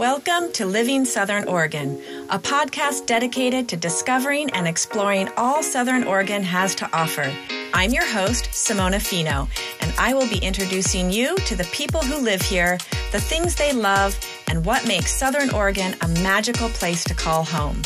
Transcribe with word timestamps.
Welcome 0.00 0.50
to 0.52 0.64
Living 0.64 1.04
Southern 1.04 1.46
Oregon, 1.46 2.02
a 2.30 2.38
podcast 2.38 3.04
dedicated 3.04 3.68
to 3.68 3.76
discovering 3.76 4.48
and 4.52 4.66
exploring 4.66 5.28
all 5.36 5.62
Southern 5.62 6.04
Oregon 6.04 6.42
has 6.42 6.74
to 6.76 6.88
offer. 6.96 7.30
I'm 7.74 7.90
your 7.90 8.06
host, 8.06 8.46
Simona 8.46 8.98
Fino, 8.98 9.46
and 9.82 9.92
I 9.98 10.14
will 10.14 10.26
be 10.26 10.38
introducing 10.38 11.10
you 11.10 11.36
to 11.40 11.54
the 11.54 11.64
people 11.64 12.00
who 12.00 12.16
live 12.16 12.40
here, 12.40 12.78
the 13.12 13.20
things 13.20 13.56
they 13.56 13.74
love, 13.74 14.18
and 14.48 14.64
what 14.64 14.88
makes 14.88 15.14
Southern 15.14 15.50
Oregon 15.50 15.94
a 16.00 16.08
magical 16.08 16.70
place 16.70 17.04
to 17.04 17.12
call 17.12 17.44
home. 17.44 17.82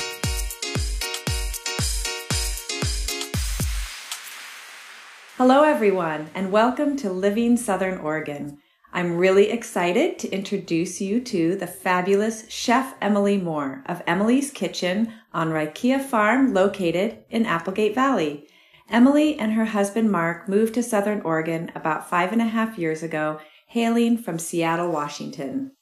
Hello, 5.36 5.64
everyone, 5.64 6.30
and 6.32 6.52
welcome 6.52 6.96
to 6.98 7.10
Living 7.10 7.56
Southern 7.56 7.98
Oregon. 7.98 8.60
I'm 8.96 9.16
really 9.16 9.50
excited 9.50 10.20
to 10.20 10.30
introduce 10.30 11.00
you 11.00 11.20
to 11.22 11.56
the 11.56 11.66
fabulous 11.66 12.48
Chef 12.48 12.94
Emily 13.00 13.36
Moore 13.36 13.82
of 13.86 14.04
Emily's 14.06 14.52
Kitchen 14.52 15.12
on 15.32 15.50
Rakia 15.50 16.00
Farm 16.00 16.54
located 16.54 17.24
in 17.28 17.44
Applegate 17.44 17.96
Valley. 17.96 18.46
Emily 18.88 19.36
and 19.36 19.54
her 19.54 19.64
husband 19.64 20.12
Mark 20.12 20.48
moved 20.48 20.74
to 20.74 20.82
Southern 20.84 21.22
Oregon 21.22 21.72
about 21.74 22.08
five 22.08 22.30
and 22.30 22.40
a 22.40 22.44
half 22.44 22.78
years 22.78 23.02
ago, 23.02 23.40
hailing 23.66 24.16
from 24.16 24.38
Seattle, 24.38 24.92
Washington. 24.92 25.72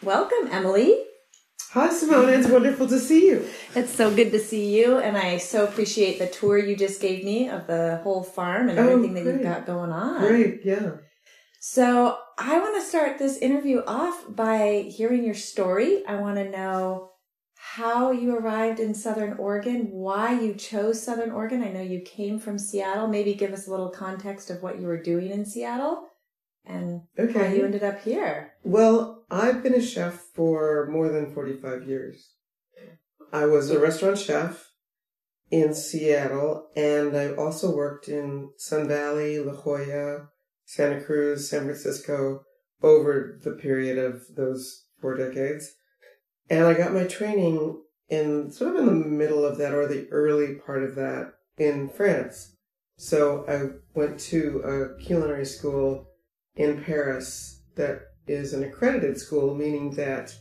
Welcome, 0.00 0.46
Emily. 0.52 1.06
Hi, 1.74 1.88
Simona. 1.88 2.38
It's 2.38 2.46
wonderful 2.46 2.86
to 2.86 3.00
see 3.00 3.26
you. 3.26 3.48
It's 3.74 3.92
so 3.92 4.14
good 4.14 4.30
to 4.30 4.38
see 4.38 4.78
you, 4.78 4.98
and 4.98 5.16
I 5.16 5.38
so 5.38 5.64
appreciate 5.64 6.20
the 6.20 6.28
tour 6.28 6.56
you 6.56 6.76
just 6.76 7.00
gave 7.00 7.24
me 7.24 7.48
of 7.48 7.66
the 7.66 7.98
whole 8.04 8.22
farm 8.22 8.68
and 8.68 8.78
Oh, 8.78 8.90
everything 8.90 9.14
that 9.14 9.24
you've 9.24 9.42
got 9.42 9.66
going 9.66 9.90
on. 9.90 10.20
Great, 10.20 10.60
yeah. 10.64 10.98
So, 11.58 12.16
I 12.38 12.60
want 12.60 12.76
to 12.76 12.88
start 12.88 13.18
this 13.18 13.38
interview 13.38 13.82
off 13.88 14.24
by 14.28 14.88
hearing 14.88 15.24
your 15.24 15.34
story. 15.34 16.06
I 16.06 16.14
want 16.14 16.36
to 16.36 16.48
know 16.48 17.10
how 17.56 18.12
you 18.12 18.36
arrived 18.36 18.78
in 18.78 18.94
Southern 18.94 19.32
Oregon, 19.32 19.88
why 19.90 20.40
you 20.40 20.54
chose 20.54 21.02
Southern 21.02 21.32
Oregon. 21.32 21.60
I 21.60 21.72
know 21.72 21.82
you 21.82 22.02
came 22.02 22.38
from 22.38 22.56
Seattle. 22.56 23.08
Maybe 23.08 23.34
give 23.34 23.52
us 23.52 23.66
a 23.66 23.72
little 23.72 23.90
context 23.90 24.48
of 24.48 24.62
what 24.62 24.80
you 24.80 24.86
were 24.86 25.02
doing 25.02 25.32
in 25.32 25.44
Seattle 25.44 26.04
and 26.64 27.02
how 27.16 27.46
you 27.46 27.64
ended 27.64 27.82
up 27.82 28.00
here. 28.02 28.52
Well, 28.62 29.13
I've 29.30 29.62
been 29.62 29.74
a 29.74 29.82
chef 29.82 30.14
for 30.34 30.86
more 30.90 31.08
than 31.08 31.32
45 31.32 31.88
years. 31.88 32.32
I 33.32 33.46
was 33.46 33.70
a 33.70 33.80
restaurant 33.80 34.18
chef 34.18 34.70
in 35.50 35.74
Seattle, 35.74 36.68
and 36.76 37.16
I 37.16 37.34
also 37.34 37.74
worked 37.74 38.08
in 38.08 38.50
Sun 38.56 38.88
Valley, 38.88 39.38
La 39.38 39.54
Jolla, 39.54 40.28
Santa 40.64 41.00
Cruz, 41.00 41.48
San 41.48 41.64
Francisco 41.64 42.44
over 42.82 43.40
the 43.42 43.52
period 43.52 43.98
of 43.98 44.22
those 44.36 44.86
four 45.00 45.16
decades. 45.16 45.74
And 46.50 46.64
I 46.64 46.74
got 46.74 46.92
my 46.92 47.04
training 47.04 47.82
in 48.08 48.50
sort 48.50 48.76
of 48.76 48.80
in 48.80 48.86
the 48.86 49.08
middle 49.08 49.44
of 49.44 49.58
that 49.58 49.72
or 49.72 49.86
the 49.86 50.08
early 50.10 50.56
part 50.56 50.82
of 50.82 50.94
that 50.94 51.32
in 51.58 51.88
France. 51.88 52.56
So 52.96 53.44
I 53.48 53.78
went 53.98 54.20
to 54.20 54.60
a 54.60 55.02
culinary 55.02 55.46
school 55.46 56.08
in 56.54 56.82
Paris 56.82 57.62
that 57.76 58.13
is 58.26 58.52
an 58.54 58.62
accredited 58.64 59.18
school, 59.18 59.54
meaning 59.54 59.92
that 59.92 60.34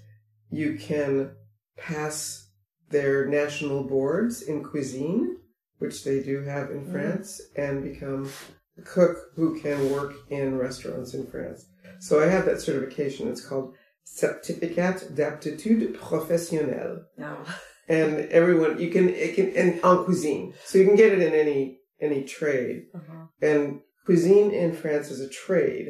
you 0.50 0.76
can 0.78 1.32
pass 1.78 2.48
their 2.90 3.26
national 3.26 3.84
boards 3.84 4.42
in 4.44 4.64
cuisine, 4.64 5.38
which 5.80 6.04
they 6.04 6.22
do 6.22 6.42
have 6.44 6.70
in 6.72 6.86
Mm. 6.86 6.92
France, 6.92 7.42
and 7.56 7.84
become 7.84 8.30
a 8.78 8.82
cook 8.82 9.18
who 9.36 9.60
can 9.60 9.92
work 9.92 10.14
in 10.30 10.58
restaurants 10.58 11.14
in 11.14 11.26
France. 11.28 11.66
So 12.00 12.20
I 12.20 12.28
have 12.28 12.46
that 12.46 12.62
certification. 12.62 13.28
It's 13.30 13.46
called 13.46 13.76
Certificat 14.06 15.16
d'aptitude 15.16 15.96
professionnelle 15.96 17.04
No. 17.18 17.38
and 17.88 18.20
everyone 18.32 18.80
you 18.80 18.90
can 18.92 19.10
it 19.10 19.36
can 19.36 19.48
and 19.56 19.80
en 19.84 20.04
cuisine 20.06 20.54
so 20.66 20.78
you 20.78 20.86
can 20.86 20.96
get 20.96 21.12
it 21.14 21.22
in 21.22 21.34
any 21.34 21.80
any 22.02 22.24
trade 22.24 22.84
Uh-huh. 22.94 23.26
and 23.42 23.80
cuisine 24.06 24.52
in 24.52 24.74
france 24.74 25.10
is 25.10 25.20
a 25.22 25.30
trade 25.30 25.88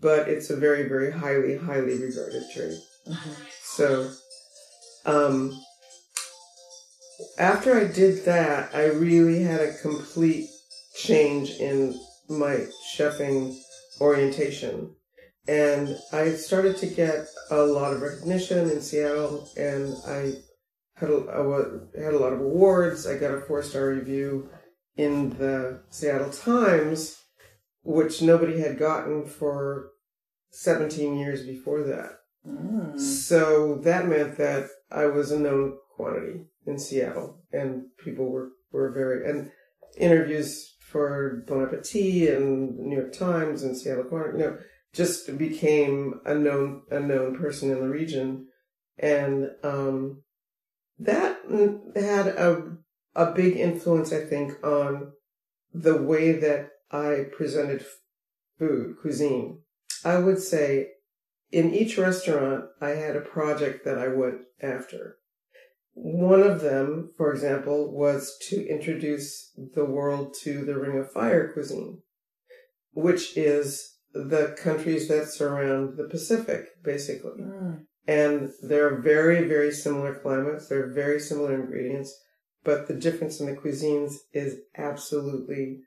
but 0.00 0.28
it's 0.28 0.50
a 0.50 0.56
very 0.56 0.88
very 0.88 1.10
highly 1.10 1.56
highly 1.56 1.96
regarded 1.98 2.42
Uh-huh. 3.08 3.30
so 3.62 4.10
um 5.04 5.52
after 7.38 7.76
i 7.78 7.84
did 7.84 8.24
that 8.24 8.74
i 8.74 8.84
really 8.86 9.42
had 9.42 9.60
a 9.60 9.74
complete 9.78 10.48
change 10.94 11.50
in 11.60 11.98
my 12.28 12.66
chefing 12.96 13.56
orientation 14.00 14.94
and 15.48 15.96
i 16.12 16.30
started 16.32 16.76
to 16.78 16.86
get 16.86 17.26
a 17.50 17.56
lot 17.62 17.92
of 17.92 18.02
recognition 18.02 18.68
in 18.70 18.80
seattle 18.80 19.48
and 19.56 19.94
i 20.06 20.32
had 20.98 21.10
a, 21.10 21.80
had 22.02 22.14
a 22.14 22.18
lot 22.18 22.32
of 22.32 22.40
awards. 22.40 23.06
I 23.06 23.18
got 23.18 23.34
a 23.34 23.42
four 23.42 23.62
star 23.62 23.88
review 23.88 24.48
in 24.96 25.28
the 25.36 25.82
Seattle 25.90 26.30
Times, 26.30 27.18
which 27.86 28.20
nobody 28.20 28.60
had 28.60 28.78
gotten 28.78 29.24
for 29.24 29.90
17 30.50 31.16
years 31.18 31.46
before 31.46 31.84
that. 31.84 32.18
Mm. 32.46 32.98
So 32.98 33.76
that 33.84 34.08
meant 34.08 34.36
that 34.38 34.68
I 34.90 35.06
was 35.06 35.30
a 35.30 35.38
known 35.38 35.78
quantity 35.94 36.46
in 36.66 36.78
Seattle, 36.78 37.42
and 37.52 37.86
people 37.98 38.30
were, 38.30 38.50
were 38.72 38.92
very, 38.92 39.28
and 39.28 39.50
interviews 39.96 40.74
for 40.80 41.44
Bon 41.46 41.62
Appetit 41.62 42.36
and 42.36 42.76
New 42.76 42.96
York 42.96 43.12
Times 43.12 43.62
and 43.62 43.76
Seattle 43.76 44.04
Corner, 44.04 44.32
you 44.32 44.44
know, 44.44 44.58
just 44.92 45.36
became 45.38 46.20
a 46.24 46.34
known, 46.34 46.82
a 46.90 47.00
known 47.00 47.36
person 47.38 47.70
in 47.70 47.80
the 47.80 47.88
region. 47.88 48.46
And, 48.98 49.50
um, 49.62 50.22
that 50.98 51.38
had 51.94 52.28
a 52.28 52.78
a 53.16 53.32
big 53.32 53.56
influence, 53.56 54.12
I 54.12 54.20
think, 54.20 54.62
on 54.62 55.12
the 55.72 55.96
way 55.96 56.32
that 56.32 56.68
I 56.90 57.26
presented 57.36 57.84
food, 58.58 58.96
cuisine. 59.00 59.60
I 60.04 60.18
would 60.18 60.38
say 60.38 60.88
in 61.50 61.74
each 61.74 61.98
restaurant, 61.98 62.66
I 62.80 62.90
had 62.90 63.16
a 63.16 63.20
project 63.20 63.84
that 63.84 63.98
I 63.98 64.08
went 64.08 64.42
after. 64.60 65.18
One 65.94 66.42
of 66.42 66.60
them, 66.60 67.12
for 67.16 67.32
example, 67.32 67.92
was 67.96 68.36
to 68.50 68.66
introduce 68.68 69.52
the 69.74 69.84
world 69.84 70.34
to 70.42 70.64
the 70.64 70.78
Ring 70.78 70.98
of 70.98 71.10
Fire 71.10 71.52
cuisine, 71.52 72.02
which 72.92 73.36
is 73.36 73.96
the 74.12 74.56
countries 74.58 75.08
that 75.08 75.28
surround 75.28 75.96
the 75.96 76.04
Pacific, 76.08 76.82
basically 76.82 77.42
Mm. 77.42 77.86
and 78.06 78.52
they're 78.62 79.00
very, 79.00 79.46
very 79.48 79.72
similar 79.72 80.14
climates. 80.14 80.68
They're 80.68 80.92
very 80.92 81.18
similar 81.18 81.54
ingredients, 81.54 82.14
but 82.62 82.86
the 82.86 82.94
difference 82.94 83.40
in 83.40 83.46
the 83.46 83.56
cuisines 83.56 84.14
is 84.32 84.60
absolutely 84.76 85.82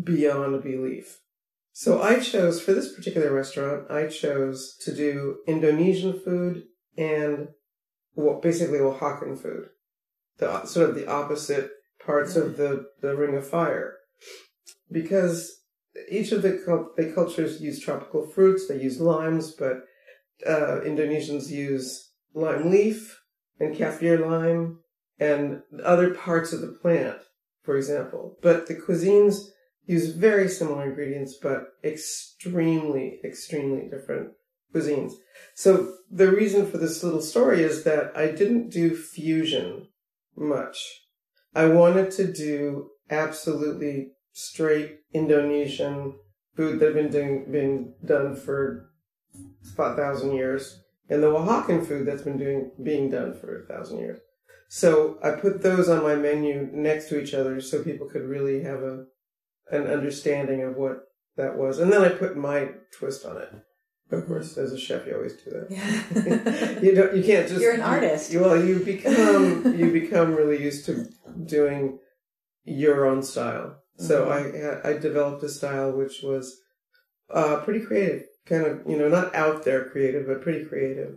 beyond 0.00 0.62
belief. 0.62 1.20
So 1.72 2.02
I 2.02 2.20
chose 2.20 2.60
for 2.60 2.74
this 2.74 2.94
particular 2.94 3.32
restaurant, 3.32 3.90
I 3.90 4.06
chose 4.06 4.76
to 4.84 4.94
do 4.94 5.38
Indonesian 5.46 6.18
food 6.20 6.64
and 6.96 7.48
well, 8.14 8.40
basically 8.40 8.78
Oaxacan 8.78 9.40
food, 9.40 9.68
the 10.36 10.66
sort 10.66 10.90
of 10.90 10.94
the 10.94 11.08
opposite 11.08 11.70
parts 12.04 12.36
of 12.36 12.56
the 12.56 12.86
the 13.00 13.16
Ring 13.16 13.36
of 13.36 13.48
Fire, 13.48 13.96
because 14.90 15.50
each 16.10 16.32
of 16.32 16.42
the 16.42 16.50
the 16.96 17.12
cultures 17.14 17.60
use 17.60 17.80
tropical 17.80 18.26
fruits. 18.26 18.68
They 18.68 18.82
use 18.82 19.00
limes, 19.00 19.52
but 19.52 19.84
uh, 20.46 20.80
Indonesians 20.84 21.50
use 21.50 22.10
lime 22.34 22.70
leaf 22.70 23.18
and 23.58 23.74
kaffir 23.74 24.20
lime 24.20 24.80
and 25.18 25.62
other 25.82 26.14
parts 26.14 26.52
of 26.52 26.60
the 26.60 26.78
plant, 26.82 27.18
for 27.62 27.76
example. 27.76 28.36
But 28.42 28.66
the 28.66 28.74
cuisines 28.74 29.48
use 29.86 30.08
very 30.14 30.48
similar 30.48 30.84
ingredients, 30.88 31.36
but 31.42 31.68
extremely, 31.84 33.20
extremely 33.24 33.88
different 33.88 34.32
cuisines. 34.74 35.12
So 35.54 35.94
the 36.10 36.30
reason 36.30 36.70
for 36.70 36.78
this 36.78 37.02
little 37.02 37.20
story 37.20 37.62
is 37.62 37.84
that 37.84 38.16
I 38.16 38.26
didn't 38.28 38.70
do 38.70 38.96
fusion 38.96 39.88
much. 40.36 40.78
I 41.54 41.66
wanted 41.66 42.10
to 42.12 42.32
do 42.32 42.90
absolutely 43.10 44.12
straight 44.32 45.00
Indonesian 45.12 46.14
food 46.56 46.80
that 46.80 46.86
had 46.86 46.94
been 46.94 47.10
doing, 47.10 47.52
been 47.52 47.94
done 48.04 48.34
for 48.36 48.90
about 49.74 49.94
a 49.98 50.02
thousand 50.02 50.34
years, 50.34 50.82
and 51.08 51.22
the 51.22 51.26
Oaxacan 51.26 51.86
food 51.86 52.06
that's 52.06 52.22
been 52.22 52.38
doing 52.38 52.70
being 52.82 53.10
done 53.10 53.34
for 53.34 53.62
a 53.62 53.66
thousand 53.66 53.98
years. 53.98 54.20
So 54.68 55.18
I 55.22 55.32
put 55.32 55.62
those 55.62 55.90
on 55.90 56.02
my 56.02 56.14
menu 56.14 56.70
next 56.72 57.10
to 57.10 57.20
each 57.20 57.34
other 57.34 57.60
so 57.60 57.82
people 57.82 58.08
could 58.08 58.22
really 58.22 58.62
have 58.62 58.82
a 58.82 59.04
an 59.70 59.86
understanding 59.86 60.62
of 60.62 60.76
what 60.76 61.04
that 61.36 61.56
was, 61.56 61.78
and 61.78 61.92
then 61.92 62.02
I 62.02 62.08
put 62.10 62.36
my 62.36 62.68
twist 62.98 63.24
on 63.24 63.38
it. 63.38 63.52
Of 64.10 64.26
course, 64.26 64.58
as 64.58 64.72
a 64.72 64.78
chef, 64.78 65.06
you 65.06 65.14
always 65.14 65.34
do 65.42 65.50
that. 65.50 65.66
Yeah. 65.70 66.80
you 66.82 66.94
don't. 66.94 67.16
You 67.16 67.22
can't 67.22 67.48
just. 67.48 67.60
You're 67.62 67.72
an 67.72 67.80
artist. 67.80 68.30
You, 68.32 68.40
well, 68.40 68.62
you 68.62 68.80
become 68.84 69.74
you 69.74 69.90
become 69.90 70.34
really 70.34 70.62
used 70.62 70.84
to 70.86 71.06
doing 71.46 71.98
your 72.64 73.06
own 73.06 73.22
style. 73.22 73.76
So 73.96 74.26
Mhm. 74.26 74.84
I 74.84 74.90
I 74.90 74.98
developed 74.98 75.42
a 75.44 75.48
style 75.48 75.92
which 75.92 76.22
was 76.22 76.60
uh, 77.30 77.60
pretty 77.64 77.80
creative, 77.86 78.24
kind 78.44 78.66
of 78.66 78.80
you 78.86 78.98
know 78.98 79.08
not 79.08 79.34
out 79.34 79.64
there 79.64 79.88
creative, 79.88 80.26
but 80.26 80.42
pretty 80.42 80.64
creative. 80.66 81.14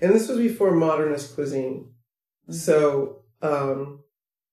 And 0.00 0.14
this 0.14 0.28
was 0.28 0.38
before 0.38 0.70
modernist 0.72 1.34
cuisine. 1.34 1.90
Mhm. 2.48 2.54
So 2.54 3.24
um, 3.42 4.04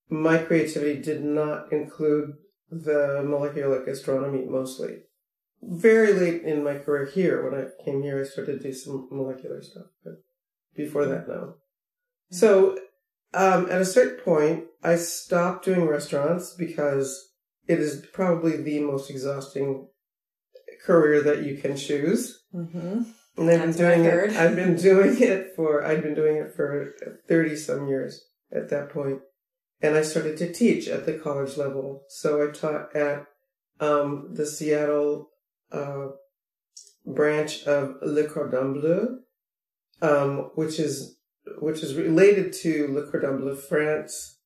my 0.09 0.37
creativity 0.39 1.01
did 1.01 1.23
not 1.23 1.71
include 1.71 2.33
the 2.69 3.23
molecular 3.25 3.83
gastronomy 3.83 4.45
mostly. 4.45 5.03
Very 5.61 6.13
late 6.13 6.43
in 6.43 6.63
my 6.63 6.77
career 6.77 7.05
here, 7.05 7.49
when 7.49 7.59
I 7.59 7.83
came 7.83 8.03
here, 8.03 8.21
I 8.21 8.25
started 8.27 8.61
to 8.61 8.67
do 8.67 8.73
some 8.73 9.07
molecular 9.11 9.61
stuff. 9.61 9.87
But 10.03 10.13
before 10.75 11.05
that, 11.05 11.27
no. 11.27 11.55
So 12.31 12.77
um, 13.33 13.69
at 13.69 13.81
a 13.81 13.85
certain 13.85 14.23
point, 14.23 14.65
I 14.83 14.95
stopped 14.95 15.65
doing 15.65 15.87
restaurants 15.87 16.53
because 16.53 17.29
it 17.67 17.79
is 17.79 18.05
probably 18.13 18.57
the 18.57 18.79
most 18.79 19.09
exhausting 19.09 19.87
career 20.85 21.21
that 21.23 21.43
you 21.43 21.57
can 21.57 21.75
choose. 21.75 22.43
Mhm. 22.53 23.05
And 23.37 23.49
I've 23.49 23.59
That's 23.59 23.77
been 23.77 24.03
doing 24.03 24.05
it. 24.05 24.35
I've 24.35 24.55
been 24.55 24.75
doing 24.89 25.21
it 25.21 25.55
for. 25.55 25.83
I've 25.83 26.03
been 26.03 26.15
doing 26.15 26.37
it 26.37 26.53
for 26.55 26.93
thirty 27.27 27.55
some 27.55 27.87
years 27.87 28.23
at 28.51 28.69
that 28.69 28.89
point, 28.89 29.19
and 29.81 29.95
I 29.95 30.01
started 30.01 30.37
to 30.37 30.51
teach 30.51 30.87
at 30.87 31.05
the 31.05 31.13
college 31.13 31.57
level. 31.57 32.03
So 32.09 32.47
I 32.47 32.51
taught 32.51 32.95
at 32.95 33.27
um, 33.79 34.29
the 34.33 34.45
Seattle 34.45 35.29
uh, 35.71 36.07
branch 37.05 37.63
of 37.63 37.95
Le 38.01 38.27
Cordon 38.27 38.73
Bleu, 38.73 39.19
um, 40.01 40.51
which 40.55 40.79
is 40.79 41.17
which 41.59 41.83
is 41.83 41.93
related 41.93 42.51
to 42.51 42.87
Le 42.91 43.09
Cordon 43.09 43.37
Bleu 43.37 43.55
France, 43.55 44.39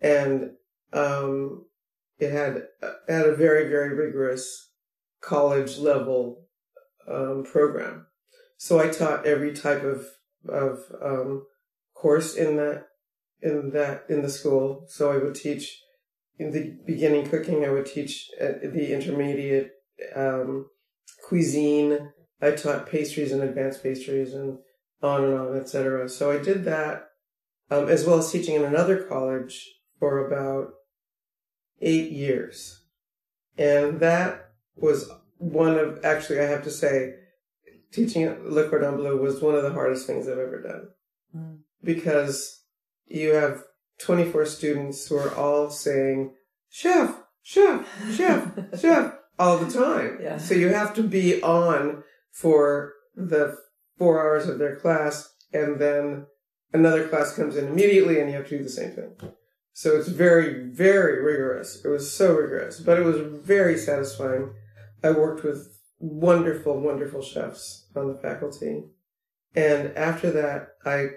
and 0.00 0.52
um, 0.92 1.66
it 2.18 2.30
had 2.30 2.64
had 3.08 3.26
a 3.26 3.36
very 3.36 3.68
very 3.68 3.94
rigorous 3.94 4.70
college 5.20 5.78
level 5.78 6.46
um, 7.08 7.44
program. 7.44 8.06
So 8.56 8.80
I 8.80 8.88
taught 8.88 9.26
every 9.26 9.52
type 9.52 9.82
of 9.82 10.06
of 10.48 10.78
um, 11.02 11.46
course 11.94 12.34
in 12.34 12.56
that 12.56 12.86
in 13.46 13.70
that 13.70 14.04
in 14.08 14.22
the 14.22 14.28
school. 14.28 14.84
So 14.88 15.12
I 15.12 15.18
would 15.18 15.34
teach 15.34 15.80
in 16.38 16.50
the 16.50 16.76
beginning 16.86 17.28
cooking. 17.28 17.64
I 17.64 17.70
would 17.70 17.86
teach 17.86 18.28
uh, 18.40 18.58
the 18.62 18.92
intermediate 18.92 19.70
um, 20.14 20.66
cuisine. 21.26 22.12
I 22.42 22.50
taught 22.50 22.90
pastries 22.90 23.32
and 23.32 23.42
advanced 23.42 23.82
pastries 23.82 24.34
and 24.34 24.58
on 25.02 25.24
and 25.24 25.34
on, 25.34 25.56
etc. 25.56 26.08
So 26.08 26.32
I 26.32 26.38
did 26.42 26.64
that 26.64 27.08
um, 27.70 27.88
as 27.88 28.04
well 28.04 28.18
as 28.18 28.30
teaching 28.30 28.54
in 28.56 28.64
another 28.64 29.04
college 29.04 29.54
for 29.98 30.26
about 30.26 30.68
eight 31.80 32.10
years, 32.10 32.84
and 33.56 34.00
that 34.00 34.50
was 34.76 35.10
one 35.38 35.78
of 35.78 36.04
actually 36.04 36.40
I 36.40 36.44
have 36.44 36.64
to 36.64 36.70
say 36.70 37.14
teaching 37.92 38.24
at 38.24 38.44
Le 38.44 38.68
Cordon 38.68 38.96
Bleu 38.96 39.16
was 39.16 39.40
one 39.40 39.54
of 39.54 39.62
the 39.62 39.72
hardest 39.72 40.06
things 40.06 40.28
I've 40.28 40.38
ever 40.38 40.60
done 40.62 40.88
Mm. 41.34 41.58
because 41.82 42.62
you 43.06 43.34
have 43.34 43.62
24 44.00 44.46
students 44.46 45.06
who 45.06 45.16
are 45.16 45.34
all 45.34 45.70
saying, 45.70 46.34
chef, 46.68 47.14
chef, 47.42 47.86
chef, 48.14 48.52
chef, 48.80 49.14
all 49.38 49.58
the 49.58 49.72
time. 49.72 50.18
Yeah. 50.22 50.38
So 50.38 50.54
you 50.54 50.68
have 50.68 50.94
to 50.94 51.02
be 51.02 51.42
on 51.42 52.02
for 52.32 52.92
the 53.14 53.56
four 53.98 54.20
hours 54.20 54.48
of 54.48 54.58
their 54.58 54.76
class 54.76 55.34
and 55.52 55.80
then 55.80 56.26
another 56.72 57.08
class 57.08 57.34
comes 57.34 57.56
in 57.56 57.68
immediately 57.68 58.20
and 58.20 58.30
you 58.30 58.36
have 58.36 58.48
to 58.48 58.58
do 58.58 58.64
the 58.64 58.70
same 58.70 58.92
thing. 58.92 59.14
So 59.72 59.96
it's 59.96 60.08
very, 60.08 60.70
very 60.70 61.22
rigorous. 61.22 61.84
It 61.84 61.88
was 61.88 62.10
so 62.10 62.34
rigorous, 62.34 62.80
but 62.80 62.98
it 62.98 63.04
was 63.04 63.18
very 63.18 63.76
satisfying. 63.76 64.54
I 65.02 65.10
worked 65.10 65.44
with 65.44 65.78
wonderful, 65.98 66.80
wonderful 66.80 67.22
chefs 67.22 67.86
on 67.94 68.08
the 68.08 68.18
faculty. 68.18 68.84
And 69.54 69.96
after 69.96 70.30
that, 70.32 70.68
I, 70.84 71.08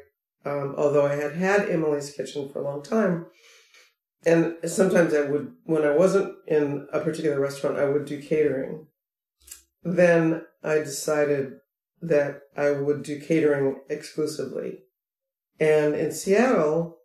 um, 0.46 0.76
although 0.78 1.06
I 1.06 1.16
had 1.16 1.34
had 1.34 1.70
Emily's 1.70 2.12
Kitchen 2.12 2.50
for 2.50 2.60
a 2.60 2.64
long 2.64 2.84
time, 2.84 3.28
and 4.26 4.56
sometimes 4.66 5.14
I 5.14 5.22
would, 5.22 5.54
when 5.64 5.84
I 5.84 5.96
wasn't 5.96 6.36
in 6.48 6.88
a 6.92 7.00
particular 7.00 7.40
restaurant, 7.40 7.78
I 7.78 7.86
would 7.86 8.06
do 8.06 8.22
catering. 8.22 8.88
Then 9.84 10.44
I 10.64 10.76
decided 10.80 11.54
that 12.02 12.42
I 12.56 12.72
would 12.72 13.04
do 13.04 13.20
catering 13.20 13.82
exclusively. 13.90 14.80
And 15.60 15.96
in 15.96 16.12
Seattle, 16.12 16.98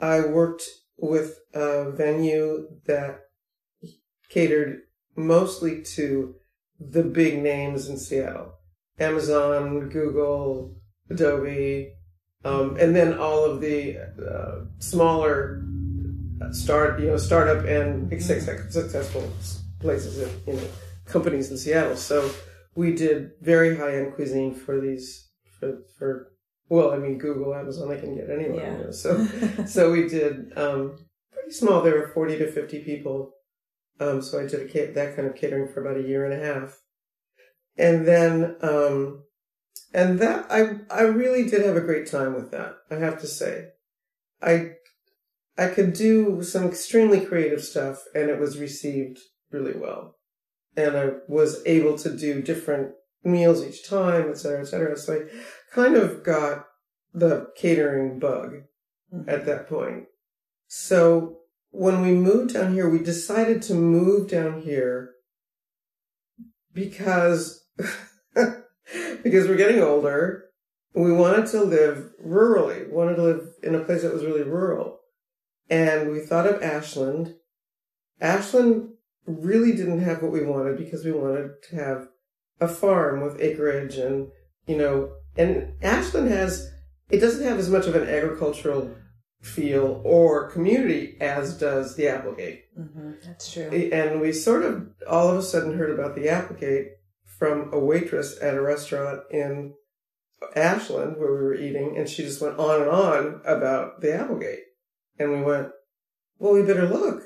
I 0.00 0.20
worked 0.20 0.64
with 0.96 1.40
a 1.54 1.90
venue 1.90 2.68
that 2.86 3.20
catered 4.28 4.80
mostly 5.16 5.82
to 5.82 6.34
the 6.78 7.02
big 7.02 7.42
names 7.42 7.88
in 7.88 7.96
Seattle. 7.96 8.54
Amazon, 8.98 9.88
Google, 9.88 10.76
Adobe, 11.10 11.92
um, 12.48 12.76
and 12.80 12.96
then 12.96 13.18
all 13.18 13.44
of 13.44 13.60
the 13.60 13.98
uh, 13.98 14.64
smaller 14.78 15.62
uh, 16.40 16.52
start, 16.52 17.00
you 17.00 17.06
know, 17.06 17.16
startup 17.16 17.64
and 17.66 18.10
success- 18.22 18.72
successful 18.72 19.30
places, 19.80 20.18
in, 20.18 20.54
you 20.54 20.60
know, 20.60 20.68
companies 21.04 21.50
in 21.50 21.58
Seattle. 21.58 21.96
So 21.96 22.30
we 22.74 22.94
did 22.94 23.32
very 23.42 23.76
high 23.76 23.96
end 23.96 24.14
cuisine 24.14 24.54
for 24.54 24.80
these, 24.80 25.28
for, 25.58 25.82
for, 25.98 26.32
well, 26.68 26.92
I 26.92 26.98
mean, 26.98 27.18
Google, 27.18 27.54
Amazon, 27.54 27.90
they 27.90 28.00
can 28.00 28.14
get 28.16 28.30
anywhere. 28.30 28.64
Yeah. 28.64 28.78
You 28.78 28.84
know, 28.84 28.90
so, 28.90 29.26
so 29.66 29.92
we 29.92 30.08
did, 30.08 30.56
um, 30.56 30.96
pretty 31.32 31.52
small. 31.52 31.82
There 31.82 31.98
were 31.98 32.08
40 32.08 32.38
to 32.38 32.50
50 32.50 32.84
people. 32.84 33.32
Um, 34.00 34.22
so 34.22 34.38
I 34.38 34.46
did 34.46 34.74
a, 34.74 34.92
that 34.92 35.16
kind 35.16 35.28
of 35.28 35.34
catering 35.34 35.68
for 35.68 35.80
about 35.80 36.02
a 36.02 36.08
year 36.08 36.24
and 36.24 36.40
a 36.40 36.46
half. 36.46 36.78
And 37.76 38.06
then, 38.06 38.56
um, 38.62 39.24
and 39.92 40.18
that, 40.18 40.46
I, 40.50 40.80
I 40.90 41.02
really 41.02 41.48
did 41.48 41.64
have 41.64 41.76
a 41.76 41.80
great 41.80 42.10
time 42.10 42.34
with 42.34 42.50
that. 42.50 42.76
I 42.90 42.96
have 42.96 43.20
to 43.20 43.26
say, 43.26 43.68
I, 44.42 44.72
I 45.56 45.68
could 45.68 45.92
do 45.92 46.42
some 46.42 46.66
extremely 46.66 47.20
creative 47.24 47.62
stuff 47.62 48.04
and 48.14 48.30
it 48.30 48.38
was 48.38 48.58
received 48.58 49.18
really 49.50 49.76
well. 49.76 50.16
And 50.76 50.96
I 50.96 51.10
was 51.26 51.62
able 51.66 51.96
to 51.98 52.16
do 52.16 52.42
different 52.42 52.92
meals 53.24 53.64
each 53.64 53.88
time, 53.88 54.28
et 54.30 54.38
cetera, 54.38 54.60
et 54.60 54.66
cetera. 54.66 54.96
So 54.96 55.14
I 55.14 55.74
kind 55.74 55.96
of 55.96 56.22
got 56.22 56.66
the 57.12 57.48
catering 57.56 58.18
bug 58.18 58.52
mm-hmm. 59.12 59.28
at 59.28 59.46
that 59.46 59.68
point. 59.68 60.04
So 60.68 61.38
when 61.70 62.02
we 62.02 62.12
moved 62.12 62.54
down 62.54 62.74
here, 62.74 62.88
we 62.88 62.98
decided 62.98 63.62
to 63.62 63.74
move 63.74 64.28
down 64.28 64.62
here 64.62 65.12
because 66.72 67.64
because 69.22 69.48
we're 69.48 69.56
getting 69.56 69.82
older. 69.82 70.44
We 70.94 71.12
wanted 71.12 71.46
to 71.48 71.62
live 71.62 72.10
rurally. 72.24 72.88
We 72.88 72.94
wanted 72.94 73.16
to 73.16 73.22
live 73.22 73.48
in 73.62 73.74
a 73.74 73.80
place 73.80 74.02
that 74.02 74.12
was 74.12 74.24
really 74.24 74.42
rural. 74.42 75.00
And 75.70 76.10
we 76.10 76.20
thought 76.20 76.46
of 76.46 76.62
Ashland. 76.62 77.34
Ashland 78.20 78.88
really 79.26 79.72
didn't 79.72 80.00
have 80.00 80.22
what 80.22 80.32
we 80.32 80.42
wanted 80.44 80.78
because 80.78 81.04
we 81.04 81.12
wanted 81.12 81.50
to 81.70 81.76
have 81.76 82.08
a 82.60 82.66
farm 82.68 83.20
with 83.20 83.40
acreage 83.40 83.96
and, 83.96 84.28
you 84.66 84.76
know, 84.76 85.12
and 85.36 85.74
Ashland 85.82 86.28
has, 86.28 86.70
it 87.10 87.20
doesn't 87.20 87.46
have 87.46 87.58
as 87.58 87.70
much 87.70 87.86
of 87.86 87.94
an 87.94 88.08
agricultural 88.08 88.90
feel 89.40 90.02
or 90.04 90.50
community 90.50 91.16
as 91.20 91.56
does 91.58 91.94
the 91.94 92.08
Applegate. 92.08 92.64
hmm 92.74 93.12
That's 93.24 93.52
true. 93.52 93.70
And 93.92 94.20
we 94.20 94.32
sort 94.32 94.64
of 94.64 94.88
all 95.08 95.28
of 95.28 95.36
a 95.36 95.42
sudden 95.42 95.78
heard 95.78 95.90
about 95.90 96.16
the 96.16 96.28
Applegate 96.28 96.97
from 97.38 97.72
a 97.72 97.78
waitress 97.78 98.36
at 98.42 98.54
a 98.54 98.60
restaurant 98.60 99.20
in 99.30 99.74
Ashland 100.54 101.16
where 101.16 101.32
we 101.32 101.42
were 101.42 101.54
eating, 101.54 101.96
and 101.96 102.08
she 102.08 102.22
just 102.22 102.40
went 102.40 102.58
on 102.58 102.82
and 102.82 102.90
on 102.90 103.40
about 103.44 104.00
the 104.00 104.12
Applegate. 104.12 104.60
And 105.18 105.32
we 105.32 105.42
went, 105.42 105.68
well, 106.38 106.54
we 106.54 106.62
better 106.62 106.86
look. 106.86 107.24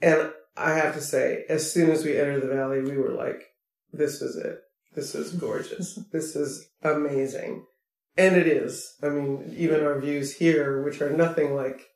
And 0.00 0.32
I 0.56 0.72
have 0.72 0.94
to 0.94 1.00
say, 1.00 1.44
as 1.48 1.72
soon 1.72 1.90
as 1.90 2.04
we 2.04 2.18
entered 2.18 2.42
the 2.42 2.54
valley, 2.54 2.80
we 2.80 2.96
were 2.96 3.12
like, 3.12 3.42
this 3.92 4.20
is 4.20 4.36
it. 4.36 4.58
This 4.94 5.14
is 5.14 5.32
gorgeous. 5.32 5.98
this 6.12 6.36
is 6.36 6.68
amazing. 6.82 7.64
And 8.16 8.36
it 8.36 8.46
is. 8.46 8.94
I 9.02 9.08
mean, 9.08 9.54
even 9.56 9.84
our 9.84 9.98
views 9.98 10.36
here, 10.36 10.82
which 10.82 11.00
are 11.00 11.10
nothing 11.10 11.54
like 11.54 11.88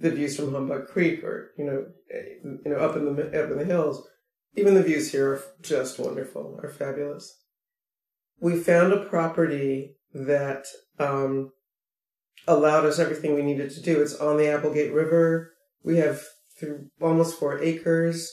the 0.00 0.10
views 0.10 0.36
from 0.36 0.52
Humbug 0.52 0.88
Creek 0.88 1.22
or, 1.22 1.52
you 1.56 1.64
know, 1.64 1.86
eh, 2.12 2.22
you 2.42 2.72
know, 2.72 2.78
up 2.78 2.96
in 2.96 3.14
the, 3.14 3.44
up 3.44 3.50
in 3.50 3.58
the 3.58 3.64
hills, 3.64 4.04
even 4.56 4.74
the 4.74 4.82
views 4.82 5.12
here 5.12 5.32
are 5.32 5.42
just 5.62 5.98
wonderful, 5.98 6.58
are 6.62 6.68
fabulous. 6.70 7.38
We 8.40 8.58
found 8.58 8.92
a 8.92 9.04
property 9.04 9.96
that, 10.14 10.64
um, 10.98 11.52
allowed 12.48 12.84
us 12.84 12.98
everything 12.98 13.34
we 13.34 13.42
needed 13.42 13.70
to 13.70 13.80
do. 13.80 14.00
It's 14.02 14.16
on 14.16 14.36
the 14.36 14.48
Applegate 14.48 14.92
River. 14.92 15.52
We 15.84 15.98
have 15.98 16.22
through 16.58 16.88
almost 17.00 17.38
four 17.38 17.60
acres. 17.60 18.30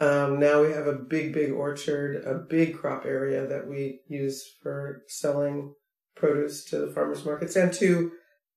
Um, 0.00 0.38
now 0.40 0.62
we 0.62 0.72
have 0.72 0.86
a 0.86 0.94
big, 0.94 1.32
big 1.32 1.50
orchard, 1.52 2.24
a 2.24 2.34
big 2.34 2.76
crop 2.76 3.04
area 3.04 3.46
that 3.46 3.68
we 3.68 4.00
use 4.08 4.44
for 4.62 5.02
selling 5.08 5.74
produce 6.16 6.64
to 6.66 6.78
the 6.78 6.92
farmers 6.92 7.24
markets 7.24 7.56
and 7.56 7.72
to 7.74 8.12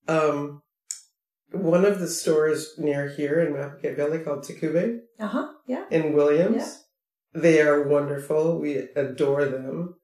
um, 0.07 0.61
one 1.51 1.85
of 1.85 1.99
the 1.99 2.07
stores 2.07 2.73
near 2.77 3.07
here 3.09 3.39
in 3.39 3.55
Applegate 3.55 3.97
Valley 3.97 4.19
called 4.19 4.43
Takubeh 4.43 4.99
Uh 5.19 5.27
huh. 5.27 5.47
Yeah. 5.67 5.85
in 5.91 6.13
Williams. 6.13 6.83
They 7.35 7.61
are 7.61 7.87
wonderful. 7.87 8.59
We 8.59 8.77
adore 8.95 9.45
them. 9.45 9.95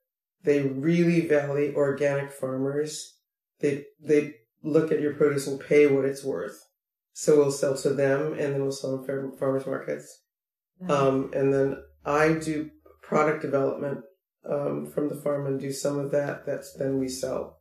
They 0.43 0.61
really 0.61 1.27
value 1.27 1.73
organic 1.75 2.31
farmers. 2.31 3.17
They 3.59 3.85
they 4.01 4.35
look 4.63 4.91
at 4.91 5.00
your 5.00 5.13
produce 5.13 5.47
and 5.47 5.59
pay 5.59 5.88
what 5.88 6.05
it's 6.05 6.23
worth. 6.23 6.59
So 7.13 7.38
we'll 7.38 7.51
sell 7.51 7.77
to 7.77 7.93
them, 7.93 8.33
and 8.33 8.53
then 8.53 8.61
we'll 8.61 8.71
sell 8.71 9.03
in 9.03 9.31
farmers 9.38 9.65
markets. 9.65 10.23
Um, 10.89 11.31
and 11.33 11.53
then 11.53 11.77
I 12.05 12.33
do 12.33 12.71
product 13.01 13.41
development 13.41 14.00
um, 14.50 14.88
from 14.88 15.09
the 15.09 15.15
farm 15.15 15.45
and 15.45 15.59
do 15.59 15.71
some 15.71 16.00
of 16.00 16.11
that. 16.11 16.45
That's 16.45 16.73
then 16.73 17.00
we 17.00 17.07
sell 17.07 17.59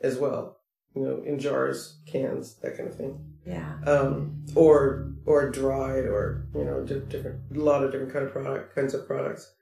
as 0.00 0.18
well. 0.18 0.58
You 0.94 1.02
know, 1.02 1.22
in 1.24 1.38
jars, 1.38 1.98
cans, 2.06 2.54
that 2.62 2.76
kind 2.76 2.88
of 2.88 2.96
thing 2.96 3.18
yeah. 3.46 3.74
um, 3.86 4.44
or 4.54 5.12
or 5.26 5.50
dried 5.50 6.04
or 6.04 6.46
you 6.54 6.64
know 6.64 6.84
different 6.84 7.40
a 7.54 7.58
lot 7.58 7.82
of 7.82 7.92
different 7.92 8.12
kind 8.12 8.24
of 8.24 8.32
product 8.32 8.74
kinds 8.74 8.94
of 8.94 9.06
products. 9.06 9.52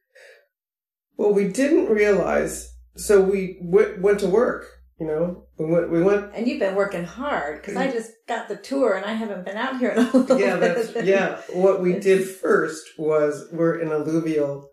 Well, 1.16 1.32
we 1.32 1.48
didn't 1.48 1.86
realize, 1.86 2.74
so 2.96 3.20
we 3.20 3.58
w- 3.64 3.98
went 4.00 4.20
to 4.20 4.28
work. 4.28 4.66
You 4.98 5.06
know, 5.06 5.44
we 5.58 5.66
went 5.66 5.90
we 5.90 6.02
went. 6.02 6.32
And 6.34 6.46
you've 6.46 6.60
been 6.60 6.74
working 6.76 7.04
hard 7.04 7.60
because 7.60 7.76
I 7.76 7.90
just 7.90 8.12
got 8.28 8.48
the 8.48 8.56
tour 8.56 8.94
and 8.94 9.04
I 9.04 9.14
haven't 9.14 9.44
been 9.44 9.56
out 9.56 9.78
here 9.78 9.90
in 9.90 9.98
a 9.98 10.10
little 10.16 10.38
Yeah, 10.38 10.56
bit. 10.56 10.92
that's 10.94 11.06
yeah. 11.06 11.40
What 11.52 11.80
we 11.80 11.98
did 11.98 12.28
first 12.28 12.88
was 12.98 13.48
we're 13.52 13.80
in 13.80 13.90
alluvial 13.90 14.70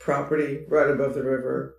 property 0.00 0.64
right 0.68 0.90
above 0.90 1.14
the 1.14 1.22
river. 1.22 1.76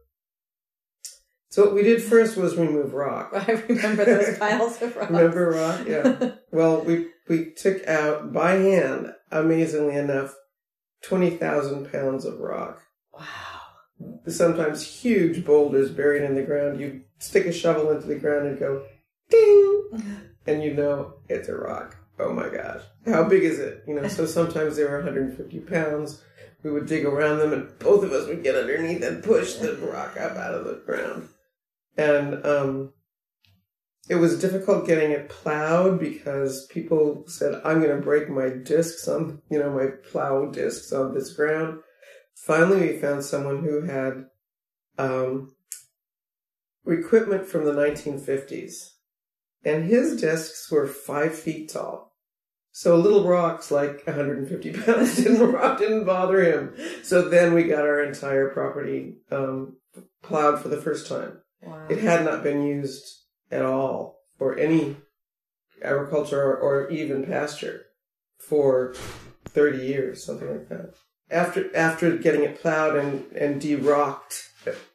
So 1.52 1.66
what 1.66 1.74
we 1.74 1.82
did 1.84 2.02
first 2.04 2.38
was 2.38 2.56
remove 2.56 2.94
rock. 2.94 3.32
I 3.34 3.52
remember 3.68 4.06
those 4.06 4.38
piles 4.40 4.82
of 4.82 4.96
rock. 4.96 5.10
Remember 5.10 5.50
rock? 5.52 5.88
Yeah. 5.88 6.32
Well, 6.52 6.82
we 6.82 7.08
we 7.28 7.52
took 7.52 7.86
out 7.88 8.34
by 8.34 8.54
hand, 8.54 9.14
amazingly 9.32 9.96
enough, 9.96 10.34
twenty 11.04 11.30
thousand 11.30 11.92
pounds 11.92 12.26
of 12.26 12.40
rock. 12.40 12.82
wow. 13.14 13.26
Sometimes 14.28 14.84
huge 14.84 15.46
boulders 15.46 15.92
buried 15.92 16.24
in 16.24 16.34
the 16.36 16.42
ground. 16.42 16.80
You 16.80 17.02
stick 17.20 17.46
a 17.46 17.52
shovel 17.52 17.92
into 17.92 18.08
the 18.08 18.16
ground 18.16 18.48
and 18.48 18.58
go, 18.60 18.84
ding, 19.30 20.24
and 20.48 20.64
you 20.64 20.74
know 20.74 21.16
it's 21.28 21.50
a 21.50 21.56
rock. 21.56 21.98
Oh 22.18 22.34
my 22.34 22.50
gosh, 22.50 22.82
how 23.06 23.24
big 23.30 23.44
is 23.44 23.60
it? 23.60 23.84
You 23.88 23.94
know. 23.96 24.08
So 24.08 24.26
sometimes 24.26 24.76
they 24.78 24.84
were 24.84 24.98
150 24.98 25.60
pounds. 25.60 26.24
We 26.64 26.72
would 26.72 26.88
dig 26.88 27.06
around 27.06 27.40
them, 27.40 27.54
and 27.54 27.78
both 27.80 28.04
of 28.04 28.12
us 28.12 28.28
would 28.28 28.44
get 28.44 28.56
underneath 28.56 29.04
and 29.04 29.24
push 29.24 29.54
the 29.56 29.76
rock 29.76 30.18
up 30.20 30.36
out 30.36 30.56
of 30.56 30.66
the 30.66 30.82
ground. 30.86 31.30
And 32.00 32.46
um, 32.46 32.94
it 34.08 34.16
was 34.16 34.40
difficult 34.40 34.88
getting 34.88 35.12
it 35.12 35.28
plowed 35.28 36.00
because 36.00 36.66
people 36.68 37.26
said, 37.28 37.62
I'm 37.66 37.82
going 37.82 37.94
to 37.94 38.02
break 38.02 38.30
my 38.30 38.48
discs 38.50 39.06
on, 39.10 39.42
you 39.52 39.60
know, 39.60 39.70
my 39.70 39.88
plow 40.10 40.46
discs 40.46 40.94
on 40.94 41.14
this 41.14 41.34
ground. 41.34 41.80
Finally, 42.36 42.80
we 42.80 42.98
found 43.00 43.26
someone 43.26 43.66
who 43.66 43.82
had 43.82 44.28
um, 44.98 45.54
equipment 46.88 47.46
from 47.46 47.66
the 47.66 47.74
1950s, 47.74 48.92
and 49.66 49.84
his 49.84 50.22
discs 50.22 50.72
were 50.72 50.88
five 50.88 51.36
feet 51.36 51.70
tall. 51.70 52.16
So 52.72 52.96
little 52.96 53.28
rocks 53.28 53.72
like 53.72 54.08
150 54.08 54.72
pounds 54.72 55.16
didn't, 55.18 55.78
didn't 55.78 56.06
bother 56.06 56.42
him. 56.42 56.76
So 57.04 57.28
then 57.28 57.54
we 57.54 57.64
got 57.64 57.82
our 57.82 58.02
entire 58.02 58.52
property 58.52 59.18
um, 59.32 59.76
plowed 60.24 60.62
for 60.62 60.70
the 60.70 60.82
first 60.82 61.06
time. 61.06 61.42
Wow. 61.62 61.88
It 61.90 62.00
had 62.00 62.26
not 62.26 62.44
been 62.44 62.64
used 62.64 63.06
at 63.52 63.64
all 63.64 64.20
for 64.38 64.58
any 64.58 64.98
agriculture 65.84 66.42
or, 66.42 66.58
or 66.58 66.90
even 66.90 67.26
pasture 67.26 67.86
for 68.38 68.94
30 69.46 69.86
years, 69.86 70.24
something 70.24 70.50
like 70.50 70.70
that. 70.70 70.94
After 71.32 71.76
after 71.76 72.18
getting 72.18 72.44
it 72.44 72.60
plowed 72.60 72.96
and, 72.96 73.26
and 73.34 73.62
de-rocked, 73.62 74.50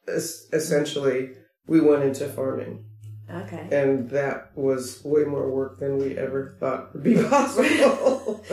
es- 0.09 0.49
essentially, 0.53 1.31
we 1.67 1.81
went 1.81 2.03
into 2.03 2.29
farming. 2.29 2.85
Okay. 3.31 3.69
And 3.73 4.11
that 4.11 4.51
was 4.55 5.03
way 5.05 5.25
more 5.25 5.51
work 5.51 5.79
than 5.81 5.97
we 5.99 6.17
ever 6.19 6.57
thought 6.61 6.93
would 6.93 7.03
be 7.03 7.15
possible. 7.29 8.43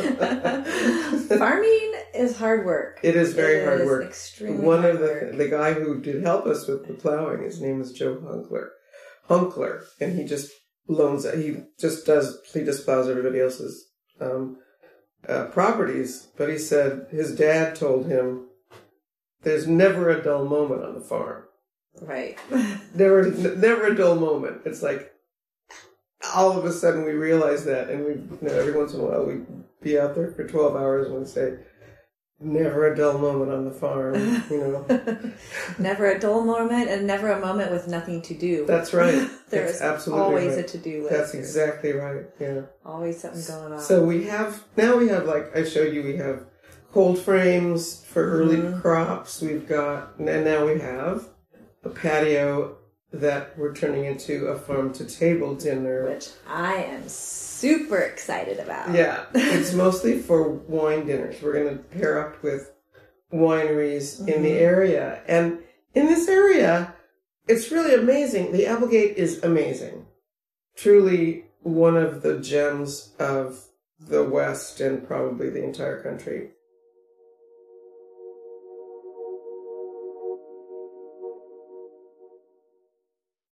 Farming 1.37 1.93
is 2.13 2.37
hard 2.37 2.65
work. 2.65 2.99
it 3.03 3.15
is 3.15 3.33
very 3.33 3.57
It 3.59 3.65
hard 3.65 3.81
is 3.81 3.85
work. 3.85 4.05
Extremely 4.05 4.63
One 4.65 4.81
hard 4.81 4.95
of 4.95 4.99
the 5.01 5.05
work. 5.07 5.37
the 5.37 5.47
guy 5.49 5.73
who 5.73 5.99
did 6.01 6.23
help 6.23 6.45
us 6.45 6.67
with 6.67 6.87
the 6.87 6.93
plowing, 6.93 7.43
his 7.43 7.61
name 7.61 7.81
is 7.81 7.91
Joe 7.91 8.15
Hunkler, 8.17 8.69
Hunkler, 9.29 9.83
and 9.99 10.17
he 10.17 10.23
just 10.25 10.51
loans. 10.87 11.25
He 11.31 11.57
just 11.79 12.05
does 12.05 12.39
he 12.53 12.63
just 12.63 12.85
plows 12.85 13.09
everybody 13.09 13.39
else's 13.41 13.87
um, 14.19 14.57
uh, 15.27 15.45
properties. 15.47 16.27
But 16.37 16.49
he 16.49 16.57
said 16.57 17.07
his 17.11 17.35
dad 17.35 17.75
told 17.75 18.07
him, 18.07 18.47
"There's 19.43 19.67
never 19.67 20.09
a 20.09 20.21
dull 20.23 20.45
moment 20.45 20.83
on 20.83 20.93
the 20.95 21.01
farm. 21.01 21.43
Right. 21.99 22.37
Never, 22.95 23.25
n- 23.25 23.59
never 23.59 23.87
a 23.87 23.95
dull 23.95 24.15
moment. 24.15 24.61
It's 24.65 24.81
like." 24.81 25.07
All 26.35 26.55
of 26.55 26.65
a 26.65 26.71
sudden, 26.71 27.03
we 27.03 27.13
realize 27.13 27.65
that, 27.65 27.89
and 27.89 28.05
we, 28.05 28.11
you 28.11 28.37
know, 28.43 28.53
every 28.53 28.73
once 28.73 28.93
in 28.93 28.99
a 28.99 29.03
while, 29.03 29.25
we 29.25 29.41
be 29.81 29.97
out 29.97 30.13
there 30.13 30.29
for 30.31 30.47
twelve 30.47 30.75
hours 30.75 31.07
and 31.07 31.27
say, 31.27 31.57
"Never 32.39 32.93
a 32.93 32.95
dull 32.95 33.17
moment 33.17 33.51
on 33.51 33.65
the 33.65 33.71
farm." 33.71 34.13
You 34.51 34.57
know, 34.87 35.31
never 35.79 36.11
a 36.11 36.19
dull 36.19 36.43
moment 36.45 36.91
and 36.91 37.07
never 37.07 37.31
a 37.31 37.39
moment 37.39 37.71
with 37.71 37.87
nothing 37.87 38.21
to 38.21 38.35
do. 38.35 38.65
That's 38.67 38.93
right. 38.93 39.27
There 39.49 39.63
That's 39.65 39.77
is 39.77 39.81
absolutely 39.81 40.23
always 40.25 40.55
right. 40.57 40.59
a 40.63 40.67
to 40.69 40.77
do 40.77 41.01
list. 41.03 41.11
That's 41.13 41.33
exactly 41.33 41.91
right. 41.93 42.25
Yeah. 42.39 42.61
Always 42.85 43.19
something 43.19 43.43
going 43.47 43.73
on. 43.73 43.81
So 43.81 44.05
we 44.05 44.25
have 44.25 44.63
now 44.77 44.95
we 44.97 45.07
have 45.09 45.25
like 45.25 45.53
I 45.57 45.63
showed 45.65 45.91
you 45.93 46.03
we 46.03 46.15
have 46.17 46.45
cold 46.93 47.17
frames 47.19 48.05
for 48.05 48.23
early 48.31 48.57
Mhm. 48.57 48.79
crops. 48.81 49.41
We've 49.41 49.67
got 49.67 50.19
and 50.19 50.45
now 50.45 50.65
we 50.67 50.79
have 50.79 51.27
a 51.83 51.89
patio 51.89 52.77
that 53.13 53.57
we're 53.57 53.73
turning 53.75 54.05
into 54.05 54.47
a 54.47 54.57
farm 54.57 54.93
to 54.93 55.03
table 55.05 55.53
dinner. 55.55 56.05
which 56.09 56.29
I 56.47 56.75
am 56.83 57.07
super 57.09 57.97
excited 57.97 58.59
about. 58.59 58.93
Yeah, 58.93 59.25
it's 59.33 59.73
mostly 59.73 60.19
for 60.19 60.47
wine 60.49 61.05
dinners. 61.07 61.41
We're 61.41 61.53
going 61.53 61.77
to 61.77 61.83
pair 61.83 62.25
up 62.25 62.41
with 62.41 62.71
wineries 63.33 64.19
in 64.27 64.43
the 64.43 64.51
Mhm. 64.51 64.61
area. 64.61 65.21
And 65.27 65.59
in 65.93 66.05
this 66.07 66.27
area, 66.29 66.93
it's 67.47 67.71
really 67.71 67.93
amazing. 67.95 68.51
The 68.53 68.65
Applegate 68.67 69.17
is 69.17 69.43
amazing. 69.43 70.05
Truly 70.75 71.45
one 71.63 71.97
of 71.97 72.21
the 72.21 72.39
gems 72.39 73.13
of 73.19 73.65
the 73.99 74.23
West 74.23 74.79
and 74.81 75.05
probably 75.05 75.49
the 75.49 75.63
entire 75.63 76.01
country. 76.01 76.51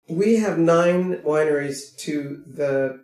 We 0.08 0.36
have 0.36 0.58
nine 0.58 1.18
wineries 1.24 1.96
to 1.98 2.42
the 2.46 3.00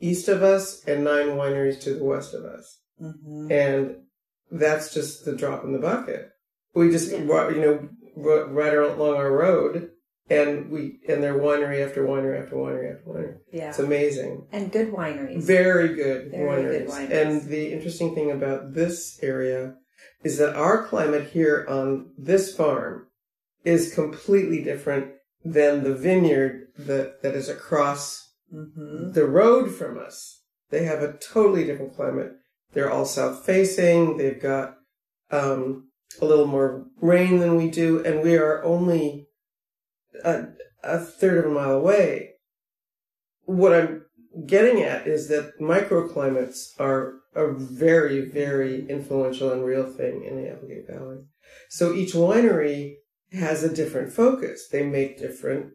east 0.00 0.28
of 0.28 0.42
us 0.42 0.82
and 0.86 1.04
nine 1.04 1.28
wineries 1.28 1.80
to 1.82 1.94
the 1.94 2.04
west 2.04 2.34
of 2.34 2.44
us. 2.44 2.80
hmm 2.98 3.50
And 3.50 3.96
that's 4.50 4.92
just 4.92 5.24
the 5.24 5.34
drop 5.36 5.64
in 5.64 5.72
the 5.72 5.78
bucket. 5.78 6.30
We 6.74 6.90
just, 6.90 7.10
Yeah. 7.10 7.50
you 7.50 7.60
know, 7.60 7.88
right 8.16 8.74
along 8.76 9.14
our 9.16 9.32
road 9.32 9.90
and 10.28 10.70
we, 10.70 11.00
and 11.08 11.22
they're 11.22 11.38
winery 11.38 11.84
after 11.86 12.04
winery 12.04 12.40
after 12.42 12.56
winery 12.56 12.92
after 12.94 13.06
winery. 13.10 13.36
Yeah. 13.52 13.70
It's 13.70 13.78
amazing. 13.78 14.46
and 14.52 14.70
good 14.70 14.90
wineries. 14.92 15.42
Very 15.42 15.94
good 15.94 16.30
Very 16.30 16.44
wineries. 16.48 16.70
good 16.70 16.88
wineries. 16.88 17.10
And 17.10 17.42
the 17.48 17.72
interesting 17.72 18.14
thing 18.14 18.30
about 18.30 18.74
this 18.74 19.18
area 19.22 19.76
is 20.24 20.38
that 20.38 20.54
our 20.54 20.86
climate 20.86 21.30
here 21.30 21.64
on 21.68 22.12
this 22.18 22.54
farm 22.54 23.06
is 23.64 23.94
completely 23.94 24.62
different 24.62 25.12
than 25.44 25.82
the 25.82 25.94
vineyard 25.94 26.68
that, 26.78 27.22
that 27.22 27.34
is 27.34 27.48
across 27.48 28.30
hmm 28.50 29.12
the 29.12 29.26
road 29.26 29.74
from 29.74 29.98
us. 29.98 30.42
They 30.70 30.84
have 30.84 31.02
a 31.02 31.14
totally 31.18 31.64
different 31.64 31.96
climate. 31.96 32.32
They're 32.72 32.90
all 32.90 33.04
south 33.04 33.44
facing. 33.44 34.16
They've 34.16 34.40
got 34.40 34.76
um, 35.30 35.88
a 36.20 36.24
little 36.24 36.46
more 36.46 36.86
rain 37.00 37.38
than 37.38 37.56
we 37.56 37.70
do, 37.70 38.02
and 38.04 38.22
we 38.22 38.36
are 38.36 38.62
only 38.64 39.28
a, 40.24 40.44
a 40.82 40.98
third 40.98 41.44
of 41.44 41.50
a 41.50 41.54
mile 41.54 41.72
away. 41.72 42.30
What 43.44 43.74
I'm 43.74 44.04
getting 44.46 44.82
at 44.82 45.06
is 45.06 45.28
that 45.28 45.58
microclimates 45.60 46.78
are 46.78 47.14
a 47.34 47.52
very, 47.52 48.28
very 48.28 48.86
influential 48.88 49.50
and 49.50 49.64
real 49.64 49.86
thing 49.86 50.24
in 50.24 50.36
the 50.36 50.50
Applegate 50.50 50.86
Valley. 50.88 51.18
So 51.70 51.94
each 51.94 52.12
winery 52.12 52.96
has 53.34 53.62
a 53.62 53.74
different 53.74 54.12
focus. 54.12 54.68
They 54.68 54.84
make 54.84 55.18
different 55.18 55.72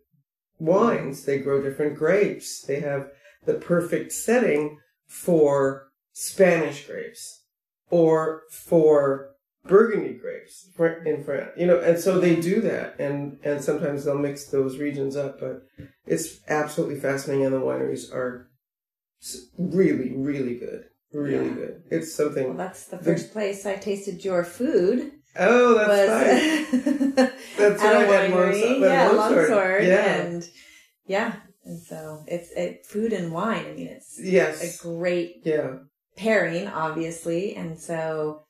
wines. 0.60 1.26
They 1.26 1.40
grow 1.40 1.62
different 1.62 1.98
grapes. 1.98 2.62
They 2.62 2.80
have 2.80 3.10
the 3.46 3.56
perfect 3.56 4.12
setting 4.12 4.80
for 5.06 5.90
Spanish 6.12 6.86
grapes 6.86 7.44
or 7.90 8.44
for 8.52 9.36
Burgundy 9.66 10.14
grapes 10.14 10.70
in 11.06 11.24
France. 11.24 11.52
You 11.58 11.68
know, 11.68 11.80
and 11.80 12.00
so 12.00 12.20
they 12.20 12.36
do 12.36 12.62
that, 12.62 13.00
and 13.00 13.38
and 13.44 13.62
sometimes 13.62 14.06
they'll 14.06 14.18
mix 14.18 14.46
those 14.46 14.78
regions 14.78 15.16
up. 15.16 15.40
But 15.40 15.64
it's 16.06 16.40
absolutely 16.48 17.00
fascinating, 17.00 17.46
and 17.46 17.54
the 17.54 17.60
wineries 17.60 18.14
are 18.14 18.50
really, 19.58 20.14
really 20.16 20.56
good. 20.56 20.86
Really 21.14 21.48
Yeah. 21.48 21.54
good. 21.54 21.84
It's 21.90 22.14
something. 22.14 22.50
Well, 22.50 22.58
that's 22.58 22.86
the 22.86 22.98
first 22.98 23.32
place 23.32 23.66
I 23.66 23.76
tasted 23.76 24.24
your 24.24 24.44
food. 24.44 25.12
Oh, 25.40 25.74
that's 25.76 26.72
was 26.74 27.16
fine. 27.16 27.16
That's 27.58 27.82
at 27.82 27.96
a 27.96 28.06
right, 28.06 28.08
at. 28.08 28.54
Longsword- 28.54 28.82
yeah, 28.82 29.10
Longsword. 29.10 29.84
Yeah. 29.86 30.06
And 30.16 30.50
yeah, 31.06 31.34
and 31.66 31.82
so 31.82 32.24
it's 32.28 32.52
it, 32.52 32.86
food 32.86 33.14
and 33.14 33.32
wine. 33.32 33.66
I 33.66 33.72
mean, 33.74 33.88
it's 33.88 34.20
yes. 34.22 34.80
a 34.80 34.84
great 34.88 35.42
Yeah. 35.44 35.78
pairing, 36.16 36.68
obviously, 36.68 37.56
and 37.56 37.80
so 37.80 38.44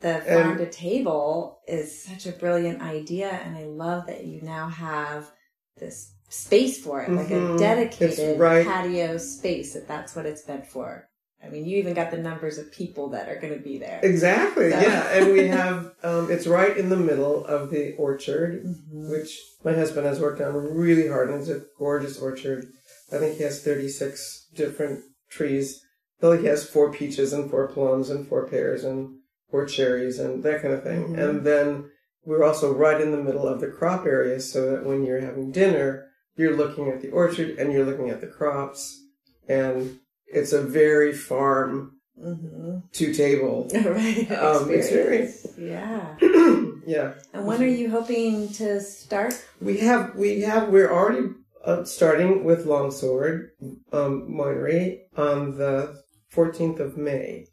the 0.00 0.20
farm 0.20 0.58
to 0.58 0.70
table 0.70 1.60
is 1.66 2.02
such 2.04 2.26
a 2.26 2.32
brilliant 2.32 2.82
idea, 2.82 3.30
and 3.30 3.56
I 3.56 3.64
love 3.64 4.06
that 4.08 4.24
you 4.24 4.42
now 4.42 4.68
have 4.68 5.30
this 5.78 6.12
space 6.28 6.78
for 6.82 7.02
it, 7.02 7.10
like 7.10 7.30
a 7.30 7.34
Mhm. 7.34 7.58
dedicated 7.58 8.38
right- 8.38 8.66
patio 8.66 9.16
space. 9.18 9.72
That 9.74 9.88
that's 9.88 10.14
what 10.14 10.26
it's 10.26 10.46
meant 10.46 10.66
for. 10.66 11.08
I 11.44 11.50
mean, 11.50 11.64
you 11.66 11.76
even 11.78 11.94
got 11.94 12.10
the 12.10 12.18
numbers 12.18 12.58
of 12.58 12.72
people 12.72 13.10
that 13.10 13.28
are 13.28 13.38
going 13.38 13.52
to 13.52 13.58
be 13.60 13.78
there. 13.78 14.00
Exactly. 14.02 14.70
So- 14.70 14.80
Yeah. 14.80 15.08
And 15.12 15.32
we 15.32 15.46
have, 15.60 15.92
um, 16.02 16.30
it's 16.30 16.46
right 16.46 16.76
in 16.76 16.88
the 16.88 16.96
middle 16.96 17.44
of 17.44 17.70
the 17.70 17.94
orchard, 17.96 18.64
Mhm. 18.64 19.10
which 19.10 19.38
my 19.64 19.72
husband 19.74 20.06
has 20.06 20.20
worked 20.20 20.40
on 20.40 20.54
really 20.54 21.08
hard. 21.08 21.30
And 21.30 21.40
it's 21.40 21.50
a 21.50 21.62
gorgeous 21.78 22.18
orchard. 22.20 22.66
I 23.12 23.18
think 23.18 23.36
he 23.36 23.42
has 23.44 23.62
36 23.62 24.48
different 24.54 25.00
trees. 25.30 25.80
Though 26.20 26.36
he 26.38 26.46
has 26.46 26.68
four 26.68 26.90
peaches 26.92 27.32
and 27.32 27.50
four 27.50 27.68
plums 27.68 28.08
and 28.10 28.26
four 28.26 28.46
pears 28.48 28.82
and 28.84 29.16
four 29.50 29.66
cherries 29.66 30.18
and 30.18 30.42
that 30.42 30.62
kind 30.62 30.72
of 30.74 30.82
thing. 30.82 31.08
Mhm. 31.14 31.18
And 31.18 31.44
then 31.44 31.90
we're 32.24 32.42
also 32.44 32.72
right 32.72 33.00
in 33.00 33.10
the 33.10 33.22
middle 33.22 33.46
of 33.46 33.60
the 33.60 33.66
crop 33.68 34.06
area 34.06 34.40
so 34.40 34.70
that 34.70 34.86
when 34.86 35.04
you're 35.04 35.20
having 35.20 35.50
dinner, 35.50 36.06
you're 36.36 36.56
looking 36.56 36.88
at 36.88 37.00
the 37.02 37.10
orchard 37.10 37.50
and 37.58 37.72
you're 37.72 37.84
looking 37.84 38.08
at 38.10 38.20
the 38.20 38.26
crops. 38.26 39.00
And 39.46 39.98
it's 40.34 40.52
a 40.52 40.62
very 40.62 41.12
farm 41.12 41.92
Mhm. 42.18 42.82
to 42.92 43.12
table 43.12 43.68
right. 43.74 44.30
Um, 44.46 44.70
experience. 44.70 45.46
Yeah. 45.58 46.16
yeah. 46.86 47.14
And 47.32 47.44
when 47.46 47.60
are 47.62 47.66
you 47.66 47.90
hoping 47.90 48.48
to 48.60 48.80
start? 48.80 49.34
We 49.60 49.78
have, 49.78 50.14
we 50.14 50.42
have, 50.42 50.68
we're 50.68 50.92
already 50.92 51.28
uh, 51.64 51.82
starting 51.84 52.44
with 52.44 52.66
Longsword 52.66 53.50
um, 53.92 54.28
Winery 54.38 54.98
on 55.16 55.58
the 55.58 55.96
14th 56.32 56.78
of 56.78 56.96
May, 56.96 57.46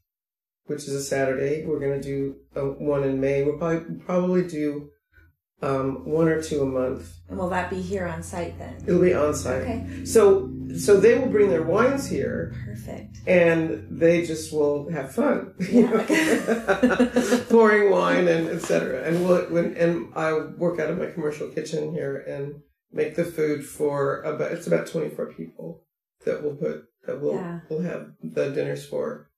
which 0.66 0.84
is 0.88 0.94
a 0.94 1.02
Saturday. 1.04 1.66
We're 1.66 1.80
going 1.80 2.00
to 2.00 2.08
do 2.08 2.36
uh, 2.56 2.62
one 2.62 3.04
in 3.04 3.20
May. 3.20 3.44
We'll 3.44 3.58
probably, 3.58 3.96
probably 4.06 4.48
do 4.48 4.90
um, 5.62 6.06
one 6.06 6.28
or 6.28 6.42
two 6.42 6.62
a 6.62 6.66
month. 6.66 7.14
And 7.30 7.38
will 7.38 7.50
that 7.50 7.70
be 7.70 7.82
here 7.82 8.08
on 8.08 8.24
site 8.24 8.58
then? 8.58 8.76
It'll 8.88 9.02
be 9.02 9.14
on 9.14 9.34
site. 9.36 9.62
Okay. 9.62 10.06
So, 10.06 10.52
so 10.78 11.00
they 11.00 11.18
will 11.18 11.28
bring 11.28 11.50
their 11.50 11.64
wines 11.64 12.08
here 12.10 12.54
Perfect. 12.66 13.18
and 13.28 13.88
they 13.90 14.26
just 14.26 14.52
will 14.52 14.90
have 14.92 15.14
fun, 15.14 15.54
Yeah. 15.60 16.06
pouring 17.50 17.92
wine 17.92 18.28
and 18.28 18.48
etc. 18.50 19.04
And 19.04 19.26
we'll 19.28 19.44
when, 19.46 19.76
and 19.76 20.12
I 20.16 20.34
work 20.34 20.80
out 20.80 20.90
of 20.90 20.98
my 20.98 21.08
commercial 21.08 21.48
kitchen 21.50 21.94
here 21.94 22.18
and 22.18 22.62
make 22.92 23.16
the 23.16 23.24
food 23.26 23.66
for 23.66 24.22
about 24.24 24.52
it's 24.52 24.68
about 24.68 24.88
twenty 24.88 25.10
four 25.10 25.32
people 25.34 25.84
that 26.26 26.42
we'll 26.44 26.56
put 26.56 26.86
that 27.06 27.22
we'll 27.22 27.36
Yeah. 27.36 27.60
we'll 27.70 27.82
have 27.82 28.12
the 28.24 28.50
dinners 28.52 28.86
for, 28.86 29.30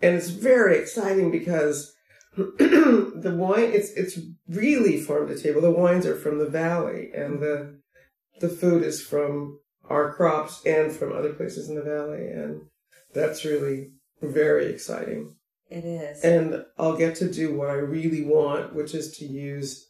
and 0.00 0.14
it's 0.14 0.28
very 0.30 0.78
exciting 0.78 1.30
because. 1.30 1.93
the 2.36 3.34
wine 3.36 3.70
it's 3.72 3.90
it's 3.92 4.18
really 4.48 5.00
farm 5.00 5.28
to 5.28 5.40
table 5.40 5.60
the 5.60 5.70
wines 5.70 6.06
are 6.06 6.16
from 6.16 6.38
the 6.38 6.48
valley 6.48 7.10
and 7.14 7.40
the 7.40 7.78
the 8.40 8.48
food 8.48 8.82
is 8.82 9.00
from 9.00 9.58
our 9.88 10.12
crops 10.12 10.62
and 10.66 10.92
from 10.92 11.12
other 11.12 11.32
places 11.32 11.68
in 11.68 11.76
the 11.76 11.82
valley 11.82 12.26
and 12.26 12.62
that's 13.14 13.44
really 13.44 13.92
very 14.20 14.66
exciting. 14.66 15.36
It 15.70 15.84
is. 15.84 16.22
And 16.22 16.64
I'll 16.78 16.96
get 16.96 17.16
to 17.16 17.30
do 17.30 17.54
what 17.54 17.70
I 17.70 17.74
really 17.74 18.24
want, 18.24 18.74
which 18.74 18.94
is 18.94 19.16
to 19.18 19.24
use 19.24 19.88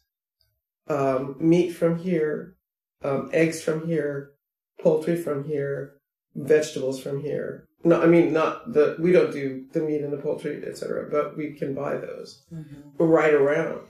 um, 0.87 1.35
meat 1.39 1.71
from 1.71 1.99
here, 1.99 2.55
um, 3.03 3.29
eggs 3.33 3.61
from 3.61 3.87
here, 3.87 4.31
poultry 4.79 5.17
from 5.17 5.45
here, 5.45 5.95
vegetables 6.35 7.01
from 7.01 7.21
here. 7.21 7.67
No, 7.85 8.01
I 8.01 8.07
mean 8.07 8.33
not 8.33 8.73
the 8.73 8.97
we 8.99 9.11
don't 9.11 9.31
do 9.31 9.65
the 9.71 9.79
meat 9.79 10.01
and 10.01 10.11
the 10.11 10.17
poultry, 10.17 10.63
etc. 10.65 11.07
But 11.09 11.37
we 11.37 11.53
can 11.53 11.75
buy 11.75 11.97
those 11.97 12.43
Mhm. 12.51 12.93
right 12.97 13.33
around, 13.33 13.81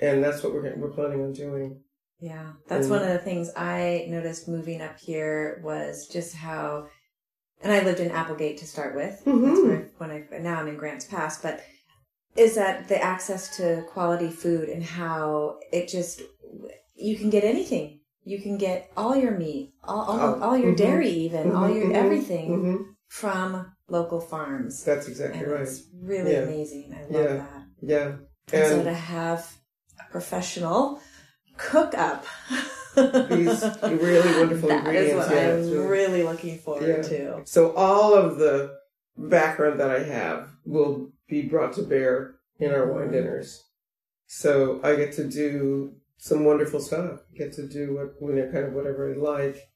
and 0.00 0.24
that's 0.24 0.42
what 0.42 0.54
we're 0.54 0.74
we're 0.76 0.90
planning 0.90 1.22
on 1.22 1.32
doing. 1.32 1.80
Yeah, 2.18 2.52
that's 2.68 2.86
Mm. 2.86 2.90
one 2.90 3.02
of 3.02 3.08
the 3.08 3.18
things 3.18 3.50
I 3.56 4.06
noticed 4.08 4.48
moving 4.48 4.80
up 4.80 4.98
here 4.98 5.60
was 5.62 6.06
just 6.08 6.34
how, 6.34 6.86
and 7.62 7.72
I 7.72 7.84
lived 7.84 8.00
in 8.00 8.10
Applegate 8.10 8.56
to 8.58 8.66
start 8.66 8.94
with. 8.94 9.16
That's 9.24 9.26
Mhm. 9.26 9.68
where 9.68 9.90
when 9.98 10.10
I 10.10 10.38
now 10.38 10.58
I'm 10.58 10.68
in 10.68 10.76
Grants 10.76 11.04
Pass, 11.04 11.42
but 11.42 11.60
is 12.34 12.54
that 12.54 12.88
the 12.88 13.02
access 13.02 13.54
to 13.58 13.84
quality 13.92 14.30
food 14.30 14.70
and 14.70 14.82
how 14.82 15.58
it 15.70 15.88
just 15.88 16.22
you 16.94 17.16
can 17.18 17.28
get 17.28 17.44
anything. 17.44 18.00
You 18.24 18.40
can 18.40 18.56
get 18.56 18.90
all 18.96 19.16
your 19.16 19.32
meat, 19.32 19.74
all 19.84 20.02
all, 20.02 20.20
Oh, 20.20 20.40
all 20.40 20.56
your 20.56 20.72
mhm. 20.72 20.76
dairy, 20.76 21.08
even 21.10 21.50
all 21.50 21.68
your 21.68 21.90
mhm, 21.90 21.94
everything 21.94 22.48
mhm. 22.50 22.91
From 23.12 23.70
local 23.90 24.18
farms. 24.18 24.82
That's 24.84 25.06
exactly 25.06 25.40
and 25.40 25.52
right. 25.52 25.60
it's 25.60 25.82
really 26.00 26.32
Yeah. 26.32 26.38
amazing. 26.44 26.94
I 26.94 27.02
love 27.02 27.10
Yeah. 27.12 27.36
that. 27.36 27.62
Yeah, 27.82 28.16
And, 28.54 28.68
so 28.68 28.84
to 28.84 28.94
have 28.94 29.58
a 30.00 30.10
professional 30.10 30.98
cook 31.58 31.92
up 31.92 32.24
These 32.94 33.62
really 33.82 34.38
wonderful 34.40 34.68
That 34.70 34.86
is 34.94 35.12
ingredients, 35.12 35.26
what 35.28 35.36
yeah, 35.36 35.42
I'm 35.42 35.70
really- 35.70 35.86
really 35.86 36.22
looking 36.22 36.58
forward 36.58 37.02
to. 37.04 37.42
So 37.44 37.72
all 37.74 38.14
of 38.14 38.38
the 38.38 38.78
background 39.18 39.78
that 39.80 39.90
I 39.90 40.02
have 40.04 40.48
will 40.64 41.10
be 41.28 41.42
brought 41.42 41.74
to 41.74 41.82
bear 41.82 42.36
in 42.58 42.70
our 42.72 42.90
wine 42.90 43.04
mm-hmm. 43.04 43.12
dinners. 43.12 43.62
So 44.26 44.80
I 44.82 44.96
get 44.96 45.12
to 45.16 45.24
do 45.24 45.96
some 46.16 46.46
wonderful 46.46 46.80
stuff. 46.80 47.20
I 47.34 47.36
get 47.36 47.52
to 47.54 47.68
do 47.68 47.94
what 47.94 48.14
you 48.26 48.34
know, 48.34 48.50
kind 48.50 48.64
of 48.64 48.72
whatever 48.72 49.12
I 49.12 49.16
like, 49.18 49.68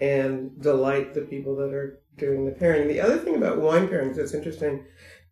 and 0.00 0.60
delight 0.60 1.14
the 1.14 1.20
people 1.20 1.54
that 1.56 1.72
are 1.72 1.99
doing 2.20 2.44
the 2.44 2.52
pairing. 2.52 2.86
The 2.86 3.00
other 3.00 3.18
thing 3.18 3.34
about 3.34 3.60
wine 3.60 3.88
pairings 3.88 4.16
that's 4.16 4.34
interesting 4.34 4.84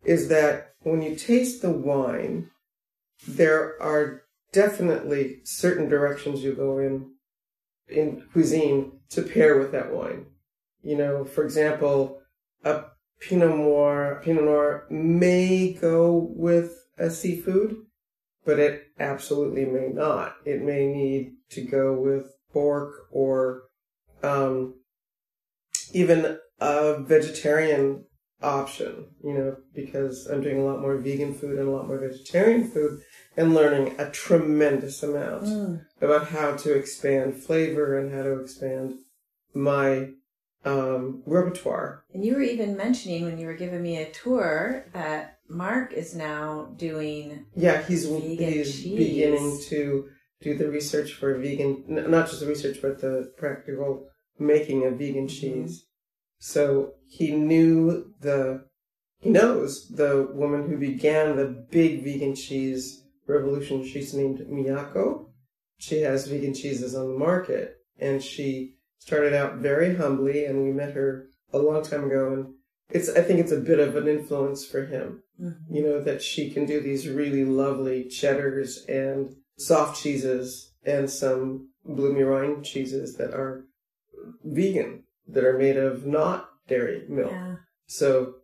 is 0.03 0.27
that 0.29 0.73
when 0.81 1.01
you 1.01 1.15
taste 1.15 1.61
the 1.61 1.71
wine, 1.71 2.49
there 3.27 3.81
are 3.81 4.23
definitely 4.51 5.41
certain 5.43 5.87
directions 5.87 6.43
you 6.43 6.53
go 6.53 6.79
in 6.79 7.11
in 7.87 8.23
cuisine 8.31 8.91
to 9.09 9.21
pair 9.21 9.57
with 9.57 9.71
that 9.71 9.91
wine. 9.91 10.25
You 10.83 10.97
know, 10.97 11.25
for 11.25 11.43
example, 11.43 12.21
a 12.63 12.83
Pinot 13.19 13.49
Noir, 13.49 14.21
Pinot 14.23 14.43
Noir 14.43 14.85
may 14.89 15.73
go 15.73 16.31
with 16.35 16.85
a 16.97 17.09
seafood, 17.09 17.77
but 18.45 18.59
it 18.59 18.87
absolutely 18.99 19.65
may 19.65 19.87
not. 19.87 20.35
It 20.45 20.61
may 20.61 20.87
need 20.87 21.33
to 21.51 21.61
go 21.61 21.93
with 21.93 22.31
pork 22.53 23.07
or 23.11 23.63
um, 24.23 24.75
even 25.93 26.37
a 26.59 26.99
vegetarian 27.01 28.05
option, 28.41 29.07
you 29.23 29.33
know, 29.33 29.57
because 29.73 30.27
I'm 30.27 30.41
doing 30.41 30.59
a 30.59 30.63
lot 30.65 30.79
more 30.81 30.95
vegan 30.97 31.33
food 31.33 31.59
and 31.59 31.67
a 31.67 31.71
lot 31.71 31.87
more 31.87 31.97
vegetarian 31.99 32.69
food 32.69 33.01
and 33.35 33.53
learning 33.53 33.95
a 33.99 34.09
tremendous 34.11 35.03
amount 35.03 35.43
Mm. 35.43 35.85
about 36.01 36.27
how 36.29 36.55
to 36.55 36.73
expand 36.73 37.35
flavor 37.43 37.97
and 37.97 38.13
how 38.13 38.23
to 38.23 38.39
expand 38.39 38.95
my 39.53 40.11
um, 40.65 41.23
repertoire. 41.25 42.03
And 42.13 42.25
you 42.25 42.35
were 42.35 42.41
even 42.41 42.75
mentioning 42.75 43.23
when 43.23 43.37
you 43.37 43.47
were 43.47 43.53
giving 43.53 43.81
me 43.81 43.97
a 43.97 44.11
tour 44.11 44.85
that 44.93 45.37
Mark 45.47 45.93
is 45.93 46.13
now 46.13 46.73
doing. 46.77 47.45
Yeah, 47.55 47.81
he's 47.81 48.03
he's 48.07 48.83
beginning 48.83 49.59
to 49.69 50.09
do 50.41 50.57
the 50.57 50.69
research 50.69 51.13
for 51.13 51.33
vegan, 51.37 51.83
not 51.87 52.27
just 52.27 52.41
the 52.41 52.45
research, 52.47 52.79
but 52.81 52.99
the 52.99 53.31
practical 53.37 54.09
making 54.37 54.85
of 54.85 54.93
vegan 54.97 55.27
Mhm. 55.27 55.29
cheese. 55.29 55.85
So 56.39 56.93
he 57.07 57.31
knew 57.31 58.13
the, 58.21 58.65
he 59.19 59.29
knows 59.29 59.89
the 59.89 60.29
woman 60.33 60.67
who 60.69 60.77
began 60.77 61.35
the 61.35 61.45
big 61.45 62.03
vegan 62.03 62.35
cheese 62.35 63.03
revolution. 63.27 63.85
She's 63.85 64.13
named 64.13 64.39
Miyoko. 64.39 65.27
She 65.77 66.01
has 66.01 66.27
vegan 66.27 66.53
cheeses 66.53 66.95
on 66.95 67.11
the 67.11 67.17
market, 67.17 67.77
and 67.99 68.21
she 68.21 68.75
started 68.99 69.33
out 69.33 69.57
very 69.57 69.95
humbly, 69.95 70.45
and 70.45 70.63
we 70.63 70.71
met 70.71 70.93
her 70.93 71.27
a 71.53 71.57
long 71.57 71.83
time 71.83 72.05
ago, 72.05 72.33
and 72.33 72.53
it's 72.89 73.09
I 73.09 73.21
think 73.21 73.39
it's 73.39 73.51
a 73.51 73.59
bit 73.59 73.79
of 73.79 73.95
an 73.95 74.07
influence 74.07 74.65
for 74.65 74.85
him 74.85 75.23
Mhm. 75.41 75.55
you 75.69 75.81
know, 75.83 76.01
that 76.01 76.21
she 76.21 76.49
can 76.49 76.65
do 76.65 76.81
these 76.81 77.07
really 77.07 77.45
lovely 77.45 78.05
cheddars 78.09 78.83
and 78.87 79.35
soft 79.57 80.01
cheeses 80.01 80.73
and 80.83 81.09
some 81.09 81.69
bloomy 81.85 82.23
rind 82.23 82.65
cheeses 82.65 83.15
that 83.15 83.33
are 83.33 83.65
vegan, 84.43 85.03
that 85.33 85.43
are 85.43 85.57
made 85.57 85.77
of 85.77 86.05
not 86.05 86.49
dairy 86.67 87.03
milk. 87.09 87.31
Yeah. 87.31 87.55
So, 87.87 88.35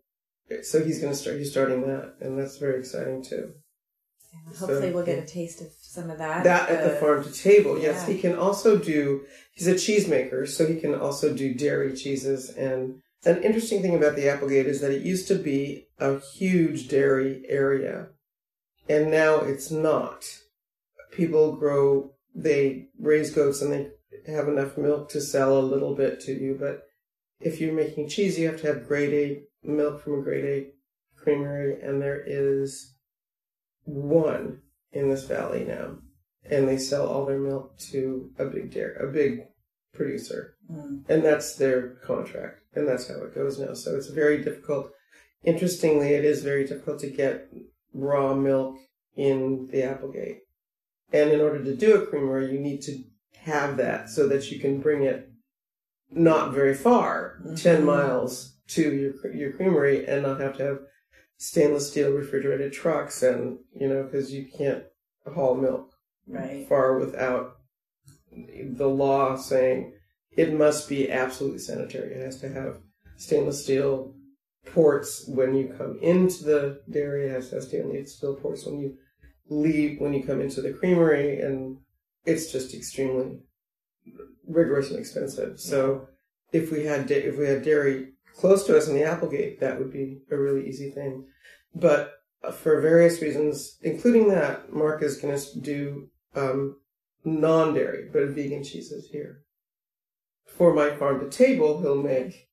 so 0.64 0.84
he's 0.84 1.00
going 1.00 1.14
to 1.14 1.18
start, 1.18 1.38
he's 1.38 1.52
starting 1.52 1.82
that 1.88 2.16
and 2.22 2.38
that's 2.38 2.58
very 2.58 2.80
exciting 2.80 3.24
too. 3.24 3.54
Yeah. 4.34 4.54
So, 4.54 4.68
Hopefully, 4.68 4.92
we'll 4.94 5.06
get 5.06 5.24
a 5.24 5.26
taste 5.26 5.62
of 5.62 5.68
some 5.80 6.10
of 6.10 6.18
that. 6.18 6.44
That 6.44 6.70
at 6.70 6.84
the 6.84 6.98
Uh, 6.98 7.00
farm 7.00 7.24
to 7.24 7.32
table. 7.32 7.80
Yes, 7.80 8.06
yeah. 8.06 8.14
he 8.14 8.22
can 8.22 8.36
also 8.36 8.78
do, 8.78 9.22
he's 9.54 9.68
a 9.68 9.76
cheesemaker, 9.76 10.48
so 10.48 10.66
he 10.66 10.80
can 10.80 10.94
also 10.94 11.34
do 11.34 11.54
dairy 11.54 11.96
cheeses 11.96 12.50
and 12.50 13.02
An 13.26 13.42
interesting 13.42 13.82
thing 13.82 13.96
about 13.96 14.16
the 14.16 14.30
Applegate 14.30 14.68
is 14.68 14.82
that 14.82 14.92
it 14.92 15.02
used 15.02 15.28
to 15.30 15.36
be 15.36 15.88
a 15.98 16.20
huge 16.20 16.90
dairy 16.90 17.44
area, 17.50 18.10
and 18.88 19.10
now 19.10 19.38
it's 19.40 19.72
not. 19.72 20.26
People 21.12 21.56
grow, 21.56 22.12
they 22.36 22.90
raise 23.00 23.32
goats 23.34 23.64
and 23.64 23.72
they 23.74 23.90
have 24.28 24.48
enough 24.48 24.78
milk 24.78 25.10
to 25.10 25.22
sell 25.22 25.60
a 25.60 25.62
little 25.62 25.96
bit 25.96 26.20
to 26.22 26.34
you, 26.34 26.58
but 26.60 26.84
if 27.40 27.60
you're 27.60 27.74
making 27.74 28.10
cheese, 28.10 28.40
you 28.40 28.48
have 28.48 28.62
to 28.62 28.68
have 28.68 28.88
grade 28.88 29.14
A 29.14 29.68
milk 29.68 30.04
from 30.04 30.20
a 30.20 30.22
grade 30.24 30.46
A 30.46 30.72
creamery, 31.22 31.82
and 31.82 32.02
there 32.02 32.22
is 32.26 32.96
one 33.84 34.62
in 34.92 35.10
this 35.10 35.26
valley 35.26 35.64
now, 35.66 35.98
and 36.50 36.68
they 36.68 36.78
sell 36.78 37.08
all 37.08 37.26
their 37.26 37.40
milk 37.40 37.78
to 37.78 38.32
a 38.40 38.46
big 38.46 38.72
dairy, 38.72 38.96
a 39.00 39.12
big 39.12 39.46
producer, 39.94 40.56
Mm. 40.72 41.04
and 41.08 41.24
that's 41.24 41.56
their 41.56 41.90
contract, 42.04 42.62
and 42.74 42.88
that's 42.88 43.08
how 43.08 43.22
it 43.24 43.36
goes 43.36 43.60
now. 43.60 43.74
So 43.74 43.96
it's 43.96 44.08
very 44.08 44.44
difficult. 44.44 44.92
Interestingly, 45.44 46.10
it 46.10 46.26
is 46.26 46.42
very 46.42 46.66
difficult 46.66 47.00
to 47.02 47.10
get 47.10 47.50
raw 47.94 48.34
milk 48.34 48.78
in 49.16 49.68
the 49.68 49.84
Applegate, 49.84 50.40
and 51.14 51.30
in 51.32 51.40
order 51.40 51.64
to 51.64 51.76
do 51.76 51.96
a 51.96 52.06
creamery, 52.06 52.52
you 52.52 52.60
need 52.60 52.82
to 52.84 53.04
have 53.46 53.78
that 53.78 54.10
so 54.10 54.28
that 54.28 54.52
you 54.52 54.60
can 54.60 54.80
bring 54.82 55.04
it 55.04 55.30
not 56.12 56.54
very 56.54 56.74
far, 56.74 57.40
ten 57.56 57.82
Mhm. 57.82 57.86
miles 57.86 58.58
to 58.70 58.82
your 58.94 59.34
your 59.34 59.52
creamery, 59.54 60.06
and 60.08 60.24
not 60.24 60.40
have 60.40 60.58
to 60.58 60.64
have 60.64 60.80
stainless 61.38 61.90
steel 61.92 62.12
refrigerated 62.12 62.74
trucks, 62.74 63.22
and 63.22 63.60
you 63.74 63.88
know 63.88 64.04
because 64.04 64.34
you 64.34 64.46
can't 64.46 64.84
haul 65.28 65.56
milk 65.56 65.92
Right. 66.28 66.68
far 66.68 66.98
without 66.98 67.58
the 68.32 68.90
law 68.90 69.36
saying 69.36 69.94
it 70.36 70.52
must 70.54 70.90
be 70.90 71.12
absolutely 71.12 71.60
sanitary. 71.60 72.14
It 72.14 72.26
has 72.26 72.40
to 72.42 72.50
have 72.50 72.80
stainless 73.16 73.64
steel 73.64 74.16
ports 74.66 75.28
when 75.28 75.54
you 75.56 75.68
come 75.78 76.00
into 76.02 76.44
the 76.44 76.82
dairy. 76.90 77.28
It 77.28 77.32
has 77.32 77.50
to 77.50 77.56
have 77.56 77.64
stainless 77.66 78.16
steel 78.16 78.36
ports 78.36 78.66
when 78.66 78.80
you 78.80 78.98
leave, 79.48 80.02
when 80.02 80.14
you 80.14 80.24
come 80.24 80.42
into 80.42 80.62
the 80.62 80.74
creamery, 80.74 81.40
and 81.40 81.78
it's 82.26 82.52
just 82.52 82.74
extremely 82.74 83.40
rigorous 84.48 84.90
and 84.90 85.00
expensive. 85.00 85.60
So 85.60 86.08
if 86.52 86.72
we 86.72 86.86
had 86.86 87.08
da- 87.08 87.28
if 87.28 87.38
we 87.38 87.48
had 87.48 87.64
dairy 87.64 88.14
close 88.36 88.66
to 88.66 88.78
us 88.78 88.88
in 88.88 88.96
the 88.96 89.04
Applegate, 89.04 89.60
that 89.60 89.80
would 89.80 89.92
be 89.92 90.22
a 90.32 90.38
really 90.38 90.68
easy 90.68 90.92
thing. 90.92 91.26
But 91.74 92.14
for 92.54 92.82
various 92.82 93.22
reasons, 93.22 93.78
including 93.82 94.30
that, 94.30 94.72
Mark 94.72 95.02
is 95.02 95.18
going 95.18 95.38
to 95.38 95.60
do 95.60 96.10
um, 96.36 96.78
non-dairy 97.24 98.10
but 98.12 98.30
vegan 98.30 98.64
cheeses 98.64 99.10
here. 99.12 99.42
For 100.46 100.74
my 100.74 100.96
farm 100.96 101.20
to 101.20 101.30
table, 101.30 101.82
he'll 101.82 102.02
make 102.02 102.50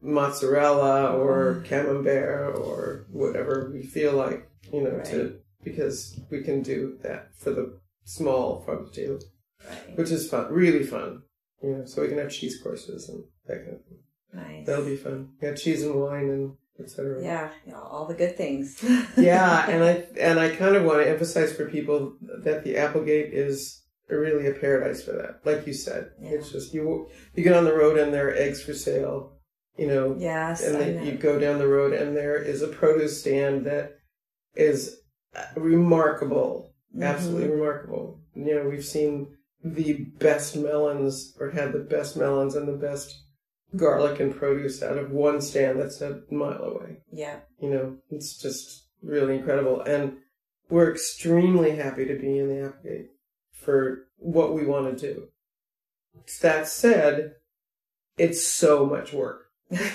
mozzarella 0.00 1.16
or 1.16 1.62
camembert 1.64 2.56
or 2.58 3.06
whatever 3.10 3.70
we 3.72 3.82
feel 3.82 4.12
like, 4.12 4.48
you 4.72 4.82
know, 4.82 5.00
to 5.04 5.38
because 5.64 6.18
we 6.30 6.42
can 6.42 6.62
do 6.62 6.98
that 7.02 7.34
for 7.34 7.50
the 7.50 7.80
small 8.08 8.62
farm 8.62 8.88
table, 8.92 9.18
Right. 9.68 9.96
which 9.98 10.10
is 10.10 10.28
fun, 10.30 10.52
really 10.52 10.84
fun. 10.84 11.22
You 11.62 11.70
know, 11.70 11.84
so 11.84 12.02
we 12.02 12.08
can 12.08 12.18
have 12.18 12.30
cheese 12.30 12.60
courses 12.62 13.08
and 13.08 13.24
that 13.46 13.64
kind 13.64 13.76
of 13.76 13.84
thing. 13.84 13.98
Nice. 14.32 14.66
That'll 14.66 14.84
be 14.84 14.96
fun. 14.96 15.30
Yeah, 15.42 15.54
cheese 15.54 15.82
and 15.82 15.94
wine 16.00 16.28
and 16.30 16.52
etc. 16.80 17.22
Yeah, 17.22 17.50
you 17.66 17.72
know, 17.72 17.80
all 17.82 18.06
the 18.06 18.14
good 18.14 18.36
things. 18.36 18.82
yeah, 19.16 19.68
and 19.68 19.82
I 19.82 20.06
and 20.18 20.38
I 20.38 20.54
kind 20.54 20.76
of 20.76 20.84
want 20.84 21.02
to 21.02 21.10
emphasize 21.10 21.52
for 21.52 21.68
people 21.68 22.16
that 22.44 22.62
the 22.64 22.76
Applegate 22.76 23.34
is 23.34 23.82
really 24.08 24.46
a 24.46 24.52
paradise 24.54 25.02
for 25.02 25.12
that. 25.12 25.40
Like 25.44 25.66
you 25.66 25.74
said, 25.74 26.12
Yeah. 26.20 26.30
it's 26.30 26.50
just 26.52 26.72
you 26.72 27.08
you 27.34 27.42
get 27.42 27.56
on 27.56 27.64
the 27.64 27.74
road 27.74 27.98
and 27.98 28.14
there 28.14 28.28
are 28.28 28.34
eggs 28.34 28.62
for 28.62 28.72
sale. 28.74 29.34
You 29.76 29.86
know, 29.88 30.16
yes, 30.18 30.62
and 30.64 30.74
then 30.80 31.04
you 31.06 31.12
go 31.12 31.38
down 31.38 31.58
the 31.58 31.68
road 31.68 31.92
and 31.92 32.16
there 32.16 32.36
is 32.36 32.62
a 32.62 32.68
produce 32.68 33.20
stand 33.20 33.66
that 33.66 33.98
is 34.54 35.00
remarkable, 35.56 36.67
Absolutely 37.00 37.48
remarkable. 37.48 38.20
You 38.34 38.54
know, 38.54 38.68
we've 38.68 38.84
seen 38.84 39.36
the 39.62 40.04
best 40.18 40.56
melons 40.56 41.36
or 41.38 41.50
had 41.50 41.72
the 41.72 41.80
best 41.80 42.16
melons 42.16 42.54
and 42.54 42.68
the 42.68 42.72
best 42.72 43.22
garlic 43.76 44.20
and 44.20 44.34
produce 44.34 44.82
out 44.82 44.96
of 44.96 45.10
one 45.10 45.40
stand 45.40 45.80
that's 45.80 46.00
a 46.00 46.22
mile 46.30 46.62
away. 46.62 46.98
Yeah. 47.12 47.36
You 47.60 47.70
know, 47.70 47.96
it's 48.10 48.40
just 48.40 48.86
really 49.02 49.36
incredible. 49.36 49.80
And 49.82 50.18
we're 50.70 50.92
extremely 50.92 51.76
happy 51.76 52.04
to 52.06 52.14
be 52.14 52.38
in 52.38 52.48
the 52.48 52.66
Applegate 52.66 53.10
for 53.52 54.06
what 54.16 54.54
we 54.54 54.64
want 54.64 54.98
to 54.98 55.14
do. 55.14 55.28
That 56.42 56.68
said, 56.68 57.34
it's 58.16 58.46
so 58.46 58.86
much 58.86 59.12
work. 59.12 59.46
Running 59.70 59.86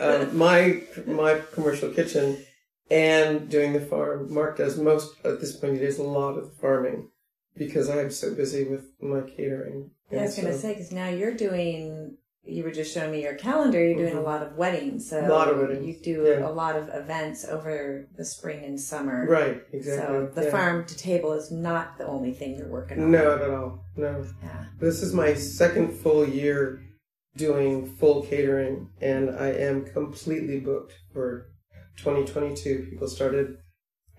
uh, 0.00 0.30
my 0.32 0.82
my 1.06 1.42
commercial 1.52 1.90
kitchen 1.90 2.42
and 2.90 3.48
doing 3.48 3.72
the 3.72 3.80
farm. 3.80 4.32
Mark 4.32 4.56
does 4.58 4.78
most 4.78 5.14
at 5.24 5.40
this 5.40 5.56
point. 5.56 5.74
He 5.78 5.84
does 5.84 5.98
a 5.98 6.02
lot 6.02 6.36
of 6.38 6.54
farming 6.56 7.08
because 7.56 7.88
I'm 7.88 8.10
so 8.10 8.34
busy 8.34 8.64
with 8.64 8.86
my 9.00 9.20
catering. 9.22 9.90
Yeah, 10.10 10.20
I 10.20 10.22
was 10.22 10.36
going 10.36 10.48
to 10.48 10.54
so- 10.54 10.60
say 10.60 10.74
because 10.74 10.92
now 10.92 11.08
you're 11.08 11.34
doing. 11.34 12.16
You 12.44 12.64
were 12.64 12.72
just 12.72 12.92
showing 12.92 13.12
me 13.12 13.22
your 13.22 13.34
calendar. 13.36 13.78
You're 13.82 13.98
doing 13.98 14.16
a 14.16 14.20
Mhm. 14.20 14.24
lot 14.24 14.42
of 14.44 14.56
weddings. 14.56 15.08
So 15.08 15.24
A 15.24 15.28
lot 15.28 15.48
of 15.48 15.58
weddings, 15.60 15.86
You 15.86 15.94
do 16.16 16.24
yeah. 16.24 16.44
a 16.44 16.50
lot 16.50 16.74
of 16.74 16.88
events 16.92 17.44
over 17.48 18.08
the 18.16 18.24
spring 18.24 18.64
and 18.64 18.80
summer. 18.80 19.28
right, 19.30 19.62
exactly. 19.72 20.16
So 20.26 20.30
the 20.34 20.44
yeah. 20.46 20.50
farm 20.50 20.84
to 20.86 20.96
table 20.96 21.34
is 21.34 21.52
not 21.52 21.98
the 21.98 22.06
only 22.08 22.32
thing 22.32 22.56
you're 22.58 22.66
working 22.68 23.00
on. 23.00 23.12
No, 23.12 23.36
not 23.36 23.42
at 23.42 23.50
all. 23.50 23.84
No. 23.96 24.24
Yeah. 24.42 24.64
This 24.80 25.02
is 25.04 25.14
my 25.14 25.34
second 25.34 25.92
full 25.92 26.28
year 26.28 26.82
doing 27.36 27.86
full 27.86 28.22
catering, 28.24 28.88
and 29.00 29.30
I 29.30 29.50
am 29.52 29.84
completely 29.84 30.58
booked 30.58 30.94
for 31.12 31.46
2022. 31.96 32.88
People 32.90 33.08
started 33.08 33.56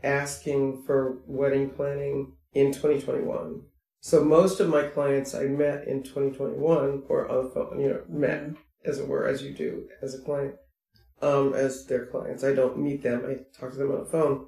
asking 0.03 0.83
for 0.85 1.21
wedding 1.25 1.69
planning 1.69 2.33
in 2.53 2.67
2021. 2.73 3.61
So 4.01 4.23
most 4.23 4.59
of 4.59 4.67
my 4.69 4.83
clients 4.83 5.33
I 5.33 5.43
met 5.45 5.87
in 5.87 6.03
2021 6.03 7.03
or 7.07 7.29
on 7.29 7.45
the 7.45 7.49
phone, 7.51 7.79
you 7.79 7.89
know, 7.89 8.01
met 8.09 8.49
Mhm. 8.49 8.57
as 8.83 8.99
it 8.99 9.07
were, 9.07 9.25
as 9.25 9.41
you 9.43 9.53
do 9.53 9.87
as 10.01 10.13
a 10.13 10.21
client, 10.21 10.55
um, 11.21 11.53
as 11.53 11.85
their 11.85 12.05
clients. 12.07 12.43
I 12.43 12.53
don't 12.53 12.77
meet 12.77 13.01
them. 13.01 13.25
I 13.25 13.45
talk 13.57 13.71
to 13.71 13.77
them 13.77 13.91
on 13.91 13.99
the 14.03 14.09
phone 14.09 14.47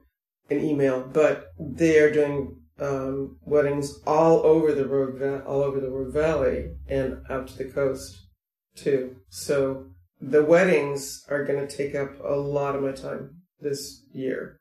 and 0.50 0.62
email, 0.62 1.08
but 1.12 1.54
they 1.60 2.00
are 2.00 2.12
doing 2.12 2.62
um, 2.78 3.38
weddings 3.46 4.02
all 4.06 4.42
over 4.46 4.74
the 4.74 4.86
Rogue 4.86 5.18
Va- 5.18 5.46
all 5.46 5.64
over 5.64 5.80
the 5.80 5.90
Rogue 5.90 6.12
Valley 6.14 6.76
and 6.90 7.22
out 7.30 7.48
to 7.48 7.58
the 7.58 7.72
coast 7.72 8.28
too. 8.76 9.16
So 9.30 9.92
the 10.22 10.44
weddings 10.44 11.24
are 11.30 11.44
going 11.46 11.66
to 11.66 11.78
take 11.78 11.96
up 11.96 12.12
a 12.24 12.36
lot 12.36 12.76
of 12.76 12.82
my 12.84 12.92
time 12.92 13.42
this 13.60 14.04
year, 14.14 14.60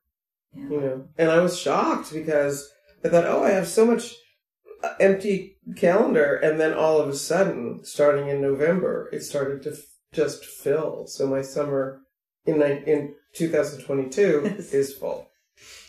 Yeah. 0.54 0.68
you 0.68 0.80
know. 0.80 1.08
And 1.18 1.30
I 1.30 1.40
was 1.40 1.58
shocked 1.58 2.12
because 2.12 2.68
I 3.04 3.08
thought, 3.08 3.26
oh, 3.26 3.44
I 3.44 3.50
have 3.50 3.68
so 3.68 3.84
much 3.86 4.14
uh, 4.82 4.94
empty 5.00 5.56
calendar, 5.76 6.34
and 6.36 6.60
then 6.60 6.72
all 6.74 7.00
of 7.00 7.08
a 7.08 7.14
sudden, 7.14 7.80
starting 7.84 8.28
in 8.28 8.40
November, 8.40 9.08
it 9.12 9.22
started 9.22 9.62
to 9.62 9.70
f- 9.72 9.78
just 10.12 10.44
fill. 10.44 11.06
So 11.06 11.26
my 11.26 11.42
summer 11.42 12.00
in 12.46 12.60
in 12.62 13.14
2022 13.34 14.44
is 14.72 14.94
full. 14.94 15.28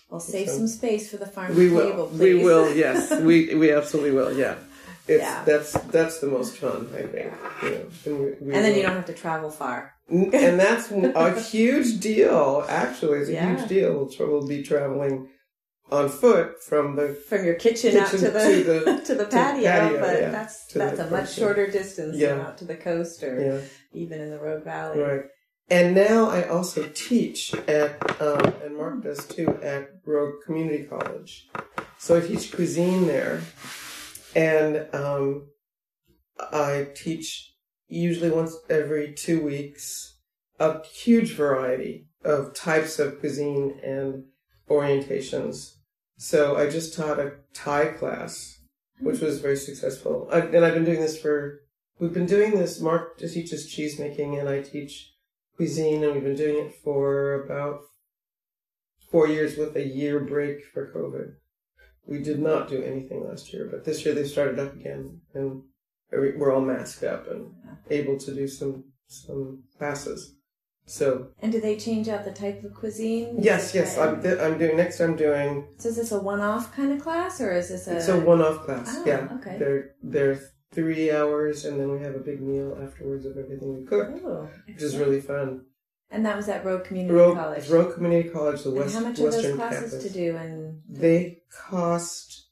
Well, 0.10 0.20
save 0.20 0.48
So- 0.50 0.58
some 0.58 0.68
space 0.68 1.10
for 1.10 1.18
the 1.18 1.26
farm 1.26 1.56
We 1.56 1.70
will. 1.70 1.90
table, 1.90 2.08
please. 2.08 2.20
We 2.20 2.44
will. 2.44 2.74
Yes, 2.76 3.12
we 3.22 3.56
we 3.56 3.72
absolutely 3.72 4.12
will. 4.12 4.32
Yeah, 4.38 4.56
it's 5.08 5.22
Yeah. 5.24 5.44
that's 5.46 5.74
that's 5.96 6.20
the 6.20 6.28
most 6.28 6.58
fun 6.58 6.90
I 6.96 7.04
think. 7.04 7.34
You 7.64 7.70
know, 7.70 7.86
and, 8.06 8.20
we, 8.20 8.26
we 8.26 8.54
and 8.56 8.64
then 8.64 8.64
will. 8.72 8.78
you 8.78 8.84
don't 8.84 8.96
have 8.96 9.06
to 9.06 9.14
travel 9.14 9.50
far. 9.50 9.94
And 10.10 10.60
that's 10.60 10.92
a 10.92 11.40
huge 11.42 12.00
deal. 12.00 12.64
Actually, 12.70 13.20
it's 13.20 13.30
a 13.30 13.34
Yeah. 13.34 13.56
huge 13.58 13.68
deal. 13.68 13.94
We'll, 14.20 14.30
we'll 14.32 14.48
be 14.48 14.62
traveling 14.62 15.30
on 15.92 16.10
foot 16.10 16.64
from 16.64 16.96
the 16.96 17.10
From 17.30 17.46
your 17.46 17.56
kitchen, 17.56 17.96
out 17.98 18.10
to 18.10 18.18
the 18.18 18.28
to 18.32 18.64
the- 18.64 19.02
to 19.06 19.16
the 19.16 19.26
to 19.26 19.30
patio, 19.32 19.64
patio, 19.70 20.00
but 20.00 20.20
yeah. 20.22 20.30
that's 20.32 20.66
that's 20.74 21.00
a 21.00 21.10
much 21.10 21.34
shorter 21.34 21.68
distance 21.68 22.18
Yeah. 22.18 22.30
than 22.36 22.42
out 22.42 22.58
to 22.60 22.66
the 22.66 22.76
coast 22.76 23.22
or 23.24 23.64
even 23.94 24.20
in 24.22 24.30
the 24.32 24.40
Rogue 24.40 24.64
Valley. 24.64 25.00
right. 25.00 25.22
And 25.68 25.96
now 25.96 26.30
I 26.30 26.48
also 26.48 26.88
teach 26.94 27.54
at 27.68 28.22
um, 28.22 28.54
and 28.64 28.78
Mark 28.78 29.02
does 29.04 29.26
too 29.26 29.48
at 29.64 29.90
Rogue 30.06 30.36
Community 30.46 30.84
College. 30.84 31.48
So 31.98 32.18
I 32.18 32.20
teach 32.22 32.52
cuisine 32.52 33.08
there, 33.08 33.42
and 34.36 34.88
um, 34.94 35.48
I 36.40 36.90
teach 36.94 37.54
usually 37.88 38.30
once 38.30 38.56
every 38.70 39.14
two 39.14 39.42
weeks 39.42 40.18
a 40.60 40.86
huge 40.86 41.34
variety 41.34 42.08
of 42.24 42.54
types 42.54 43.00
of 43.00 43.20
cuisine 43.20 43.80
and 43.84 44.26
orientations. 44.70 45.76
So 46.18 46.58
I 46.58 46.70
just 46.70 46.96
taught 46.96 47.20
a 47.20 47.34
Thai 47.54 47.88
class, 47.88 48.60
which 49.00 49.20
was 49.20 49.40
very 49.40 49.58
successful. 49.58 50.28
i 50.32 50.40
and 50.40 50.66
I've 50.66 50.74
been 50.74 50.86
doing 50.86 51.02
this 51.02 51.20
for, 51.20 51.62
we've 52.00 52.14
been 52.14 52.26
doing 52.26 52.52
this, 52.52 52.82
Mark 52.82 53.18
teaches 53.18 53.70
cheese 53.70 54.00
making 54.00 54.38
and 54.38 54.50
I 54.50 54.62
teach 54.62 55.14
cuisine 55.56 56.04
and 56.04 56.14
we've 56.14 56.24
been 56.24 56.36
doing 56.36 56.66
it 56.66 56.76
for 56.84 57.44
about 57.44 57.82
four 59.12 59.28
years 59.28 59.58
with 59.58 59.76
a 59.76 59.86
year 59.86 60.20
break 60.20 60.66
for 60.74 60.92
COVID. 60.92 61.36
We 62.08 62.20
did 62.20 62.40
not 62.40 62.70
do 62.70 62.82
anything 62.84 63.28
last 63.28 63.52
year, 63.54 63.68
but 63.70 63.84
this 63.86 64.06
year 64.06 64.14
they 64.14 64.26
started 64.26 64.60
up 64.60 64.74
again 64.74 65.22
and 65.34 65.64
we're 66.12 66.52
all 66.54 66.62
masked 66.62 67.04
up 67.04 67.28
and 67.30 67.52
able 67.90 68.18
to 68.20 68.34
do 68.34 68.48
some 68.48 68.86
some 69.08 69.64
classes. 69.78 70.36
So 70.88 71.30
And 71.42 71.52
do 71.52 71.60
they 71.60 71.78
change 71.78 72.08
out 72.10 72.26
the 72.26 72.32
type 72.32 72.64
of 72.64 72.74
cuisine? 72.76 73.38
yes, 73.40 73.74
yes, 73.74 73.98
I'm 73.98 74.22
th- 74.22 74.40
I'm 74.40 74.58
doing 74.60 74.78
next. 74.78 75.00
I'm 75.00 75.16
doing 75.16 75.68
So 75.78 75.90
is 75.90 75.96
this 75.96 76.12
a 76.12 76.20
one-off 76.20 76.76
kind 76.76 76.92
of 76.94 77.02
class, 77.02 77.42
or 77.42 77.52
is 77.54 77.70
this 77.70 77.88
a? 77.88 77.98
it's 77.98 78.08
a 78.08 78.20
one-off 78.20 78.66
class. 78.66 78.88
Ah, 79.00 79.04
yeah, 79.06 79.28
okay. 79.40 79.58
they're 79.58 79.96
they're 80.04 80.40
three 80.72 81.12
hours, 81.12 81.66
and 81.66 81.80
then 81.80 81.90
we 81.92 82.00
have 82.02 82.14
a 82.16 82.20
big 82.20 82.40
meal 82.42 82.78
afterwards 82.84 83.26
of 83.26 83.36
everything 83.38 83.80
we 83.80 83.86
cook, 83.86 84.10
Oh, 84.24 84.48
which 84.68 84.82
is 84.84 84.96
really 84.98 85.22
fun. 85.22 85.66
And 86.12 86.24
that 86.26 86.36
was 86.38 86.48
at 86.50 86.64
Rogue 86.64 86.84
Community 86.84 87.16
Roe, 87.16 87.34
College. 87.34 87.68
Rogue 87.70 87.96
Community 87.96 88.30
College, 88.30 88.62
the 88.62 88.70
and 88.70 88.78
West 88.78 88.94
how 88.94 89.00
much 89.02 89.20
are 89.20 89.24
those 89.24 89.36
Western 89.36 89.56
classes 89.58 89.92
campus. 89.92 90.04
to 90.04 90.10
do? 90.14 90.36
And 90.38 90.82
They 90.88 91.40
cost 91.56 92.48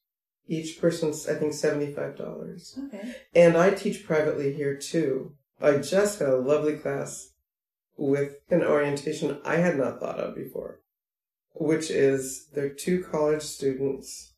each 0.48 0.80
person's 0.82 1.28
I 1.28 1.36
think 1.36 1.54
seventy 1.54 1.94
five 1.94 2.18
dollars. 2.18 2.78
okay, 2.88 3.16
And 3.34 3.56
I 3.58 3.72
teach 3.72 4.06
privately 4.06 4.54
here 4.54 4.76
too. 4.76 5.34
I 5.62 5.78
just 5.78 6.20
had 6.20 6.30
a 6.30 6.38
lovely 6.38 6.78
class 6.78 7.30
with 7.96 8.36
an 8.50 8.64
orientation 8.64 9.40
I 9.46 9.58
had 9.58 9.78
not 9.78 10.00
thought 10.00 10.20
of 10.20 10.36
before, 10.36 10.82
which 11.54 11.90
is 11.90 12.48
they're 12.54 12.70
two 12.70 13.04
college 13.04 13.44
students. 13.44 14.34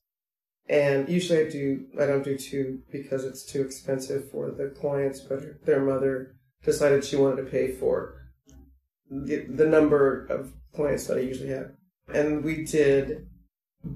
And 0.68 1.08
usually 1.08 1.46
I 1.46 1.50
do, 1.50 1.86
I 2.00 2.06
don't 2.08 2.24
do 2.24 2.38
two 2.38 2.82
because 2.92 3.24
it's 3.24 3.46
too 3.46 3.62
expensive 3.62 4.32
for 4.32 4.50
the 4.52 4.70
clients, 4.80 5.20
but 5.20 5.64
their 5.66 5.80
mother 5.84 6.36
decided 6.64 7.04
she 7.06 7.16
wanted 7.16 7.44
to 7.44 7.50
pay 7.50 7.72
for 7.72 8.16
the, 9.10 9.46
the 9.48 9.68
number 9.68 10.26
of 10.26 10.54
clients 10.76 11.06
that 11.08 11.18
I 11.18 11.22
usually 11.22 11.50
have. 11.50 11.72
And 12.14 12.44
we 12.44 12.66
did 12.66 13.28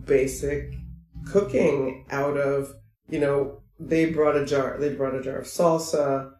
basic 0.06 0.73
cooking 1.25 2.06
out 2.10 2.38
of, 2.38 2.73
you 3.10 3.19
know, 3.19 3.62
they 3.80 4.12
brought 4.12 4.36
a 4.36 4.45
jar, 4.45 4.78
they 4.80 4.93
brought 4.93 5.15
a 5.15 5.21
jar 5.21 5.38
of 5.38 5.45
salsa, 5.45 6.32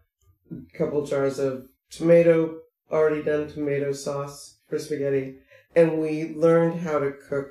a 0.52 0.78
couple 0.78 1.04
jars 1.04 1.38
of 1.38 1.66
tomato, 1.90 2.58
already 2.90 3.22
done 3.22 3.48
tomato 3.48 3.92
sauce 3.92 4.58
for 4.68 4.78
spaghetti, 4.78 5.36
and 5.74 6.00
we 6.00 6.34
learned 6.34 6.80
how 6.80 6.98
to 6.98 7.12
cook 7.28 7.48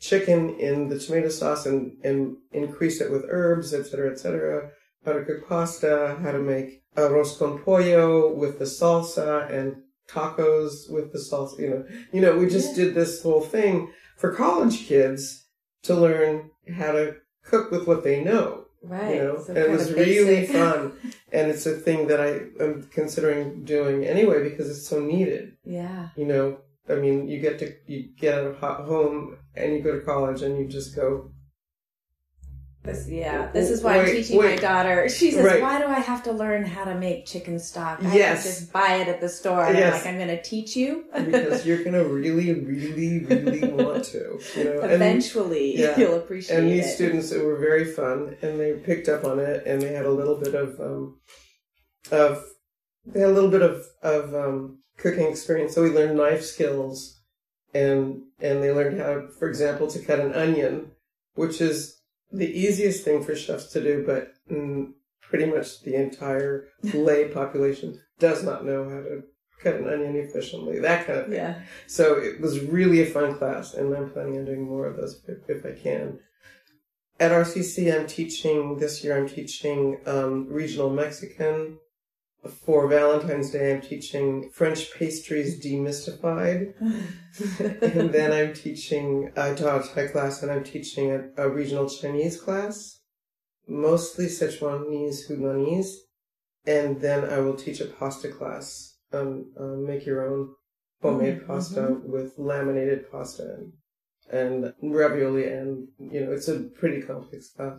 chicken 0.00 0.58
in 0.58 0.88
the 0.88 0.98
tomato 0.98 1.28
sauce 1.28 1.66
and, 1.66 1.96
and 2.04 2.36
increase 2.52 3.00
it 3.00 3.10
with 3.10 3.26
herbs, 3.28 3.74
etc., 3.74 4.10
etc., 4.10 4.70
how 5.04 5.12
to 5.12 5.24
cook 5.24 5.48
pasta, 5.48 6.18
how 6.22 6.32
to 6.32 6.38
make 6.38 6.82
arroz 6.96 7.38
con 7.38 7.62
pollo 7.62 8.34
with 8.34 8.58
the 8.58 8.64
salsa 8.64 9.50
and 9.50 9.76
tacos 10.08 10.90
with 10.90 11.12
the 11.12 11.18
salsa, 11.18 11.58
you 11.58 11.70
know, 11.70 11.84
you 12.12 12.20
know, 12.20 12.36
we 12.36 12.48
just 12.48 12.74
did 12.74 12.94
this 12.94 13.22
whole 13.22 13.42
thing 13.42 13.92
for 14.18 14.34
college 14.34 14.86
kids 14.86 15.46
to 15.84 15.94
learn 15.94 16.50
how 16.76 16.92
to 16.92 17.16
cook 17.44 17.70
with 17.70 17.86
what 17.86 18.04
they 18.04 18.22
know. 18.22 18.66
right. 18.82 19.14
You 19.14 19.22
know, 19.22 19.44
and 19.48 19.56
it 19.56 19.70
was 19.70 19.92
really 19.92 20.46
fun, 20.46 20.92
and 21.32 21.50
it's 21.50 21.66
a 21.66 21.76
thing 21.76 22.08
that 22.08 22.20
I 22.20 22.62
am 22.62 22.88
considering 22.92 23.64
doing 23.64 24.04
anyway 24.04 24.42
because 24.48 24.68
it's 24.68 24.86
so 24.86 25.00
needed. 25.00 25.56
yeah. 25.64 26.08
You 26.16 26.26
know, 26.26 26.58
I 26.88 26.96
mean, 26.96 27.28
you 27.28 27.40
get 27.40 27.58
to 27.60 27.72
you 27.86 28.10
get 28.18 28.34
out 28.38 28.46
of 28.46 28.86
home 28.86 29.38
and 29.54 29.72
you 29.72 29.80
go 29.82 29.92
to 29.98 30.04
college 30.04 30.42
and 30.42 30.58
you 30.58 30.66
just 30.66 30.94
go. 30.94 31.30
This, 32.88 33.08
yeah, 33.08 33.50
this 33.52 33.70
is 33.70 33.82
why 33.82 34.00
I'm 34.00 34.06
teaching 34.06 34.38
my 34.38 34.56
daughter. 34.56 35.08
She 35.08 35.30
says, 35.30 35.44
Right. 35.44 35.60
"Why 35.60 35.78
do 35.78 35.86
I 35.86 35.98
have 36.00 36.22
to 36.24 36.32
learn 36.32 36.64
how 36.64 36.84
to 36.84 36.94
make 36.94 37.26
chicken 37.26 37.58
stock? 37.58 38.02
I 38.02 38.14
Yes. 38.14 38.42
can 38.42 38.52
just 38.52 38.72
buy 38.72 38.96
it 38.96 39.08
at 39.08 39.20
the 39.20 39.28
store." 39.28 39.64
And 39.64 39.76
Yes. 39.76 39.86
I'm 39.86 39.98
like, 39.98 40.06
"I'm 40.06 40.16
going 40.16 40.36
to 40.36 40.42
teach 40.42 40.74
you 40.74 41.04
because 41.14 41.66
you're 41.66 41.84
gonna 41.84 42.04
really, 42.22 42.54
really, 42.54 43.24
really 43.26 43.68
want 43.72 44.04
to. 44.06 44.38
You 44.56 44.64
know, 44.64 44.80
and, 44.80 44.92
Eventually, 44.92 45.78
yeah. 45.78 45.96
you'll 45.98 46.14
appreciate 46.16 46.56
it. 46.56 46.60
and 46.62 46.70
these 46.72 46.86
it. 46.86 46.94
students 46.94 47.30
it 47.30 47.44
were 47.44 47.58
very 47.58 47.84
fun, 47.84 48.36
and 48.42 48.58
they 48.58 48.72
picked 48.74 49.08
up 49.08 49.24
on 49.24 49.38
it, 49.38 49.66
and 49.66 49.82
they 49.82 49.92
had 49.92 50.06
a 50.06 50.10
little 50.10 50.36
bit 50.36 50.54
of 50.54 50.80
um, 50.80 51.20
of 52.10 52.42
they 53.06 53.20
had 53.20 53.28
a 53.30 53.32
little 53.32 53.50
bit 53.50 53.62
of 53.62 53.84
of 54.02 54.34
um, 54.34 54.78
cooking 54.96 55.26
experience. 55.28 55.74
So 55.74 55.82
we 55.82 55.90
learned 55.90 56.16
knife 56.16 56.42
skills, 56.44 57.20
and 57.74 58.22
and 58.40 58.62
they 58.62 58.72
learned 58.72 59.00
how, 59.00 59.26
for 59.38 59.48
example, 59.48 59.88
to 59.88 59.98
cut 59.98 60.20
an 60.20 60.32
onion, 60.32 60.92
which 61.34 61.60
is 61.60 61.97
the 62.32 62.48
easiest 62.48 63.04
thing 63.04 63.22
for 63.22 63.34
chefs 63.34 63.66
to 63.72 63.82
do, 63.82 64.04
but 64.06 64.34
mm, 64.50 64.92
pretty 65.22 65.46
much 65.46 65.82
the 65.82 65.94
entire 65.94 66.68
lay 66.94 67.28
population 67.28 68.00
does 68.18 68.44
not 68.44 68.64
know 68.64 68.84
how 68.84 69.00
to 69.00 69.22
cut 69.62 69.74
an 69.74 69.88
onion 69.88 70.16
efficiently. 70.16 70.78
That 70.78 71.06
kind 71.06 71.18
of 71.18 71.26
thing. 71.26 71.34
yeah. 71.34 71.60
So 71.86 72.16
it 72.18 72.40
was 72.40 72.60
really 72.60 73.02
a 73.02 73.06
fun 73.06 73.36
class, 73.36 73.74
and 73.74 73.94
I'm 73.94 74.10
planning 74.10 74.38
on 74.38 74.44
doing 74.44 74.62
more 74.62 74.86
of 74.86 74.96
those 74.96 75.22
if, 75.26 75.48
if 75.48 75.66
I 75.66 75.78
can. 75.80 76.20
At 77.20 77.32
RCC, 77.32 77.92
I'm 77.92 78.06
teaching 78.06 78.78
this 78.78 79.02
year. 79.02 79.16
I'm 79.16 79.28
teaching 79.28 80.00
um, 80.06 80.46
regional 80.48 80.90
Mexican. 80.90 81.78
For 82.46 82.86
Valentine's 82.88 83.50
Day, 83.50 83.74
I'm 83.74 83.80
teaching 83.80 84.48
French 84.50 84.94
pastries 84.94 85.60
demystified, 85.64 86.72
and 87.82 88.12
then 88.12 88.32
I'm 88.32 88.54
teaching. 88.54 89.32
I 89.36 89.54
taught 89.54 89.84
a 89.84 89.88
Thai 89.88 90.06
class, 90.06 90.42
and 90.42 90.52
I'm 90.52 90.62
teaching 90.62 91.10
a, 91.10 91.44
a 91.44 91.48
regional 91.50 91.88
Chinese 91.88 92.40
class, 92.40 93.00
mostly 93.66 94.26
Sichuanese, 94.26 95.28
Hunanese, 95.28 95.94
and 96.64 97.00
then 97.00 97.24
I 97.24 97.40
will 97.40 97.56
teach 97.56 97.80
a 97.80 97.86
pasta 97.86 98.28
class. 98.28 98.94
Um, 99.12 99.52
uh, 99.58 99.64
make 99.64 100.06
your 100.06 100.26
own 100.32 100.54
homemade 101.02 101.40
Mhm, 101.40 101.46
pasta 101.46 101.96
with 102.04 102.34
laminated 102.38 103.10
pasta 103.10 103.56
and, 103.56 103.72
and 104.30 104.74
ravioli, 104.82 105.48
and 105.48 105.88
you 105.98 106.20
know 106.24 106.32
it's 106.32 106.48
a 106.48 106.60
pretty 106.60 107.02
complex 107.02 107.50
class, 107.50 107.78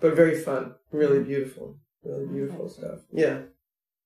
but 0.00 0.14
very 0.14 0.38
fun, 0.38 0.74
really 0.92 1.24
beautiful, 1.24 1.78
really 2.04 2.26
beautiful 2.26 2.68
stuff. 2.68 3.00
Yeah, 3.10 3.42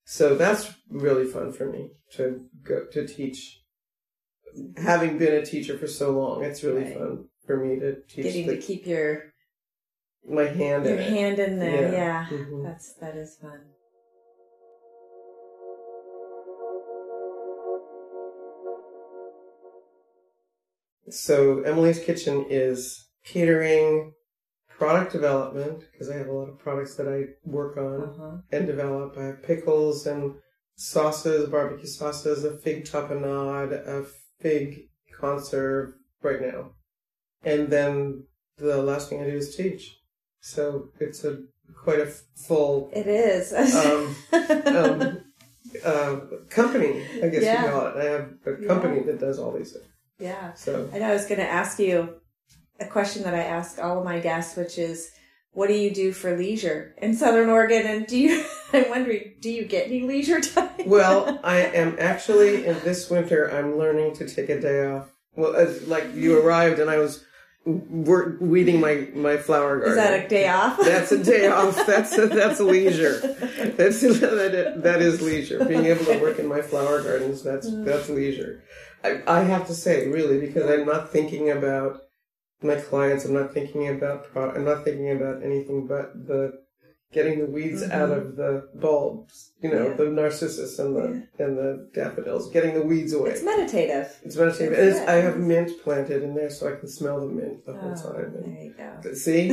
so 0.04 0.34
that's 0.36 0.72
really 0.90 1.24
fun 1.26 1.52
for 1.52 1.66
me 1.70 1.90
to 2.12 2.44
go 2.62 2.84
to 2.92 3.06
teach. 3.06 3.62
Having 4.76 5.18
been 5.18 5.34
a 5.34 5.44
teacher 5.46 5.78
for 5.78 5.86
so 5.86 6.10
long, 6.10 6.42
it's 6.42 6.62
really 6.64 6.82
Right. 6.84 6.94
fun 6.98 7.28
for 7.46 7.56
me 7.64 7.78
to 7.78 8.00
teach 8.02 8.24
Getting 8.24 8.46
the, 8.48 8.56
to 8.56 8.60
keep 8.62 8.86
your 8.86 9.32
my 10.28 10.44
hand 10.44 10.84
your 10.84 10.94
in 10.94 10.98
it. 11.00 11.08
hand 11.10 11.38
in 11.38 11.58
there. 11.58 11.92
Yeah. 11.92 12.26
Yeah, 12.30 12.36
Mhm. 12.38 12.64
that's 12.64 12.92
that 12.94 13.16
is 13.16 13.36
fun. 13.36 13.60
So 21.08 21.62
Emily's 21.62 21.98
Kitchen 21.98 22.46
is 22.48 23.06
catering, 23.24 24.12
product 24.80 25.12
development 25.12 25.78
because 25.92 26.08
I 26.08 26.16
have 26.16 26.28
a 26.28 26.32
lot 26.32 26.48
of 26.48 26.58
products 26.58 26.94
that 26.96 27.06
I 27.16 27.18
work 27.58 27.76
on 27.76 27.98
Uh-huh. 28.08 28.36
and 28.50 28.66
develop. 28.66 29.08
I 29.18 29.24
have 29.30 29.42
pickles 29.42 30.06
and 30.06 30.22
sauces, 30.76 31.48
barbecue 31.50 31.86
sauces, 31.86 32.44
a 32.44 32.56
fig 32.64 32.84
tapenade, 32.86 33.72
a 33.96 34.06
fig 34.40 34.88
conserve 35.20 35.92
right 36.22 36.40
now, 36.40 36.60
and 37.44 37.68
then 37.68 38.24
the 38.56 38.78
last 38.90 39.04
thing 39.10 39.20
I 39.22 39.28
do 39.30 39.36
is 39.36 39.54
teach. 39.54 39.82
So 40.40 40.88
it's 40.98 41.24
a 41.24 41.32
quite 41.84 42.00
a 42.00 42.06
full 42.48 42.90
It 42.94 43.06
is. 43.06 43.52
um, 43.52 44.16
um, 44.76 45.20
uh, 45.84 46.16
company, 46.48 47.04
I 47.22 47.28
guess 47.28 47.42
Yeah. 47.42 47.64
you 47.64 47.70
call 47.70 47.86
it. 47.88 47.96
I 47.96 48.04
have 48.14 48.26
a 48.46 48.66
company 48.66 49.00
that 49.08 49.20
does 49.20 49.38
all 49.38 49.52
these 49.52 49.72
things. 49.74 49.84
yeah. 50.18 50.54
So 50.54 50.88
I 50.94 50.98
know 51.00 51.10
I 51.10 51.12
was 51.12 51.26
going 51.26 51.40
to 51.40 51.50
ask 51.60 51.78
you 51.78 52.19
a 52.80 52.86
question 52.86 53.22
that 53.24 53.34
I 53.34 53.42
ask 53.42 53.78
all 53.78 53.98
of 53.98 54.04
my 54.04 54.18
guests, 54.20 54.56
which 54.56 54.78
is, 54.78 55.12
what 55.52 55.66
do 55.68 55.74
you 55.74 55.92
do 55.92 56.12
for 56.12 56.36
leisure 56.36 56.94
in 56.98 57.14
Southern 57.14 57.48
Oregon? 57.48 57.86
And 57.86 58.06
do 58.06 58.18
you, 58.18 58.44
I'm 58.72 58.88
wondering, 58.88 59.34
do 59.40 59.50
you 59.50 59.64
get 59.64 59.86
any 59.86 60.02
leisure 60.02 60.40
time? 60.40 60.70
Well, 60.86 61.40
I 61.44 61.58
am 61.58 61.96
actually 61.98 62.66
in 62.66 62.78
this 62.80 63.10
winter. 63.10 63.50
I'm 63.50 63.76
learning 63.76 64.14
to 64.16 64.28
take 64.28 64.48
a 64.48 64.60
day 64.60 64.86
off. 64.86 65.10
Well, 65.34 65.54
as, 65.54 65.86
like 65.86 66.14
you 66.14 66.40
arrived, 66.40 66.80
and 66.80 66.90
I 66.90 66.98
was 66.98 67.24
weeding 67.66 68.80
my 68.80 69.08
my 69.14 69.36
flower 69.36 69.78
garden. 69.78 69.90
is 69.90 69.96
that 69.96 70.24
a 70.24 70.28
day 70.28 70.48
off? 70.48 70.78
That's 70.82 71.12
a 71.12 71.22
day 71.22 71.46
off. 71.46 71.86
That's 71.86 72.16
a, 72.16 72.26
that's 72.26 72.58
leisure. 72.58 73.20
That's 73.76 74.00
that, 74.00 74.80
that 74.82 75.02
is 75.02 75.20
leisure. 75.20 75.64
Being 75.64 75.84
able 75.84 76.04
to 76.06 76.18
work 76.18 76.38
in 76.38 76.48
my 76.48 76.62
flower 76.62 77.02
gardens. 77.02 77.42
That's 77.42 77.68
mm. 77.68 77.84
that's 77.84 78.08
leisure. 78.08 78.64
I, 79.04 79.22
I 79.26 79.40
have 79.42 79.66
to 79.68 79.74
say, 79.74 80.08
really, 80.08 80.40
because 80.40 80.68
I'm 80.68 80.86
not 80.86 81.10
thinking 81.10 81.50
about 81.50 82.00
my 82.62 82.76
clients. 82.76 83.24
I'm 83.24 83.34
not 83.34 83.52
thinking 83.54 83.88
about 83.88 84.24
pro. 84.32 84.50
I'm 84.50 84.64
not 84.64 84.84
thinking 84.84 85.10
about 85.10 85.42
anything 85.42 85.86
but 85.86 86.12
the 86.26 86.60
getting 87.12 87.40
the 87.40 87.46
weeds 87.46 87.82
Mhm. 87.82 87.90
out 87.90 88.10
of 88.12 88.36
the 88.36 88.68
bulbs. 88.76 89.50
You 89.60 89.70
know, 89.72 89.88
Yeah. 89.88 89.94
the 89.94 90.04
narcissus 90.10 90.78
and 90.78 90.94
the 90.96 91.06
and 91.42 91.58
the 91.58 91.88
daffodils. 91.92 92.50
Getting 92.50 92.74
the 92.74 92.82
weeds 92.82 93.12
away. 93.12 93.30
It's 93.30 93.42
meditative. 93.42 94.08
It's 94.22 94.36
meditative. 94.36 94.72
It's 94.78 94.98
it's. 94.98 95.08
I 95.08 95.14
have 95.26 95.36
mint 95.38 95.70
planted 95.82 96.22
in 96.22 96.34
there, 96.34 96.50
so 96.50 96.68
I 96.72 96.76
can 96.76 96.88
smell 96.88 97.18
the 97.20 97.26
mint 97.26 97.64
the 97.66 97.72
whole 97.72 97.92
Oh, 97.98 98.12
time. 98.12 98.32
there 98.32 98.64
you 98.64 98.74
go. 99.02 99.12
see, 99.14 99.50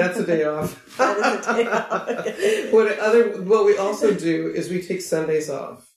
that's 0.00 0.18
a 0.18 0.26
day 0.26 0.44
off. 0.54 0.70
That 0.98 1.16
is 1.40 1.46
a 1.46 1.54
day 1.54 1.66
off. 1.78 2.72
what 2.72 2.98
other? 2.98 3.22
What 3.42 3.64
we 3.64 3.76
also 3.78 4.12
do 4.12 4.50
is 4.54 4.68
we 4.70 4.82
take 4.82 5.00
Sundays 5.00 5.48
off, 5.48 5.90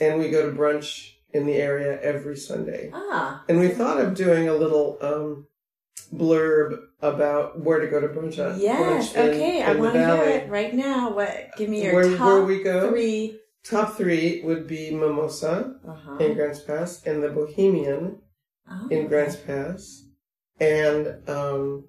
and 0.00 0.18
we 0.18 0.30
go 0.30 0.48
to 0.50 0.56
brunch 0.56 1.10
in 1.34 1.44
the 1.46 1.56
area 1.56 2.00
every 2.00 2.36
Sunday. 2.36 2.90
Ah, 2.94 3.44
And 3.48 3.58
we 3.60 3.68
thought 3.68 4.00
of 4.00 4.14
doing 4.14 4.48
a 4.48 4.54
little 4.54 4.96
um, 5.02 5.48
blurb 6.12 6.78
about 7.02 7.60
where 7.60 7.80
to 7.80 7.86
go 7.88 8.00
to 8.00 8.08
brunch 8.08 8.38
at. 8.38 8.58
yes. 8.58 9.12
brunch 9.12 9.28
Okay, 9.28 9.62
I 9.62 9.70
in 9.72 9.76
the 9.76 9.82
want 9.82 9.94
to 9.94 10.00
hear 10.06 10.24
it 10.24 10.50
right 10.50 10.74
now. 10.74 11.12
What? 11.12 11.50
Give 11.56 11.68
me 11.68 11.82
your 11.84 11.94
Where- 11.94 12.16
top 12.16 12.26
where 12.26 12.42
we 12.44 12.62
go? 12.62 12.90
three 12.90 13.40
top 13.64 13.96
three 13.96 14.42
would 14.44 14.66
be 14.66 14.90
Mimosa 14.90 15.76
Uh-huh. 15.86 16.16
in 16.18 16.34
Grants 16.34 16.60
Pass 16.60 17.02
and 17.06 17.22
the 17.22 17.28
Bohemian 17.30 18.20
Oh, 18.70 18.88
in 18.90 19.06
Grants 19.08 19.36
Pass. 19.36 20.04
And 20.60 21.18
um, 21.28 21.88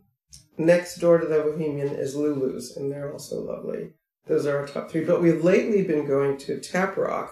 next 0.58 0.98
door 0.98 1.18
to 1.20 1.26
the 1.28 1.40
Bohemian 1.42 1.90
is 1.90 2.16
Lulu's, 2.16 2.76
and 2.76 2.92
they're 2.92 3.12
also 3.14 3.40
lovely. 3.42 3.92
Those 4.28 4.46
are 4.46 4.58
our 4.58 4.68
top 4.68 4.90
three. 4.90 5.04
But 5.06 5.22
we've 5.22 5.44
lately 5.44 5.84
been 5.84 6.06
going 6.08 6.38
to 6.40 6.58
Taprock, 6.60 7.30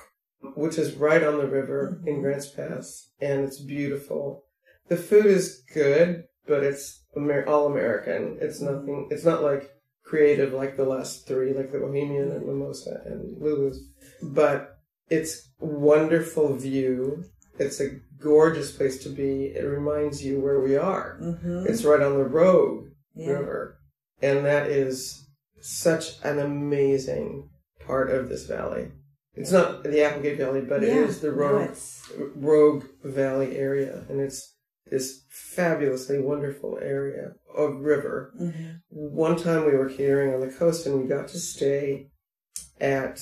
which 0.55 0.77
is 0.77 0.93
right 0.95 1.23
on 1.23 1.37
the 1.39 1.47
river 1.47 2.01
in 2.05 2.17
Mhm. 2.17 2.21
Grants 2.21 2.49
Pass, 2.49 3.09
and 3.19 3.45
it's 3.45 3.59
beautiful. 3.59 4.45
The 4.89 4.97
food 4.97 5.25
is 5.25 5.63
good, 5.73 6.25
but 6.47 6.63
it's 6.63 7.03
Amer- 7.15 7.47
all 7.47 7.67
American. 7.67 8.37
It's 8.41 8.61
nothing. 8.61 9.07
It's 9.11 9.25
not 9.25 9.43
like 9.43 9.69
creative 10.03 10.53
like 10.53 10.75
the 10.77 10.85
last 10.85 11.27
three, 11.27 11.53
like 11.53 11.71
the 11.71 11.79
Bohemian 11.79 12.31
and 12.31 12.45
Ma 12.45 12.53
Mosa 12.53 13.05
and 13.05 13.41
Lulu's. 13.41 13.79
But 14.21 14.77
it's 15.09 15.49
wonderful 15.59 16.55
view. 16.55 17.23
It's 17.59 17.79
a 17.79 17.99
gorgeous 18.19 18.71
place 18.71 19.03
to 19.03 19.09
be. 19.09 19.45
It 19.55 19.63
reminds 19.63 20.23
you 20.25 20.39
where 20.39 20.59
we 20.59 20.75
are. 20.75 21.17
Mm-hmm. 21.21 21.65
It's 21.67 21.83
right 21.83 22.01
on 22.01 22.17
the 22.17 22.23
Rogue 22.25 22.87
Yeah. 23.15 23.31
River, 23.33 23.77
and 24.21 24.45
that 24.45 24.69
is 24.69 25.27
such 25.61 26.21
an 26.23 26.39
amazing 26.39 27.49
part 27.85 28.09
of 28.11 28.27
this 28.29 28.45
valley. 28.45 28.91
It's 29.35 29.51
not 29.51 29.83
the 29.83 30.03
Applegate 30.03 30.37
Valley, 30.37 30.61
but 30.61 30.83
it 30.83 30.89
Yeah. 30.89 31.05
is 31.05 31.19
the 31.21 31.31
Rogue 31.31 31.63
it's- 31.63 32.11
Rogue 32.35 32.83
Valley 33.03 33.55
area, 33.57 34.03
and 34.09 34.19
it's 34.19 34.52
this 34.93 35.23
fabulously 35.27 36.19
wonderful 36.19 36.77
area 36.79 37.33
of 37.55 37.81
river. 37.81 38.31
Mhm. 38.39 38.81
One 38.89 39.35
time 39.35 39.65
we 39.65 39.75
were 39.75 39.89
catering 39.89 40.31
on 40.35 40.39
the 40.39 40.53
coast, 40.53 40.85
and 40.85 41.01
we 41.01 41.07
got 41.07 41.27
to 41.29 41.39
stay 41.39 42.11
at 42.79 43.19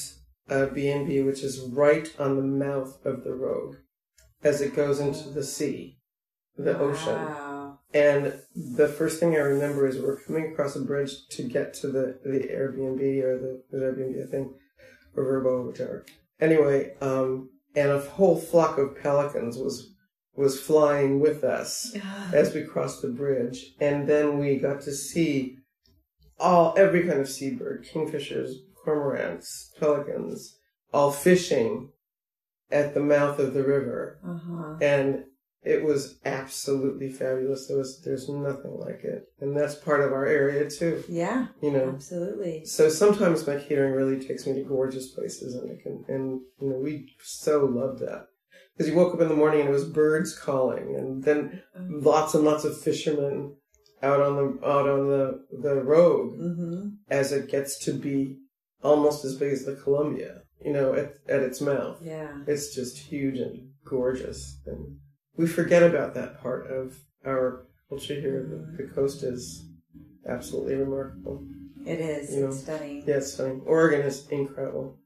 a 0.49 0.67
B&B, 0.67 1.21
which 1.21 1.43
is 1.43 1.61
right 1.61 2.13
on 2.19 2.35
the 2.35 2.41
mouth 2.41 2.99
of 3.05 3.23
the 3.23 3.33
Rogue, 3.33 3.77
as 4.43 4.59
it 4.59 4.75
goes 4.75 4.99
into 4.99 5.29
the 5.29 5.45
sea, 5.45 5.97
the 6.57 6.77
ocean. 6.77 7.17
And 7.93 8.33
the 8.53 8.89
first 8.89 9.21
thing 9.21 9.35
I 9.35 9.39
remember 9.39 9.87
is 9.87 9.97
we're 9.97 10.21
coming 10.21 10.51
across 10.51 10.75
a 10.75 10.81
bridge 10.81 11.25
to 11.29 11.43
get 11.43 11.73
to 11.75 11.87
the, 11.87 12.19
the 12.25 12.49
Airbnb 12.51 13.23
or 13.23 13.37
the, 13.37 13.63
the 13.71 13.77
Airbnb, 13.77 14.27
I 14.27 14.29
think, 14.29 14.51
or 15.15 15.23
VRBO, 15.23 15.67
whichever. 15.67 16.05
Anyway, 16.41 16.95
um, 16.99 17.49
and 17.75 17.91
a 17.91 17.99
whole 18.01 18.37
flock 18.37 18.77
of 18.77 19.01
pelicans 19.01 19.57
was 19.57 19.93
was 20.35 20.59
flying 20.61 21.19
with 21.19 21.43
us 21.43 21.93
as 22.33 22.53
we 22.53 22.63
crossed 22.63 23.01
the 23.01 23.09
bridge, 23.09 23.73
and 23.79 24.07
then 24.07 24.37
we 24.39 24.55
got 24.57 24.81
to 24.81 24.91
see 24.93 25.57
all 26.39 26.73
every 26.77 27.05
kind 27.07 27.19
of 27.19 27.29
seabird, 27.29 27.85
kingfishers, 27.85 28.53
cormorants, 28.85 29.77
pelicans, 29.79 30.57
all 30.93 31.11
fishing 31.11 31.89
at 32.71 32.93
the 32.93 32.99
mouth 33.01 33.37
of 33.39 33.53
the 33.53 33.63
river 33.63 34.19
Uh-huh. 34.25 34.77
and 34.81 35.25
it 35.63 35.83
was 35.83 36.17
absolutely 36.25 37.07
fabulous. 37.09 37.67
There 37.67 37.77
was 37.77 38.01
there's 38.01 38.27
nothing 38.27 38.79
like 38.79 39.03
it, 39.03 39.25
and 39.39 39.55
that's 39.55 39.75
part 39.75 39.99
of 40.01 40.11
our 40.11 40.25
area 40.25 40.67
too. 40.67 41.03
Yeah, 41.07 41.47
You 41.61 41.69
know, 41.71 41.89
absolutely. 41.89 42.65
so 42.65 42.89
sometimes 42.89 43.45
my 43.45 43.57
catering 43.59 43.93
really 43.93 44.19
takes 44.25 44.47
me 44.47 44.53
to 44.55 44.63
gorgeous 44.63 45.09
places, 45.11 45.53
and 45.53 45.69
it 45.69 45.83
can, 45.83 46.03
and 46.07 46.41
you 46.59 46.69
know, 46.69 46.77
we 46.77 47.13
so 47.21 47.65
love 47.65 47.99
that 47.99 48.25
because 48.73 48.89
you 48.89 48.95
woke 48.95 49.13
up 49.13 49.21
in 49.21 49.27
the 49.29 49.35
morning 49.35 49.61
and 49.61 49.69
it 49.69 49.73
was 49.73 49.85
birds 49.85 50.37
calling, 50.37 50.95
and 50.95 51.23
then 51.23 51.61
lots 51.75 52.33
and 52.33 52.43
lots 52.43 52.63
of 52.63 52.79
fishermen 52.81 53.55
out 54.03 54.19
on 54.21 54.35
the 54.35 54.67
out 54.67 54.89
on 54.89 55.07
the 55.07 55.45
the 55.61 55.75
road 55.83 56.33
Mm-hmm. 56.39 56.87
as 57.09 57.31
it 57.31 57.49
gets 57.49 57.77
to 57.85 57.93
be 57.93 58.37
almost 58.83 59.23
as 59.25 59.35
big 59.35 59.53
as 59.53 59.65
the 59.65 59.75
Columbia, 59.75 60.41
you 60.65 60.73
know, 60.73 60.93
at 60.93 61.13
at 61.29 61.41
its 61.41 61.61
mouth. 61.61 61.99
Yeah. 62.03 62.39
It's 62.47 62.73
just 62.73 62.97
huge 62.97 63.37
and 63.37 63.69
gorgeous. 63.85 64.59
And 64.65 64.97
we 65.37 65.47
forget 65.47 65.83
about 65.83 66.13
that 66.15 66.41
part 66.41 66.67
of 66.71 66.97
our 67.25 67.67
culture 67.89 68.15
here. 68.19 68.47
The, 68.49 68.83
the 68.83 68.89
coast 68.91 69.21
is 69.23 69.65
absolutely 70.27 70.75
remarkable. 70.75 71.45
It 71.85 71.99
is. 71.99 72.33
You 72.33 72.41
know, 72.41 72.47
it's 72.47 72.61
stunning. 72.61 73.03
Yeah, 73.07 73.15
it's 73.17 73.33
stunning. 73.33 73.61
Oregon 73.65 74.01
is 74.01 74.27
incredible. 74.29 74.97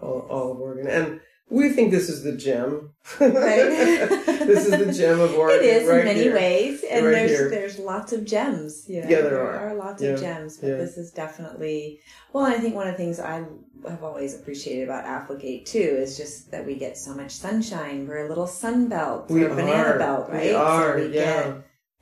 All, 0.00 0.26
all 0.30 0.52
of 0.52 0.58
Oregon. 0.60 0.86
And 0.86 1.20
we 1.50 1.70
think 1.70 1.90
this 1.90 2.08
is 2.08 2.22
the 2.22 2.32
gem. 2.36 2.90
Right. 3.20 3.32
this 3.34 4.66
is 4.66 4.86
the 4.86 4.92
gem 4.92 5.20
of 5.20 5.34
Oregon. 5.38 5.64
It 5.64 5.82
is 5.82 5.88
right 5.88 6.00
in 6.00 6.04
many 6.06 6.20
here. 6.20 6.34
ways, 6.34 6.84
and 6.90 7.06
Right 7.06 7.12
there's 7.12 7.30
here. 7.30 7.50
there's 7.50 7.78
lots 7.78 8.12
of 8.12 8.24
gems. 8.24 8.84
You 8.88 9.02
know? 9.02 9.08
Yeah, 9.08 9.20
there 9.22 9.40
are. 9.40 9.74
lots 9.74 10.02
Yeah, 10.02 10.10
of 10.10 10.20
gems, 10.20 10.58
but 10.58 10.68
yeah. 10.68 10.76
this 10.76 10.96
is 10.98 11.10
definitely 11.12 12.00
well. 12.32 12.44
I 12.44 12.58
think 12.58 12.74
one 12.74 12.86
of 12.86 12.92
the 12.94 12.98
things 12.98 13.18
I 13.20 13.44
have 13.88 14.02
always 14.02 14.34
appreciated 14.34 14.84
about 14.84 15.04
Applegate 15.04 15.64
too 15.66 15.78
is 15.78 16.16
just 16.16 16.50
that 16.50 16.66
we 16.66 16.74
get 16.74 16.98
so 16.98 17.14
much 17.14 17.30
sunshine. 17.30 18.06
We're 18.06 18.26
a 18.26 18.28
little 18.28 18.46
sun 18.46 18.88
belt, 18.88 19.30
We 19.30 19.44
or 19.44 19.50
banana 19.50 19.94
are. 19.94 19.98
belt, 19.98 20.28
right? 20.28 20.42
We 20.50 20.54
are, 20.54 20.98
so 20.98 21.06
we 21.08 21.14
yeah. 21.14 21.54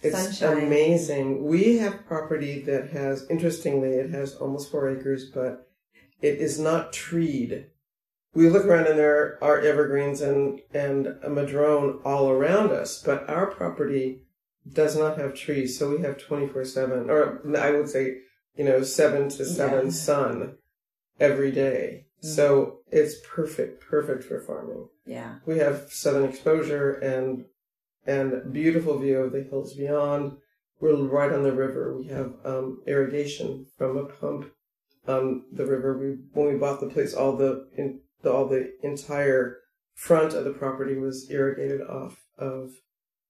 It's 0.02 0.18
sunshine. 0.38 0.64
amazing. 0.66 1.44
We 1.44 1.78
have 1.78 2.04
property 2.06 2.60
that 2.62 2.90
has, 2.90 3.26
interestingly, 3.30 3.90
it 3.90 4.10
has 4.10 4.34
almost 4.34 4.70
four 4.70 4.90
acres, 4.90 5.30
but 5.30 5.68
it 6.20 6.34
is 6.38 6.58
not 6.58 6.92
treed. 6.92 7.66
We 8.36 8.50
look 8.50 8.66
around 8.66 8.86
and 8.86 8.98
there 8.98 9.38
are 9.42 9.60
evergreens 9.60 10.20
and, 10.20 10.60
and 10.74 11.06
a 11.22 11.30
madrone 11.30 12.00
all 12.04 12.28
around 12.28 12.70
us, 12.70 13.02
but 13.02 13.26
our 13.30 13.46
property 13.46 14.20
does 14.70 14.94
not 14.94 15.16
have 15.16 15.34
trees, 15.34 15.78
so 15.78 15.88
we 15.90 16.02
have 16.02 16.18
24-7, 16.18 17.08
or 17.08 17.40
I 17.56 17.70
would 17.70 17.88
say, 17.88 18.18
you 18.54 18.64
know, 18.64 18.82
7 18.82 19.30
to 19.30 19.44
7 19.46 19.86
Yeah. 19.86 19.90
sun 19.90 20.58
every 21.18 21.50
day. 21.50 22.08
Mhm. 22.22 22.26
So 22.34 22.80
it's 22.90 23.14
perfect, 23.26 23.80
perfect 23.88 24.24
for 24.24 24.38
farming. 24.40 24.88
Yeah. 25.06 25.36
We 25.46 25.56
have 25.58 25.90
southern 25.90 26.28
exposure 26.28 26.92
and 26.92 27.46
and 28.06 28.52
beautiful 28.52 28.98
view 28.98 29.18
of 29.18 29.32
the 29.32 29.42
hills 29.44 29.74
beyond. 29.74 30.36
We're 30.78 30.94
right 30.94 31.32
on 31.32 31.42
the 31.42 31.52
river. 31.52 31.96
We 31.96 32.04
have 32.08 32.34
um, 32.44 32.82
irrigation 32.86 33.66
from 33.78 33.96
a 33.96 34.04
pump 34.04 34.52
on 35.08 35.44
the 35.50 35.66
river. 35.66 35.96
We 35.98 36.18
when 36.34 36.52
we 36.52 36.58
bought 36.58 36.80
the 36.80 36.88
place, 36.88 37.14
all 37.14 37.34
the, 37.36 37.66
in, 37.76 38.00
the 38.26 38.32
all 38.32 38.46
the 38.48 38.72
entire 38.82 39.58
front 39.94 40.34
of 40.34 40.44
the 40.44 40.52
property 40.52 40.96
was 40.98 41.30
irrigated 41.30 41.80
off 41.80 42.16
of 42.36 42.72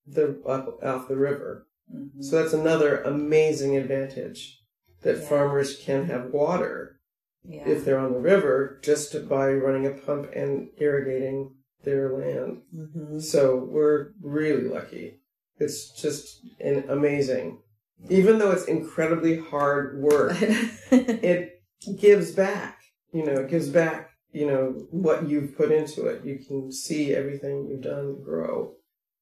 the 0.06 0.40
off, 0.44 0.82
off 0.82 1.09
the 1.09 1.16
river. 1.16 1.66
Mhm. 1.94 2.24
So 2.24 2.40
that's 2.42 2.54
another 2.54 3.02
amazing 3.02 3.76
advantage 3.76 4.59
that 5.02 5.18
Yeah. 5.18 5.28
farmers 5.28 5.76
can 5.78 6.06
have 6.06 6.32
water 6.32 6.98
yeah. 7.44 7.68
if 7.68 7.85
they're 7.85 7.98
on 7.98 8.12
the 8.12 8.18
river 8.35 8.78
just 8.82 9.28
by 9.28 9.52
running 9.52 9.87
a 9.87 9.90
pump 9.90 10.30
and 10.35 10.70
irrigating 10.78 11.54
their 11.85 12.11
land. 12.12 12.62
Mhm. 12.74 13.22
So 13.22 13.56
we're 13.56 14.12
really 14.22 14.66
lucky. 14.68 15.20
It's 15.59 15.90
just 15.90 16.40
an 16.61 16.85
amazing. 16.88 17.62
Even 18.09 18.38
though 18.38 18.50
it's 18.50 18.64
incredibly 18.64 19.37
hard 19.38 19.98
work, 20.00 20.32
it 20.90 21.62
gives 21.98 22.32
back. 22.32 22.78
You 23.12 23.24
know, 23.24 23.35
it 23.42 23.48
gives 23.48 23.68
back, 23.70 24.11
you 24.37 24.46
know, 24.46 24.87
what 24.90 25.27
you've 25.27 25.57
put 25.57 25.72
into 25.72 26.05
it. 26.09 26.22
You 26.22 26.38
can 26.38 26.70
see 26.70 27.14
everything 27.14 27.68
you've 27.70 27.81
done 27.81 28.22
grow, 28.22 28.75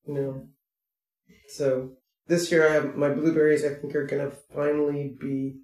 you 0.09 0.14
know. 0.14 0.48
So 1.50 1.92
this 2.27 2.50
year 2.50 2.68
I 2.68 2.72
have 2.72 2.96
my 2.96 3.11
blueberries 3.11 3.64
I 3.64 3.74
think 3.74 3.94
are 3.94 4.09
gonna 4.09 4.33
finally 4.53 5.14
be 5.20 5.61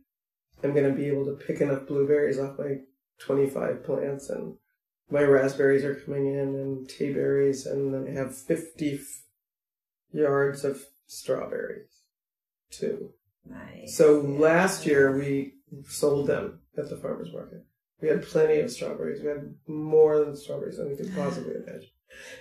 I'm 0.63 0.73
gonna 0.73 0.93
be 0.93 1.09
able 1.09 1.25
to 1.25 1.45
pick 1.45 1.61
enough 1.61 1.89
blueberries 1.89 2.39
off 2.39 2.61
my 2.61 2.77
twenty 3.19 3.51
five 3.51 3.83
plants 3.83 4.31
and 4.31 4.55
my 5.11 5.23
raspberries 5.23 5.85
are 5.85 5.97
coming 5.97 6.29
in 6.29 6.55
and 6.55 6.89
tea 6.89 7.13
berries 7.13 7.67
and 7.67 7.93
then 7.93 8.07
I 8.07 8.21
have 8.21 8.39
fifty 8.39 9.01
f- 9.01 9.25
yards 10.13 10.65
of 10.65 10.81
strawberries 11.09 12.03
too. 12.71 13.15
nice. 13.45 13.97
So 13.97 14.21
last 14.21 14.87
year 14.87 15.19
we 15.19 15.55
sold 15.89 16.29
them 16.29 16.61
at 16.79 16.89
the 16.89 16.97
farmers 16.97 17.33
market. 17.33 17.64
We 18.01 18.09
had 18.09 18.22
plenty 18.22 18.61
of 18.61 18.70
strawberries. 18.70 19.20
We 19.22 19.28
had 19.28 19.55
more 19.66 20.24
than 20.24 20.36
strawberries 20.36 20.78
than 20.78 20.88
we 20.90 20.96
could 20.96 21.14
possibly 21.14 21.55
imagine. 21.55 21.90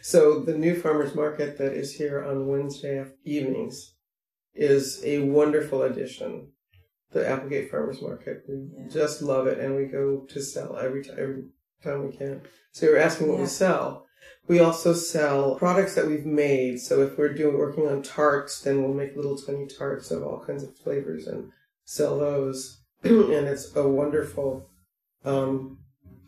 So 0.02 0.40
the 0.40 0.58
new 0.58 0.76
farmers 0.76 1.14
market 1.16 1.58
that 1.58 1.74
is 1.74 1.94
here 1.94 2.24
on 2.24 2.48
Wednesday 2.48 3.06
evenings 3.24 3.96
is 4.56 5.02
a 5.06 5.20
wonderful 5.20 5.84
addition. 5.84 6.52
The 7.12 7.28
Applegate 7.28 7.72
Farmers 7.72 8.02
Market. 8.02 8.44
We 8.48 8.70
Yeah. 8.78 8.88
just 8.88 9.22
love 9.24 9.48
it, 9.48 9.58
and 9.58 9.76
we 9.76 9.86
go 9.86 10.26
to 10.30 10.42
sell 10.42 10.78
every 10.78 11.04
time 11.04 11.18
every 11.18 11.44
time 11.84 12.06
we 12.08 12.16
can. 12.16 12.42
So 12.72 12.86
you're 12.86 12.98
asking 12.98 13.28
what 13.30 13.36
Yeah. 13.36 13.42
we 13.42 13.48
sell. 13.48 14.06
We 14.48 14.60
also 14.60 14.94
sell 14.94 15.56
products 15.56 15.96
that 15.96 16.06
we've 16.08 16.26
made. 16.26 16.80
So 16.82 17.02
if 17.02 17.18
we're 17.18 17.34
doing 17.34 17.58
working 17.58 17.88
on 17.88 18.04
tarts, 18.04 18.62
then 18.62 18.84
we'll 18.84 18.94
make 18.94 19.16
little 19.16 19.38
tiny 19.38 19.66
tarts 19.68 20.12
of 20.12 20.24
all 20.24 20.44
kinds 20.46 20.64
of 20.64 20.76
flavors 20.78 21.28
and 21.28 21.52
sell 21.84 22.20
those. 22.20 22.82
and 23.04 23.48
it's 23.48 23.76
a 23.76 23.88
wonderful 23.88 24.70
um, 25.26 25.80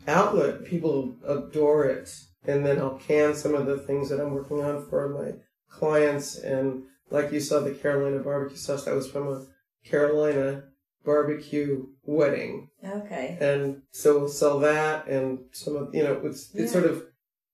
outlet. 0.06 0.64
People 0.64 1.16
adore 1.26 1.84
it. 1.86 2.10
And 2.44 2.66
then 2.66 2.78
I'll 2.78 2.98
can 2.98 3.34
some 3.34 3.54
of 3.54 3.66
the 3.66 3.78
things 3.78 4.08
that 4.08 4.20
I'm 4.20 4.32
working 4.34 4.60
on 4.62 4.84
for 4.88 5.08
my 5.08 5.32
clients. 5.70 6.36
And 6.36 6.82
like 7.10 7.30
you 7.32 7.38
saw 7.40 7.60
the 7.60 7.70
Carolina 7.72 8.18
barbecue 8.18 8.56
sauce, 8.56 8.84
that 8.84 8.94
was 8.94 9.08
from 9.10 9.28
a 9.28 9.46
Carolina 9.88 10.64
barbecue 11.04 11.86
wedding. 12.04 12.68
Okay. 12.84 13.36
And 13.40 13.82
so 13.92 14.18
we'll 14.18 14.28
sell 14.28 14.58
that 14.60 15.06
and 15.06 15.40
some 15.52 15.76
of, 15.76 15.94
you 15.94 16.02
know, 16.02 16.20
it's, 16.24 16.52
it 16.54 16.62
Yeah. 16.62 16.66
sort 16.68 16.84
of 16.84 17.04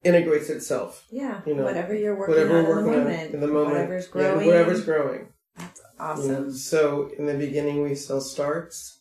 integrates 0.04 0.48
itself. 0.48 1.04
Yeah. 1.10 1.40
You 1.46 1.54
know, 1.54 1.64
whatever 1.64 1.94
you're 1.94 2.16
working 2.16 2.34
Whatever 2.36 2.58
on 2.58 2.64
we're 2.64 2.78
in 2.78 2.84
the 2.84 2.90
working 2.90 3.00
on 3.00 3.06
moment. 3.08 3.34
in 3.34 3.40
the 3.40 3.46
moment. 3.48 3.72
Whatever's 3.74 4.04
Yeah, 4.06 4.10
growing. 4.12 4.46
whatever's 4.46 4.84
growing. 4.84 5.28
That's 5.56 5.80
you 5.80 5.98
know. 5.98 6.04
awesome. 6.04 6.52
So 6.52 7.10
in 7.18 7.26
the 7.26 7.34
beginning 7.34 7.82
we 7.82 7.94
sell 7.94 8.20
starts 8.22 9.00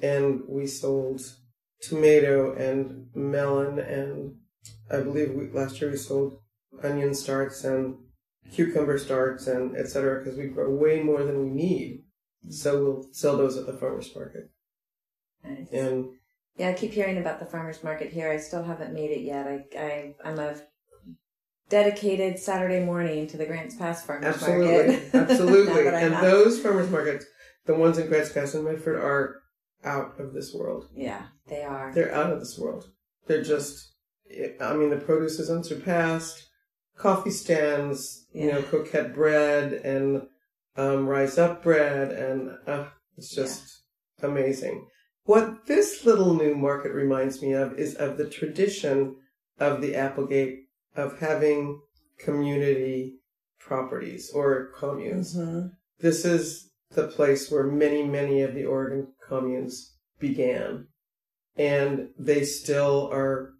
and 0.00 0.42
we 0.48 0.66
sold 0.66 1.20
tomato 1.82 2.54
and 2.54 3.06
melon 3.14 3.78
and 3.78 4.34
I 4.90 5.00
believe 5.00 5.32
we, 5.32 5.50
last 5.50 5.80
year 5.80 5.90
we 5.90 5.96
sold 5.96 6.38
onion 6.82 7.14
starts 7.14 7.64
and 7.64 7.96
cucumber 8.52 8.98
starts 8.98 9.46
and 9.46 9.76
et 9.76 9.88
cetera 9.88 10.22
because 10.22 10.38
we 10.38 10.46
grow 10.46 10.70
way 10.74 11.02
more 11.02 11.22
than 11.24 11.42
we 11.42 11.50
need. 11.50 12.04
So 12.50 12.82
we'll 12.82 13.06
sell 13.12 13.36
those 13.36 13.56
at 13.56 13.66
the 13.66 13.72
farmer's 13.72 14.14
market. 14.14 14.50
Nice. 15.44 15.68
And 15.72 16.06
Yeah, 16.56 16.68
I 16.68 16.72
keep 16.74 16.92
hearing 16.92 17.18
about 17.18 17.40
the 17.40 17.46
farmers 17.46 17.82
market 17.84 18.12
here. 18.12 18.30
I 18.30 18.36
still 18.38 18.62
haven't 18.62 18.92
made 18.94 19.10
it 19.10 19.20
yet. 19.22 19.46
I, 19.46 19.64
I 19.78 20.14
I'm 20.24 20.38
a 20.38 20.56
dedicated 21.68 22.38
Saturday 22.38 22.84
morning 22.84 23.26
to 23.28 23.36
the 23.36 23.46
Grants 23.46 23.74
Pass 23.76 24.04
farmers 24.04 24.26
absolutely, 24.34 24.96
market. 24.96 25.14
absolutely. 25.14 25.74
Now 25.84 25.90
that 25.90 25.94
I 25.94 26.00
and 26.00 26.14
those 26.16 26.60
farmers 26.60 26.90
markets, 26.90 27.24
the 27.66 27.74
ones 27.74 27.98
in 27.98 28.08
Grants 28.08 28.32
Pass 28.32 28.54
and 28.54 28.64
Medford 28.64 28.96
are 28.96 29.36
out 29.84 30.18
of 30.20 30.32
this 30.32 30.52
world. 30.54 30.88
yeah, 30.94 31.22
they 31.52 31.62
are. 31.62 31.92
They're 31.94 32.14
out 32.14 32.32
of 32.32 32.40
this 32.40 32.58
world. 32.58 32.90
They're 33.26 33.42
just, 33.42 33.92
I 34.60 34.74
mean, 34.74 34.90
the 34.90 34.96
produce 34.96 35.38
is 35.38 35.50
unsurpassed. 35.50 36.48
Coffee 36.96 37.30
stands, 37.30 38.26
you 38.32 38.50
know, 38.50 38.58
Yeah. 38.58 38.64
coquette 38.70 39.14
bread 39.14 39.72
and 39.72 40.22
um, 40.76 41.06
rise 41.06 41.36
up 41.38 41.62
bread, 41.62 42.12
and 42.12 42.56
uh, 42.66 42.86
it's 43.18 43.34
just 43.34 43.82
amazing. 44.22 44.86
What 45.24 45.66
this 45.66 46.04
little 46.06 46.34
new 46.34 46.54
market 46.54 46.92
reminds 46.92 47.42
me 47.42 47.52
of 47.52 47.78
is 47.78 47.94
of 47.94 48.16
the 48.16 48.28
tradition 48.28 49.16
of 49.60 49.80
the 49.82 49.94
Applegate 49.94 50.60
of 50.96 51.18
having 51.20 51.80
community 52.18 53.20
properties 53.60 54.30
or 54.34 54.72
communes. 54.78 55.34
hmm 55.34 55.66
This 56.00 56.24
is 56.24 56.70
the 56.90 57.08
place 57.08 57.50
where 57.50 57.64
many, 57.64 58.02
many 58.02 58.42
of 58.42 58.54
the 58.54 58.64
Oregon 58.64 59.08
communes 59.28 59.94
began. 60.18 60.88
And 61.56 62.08
they 62.18 62.44
still 62.44 63.10
are 63.12 63.52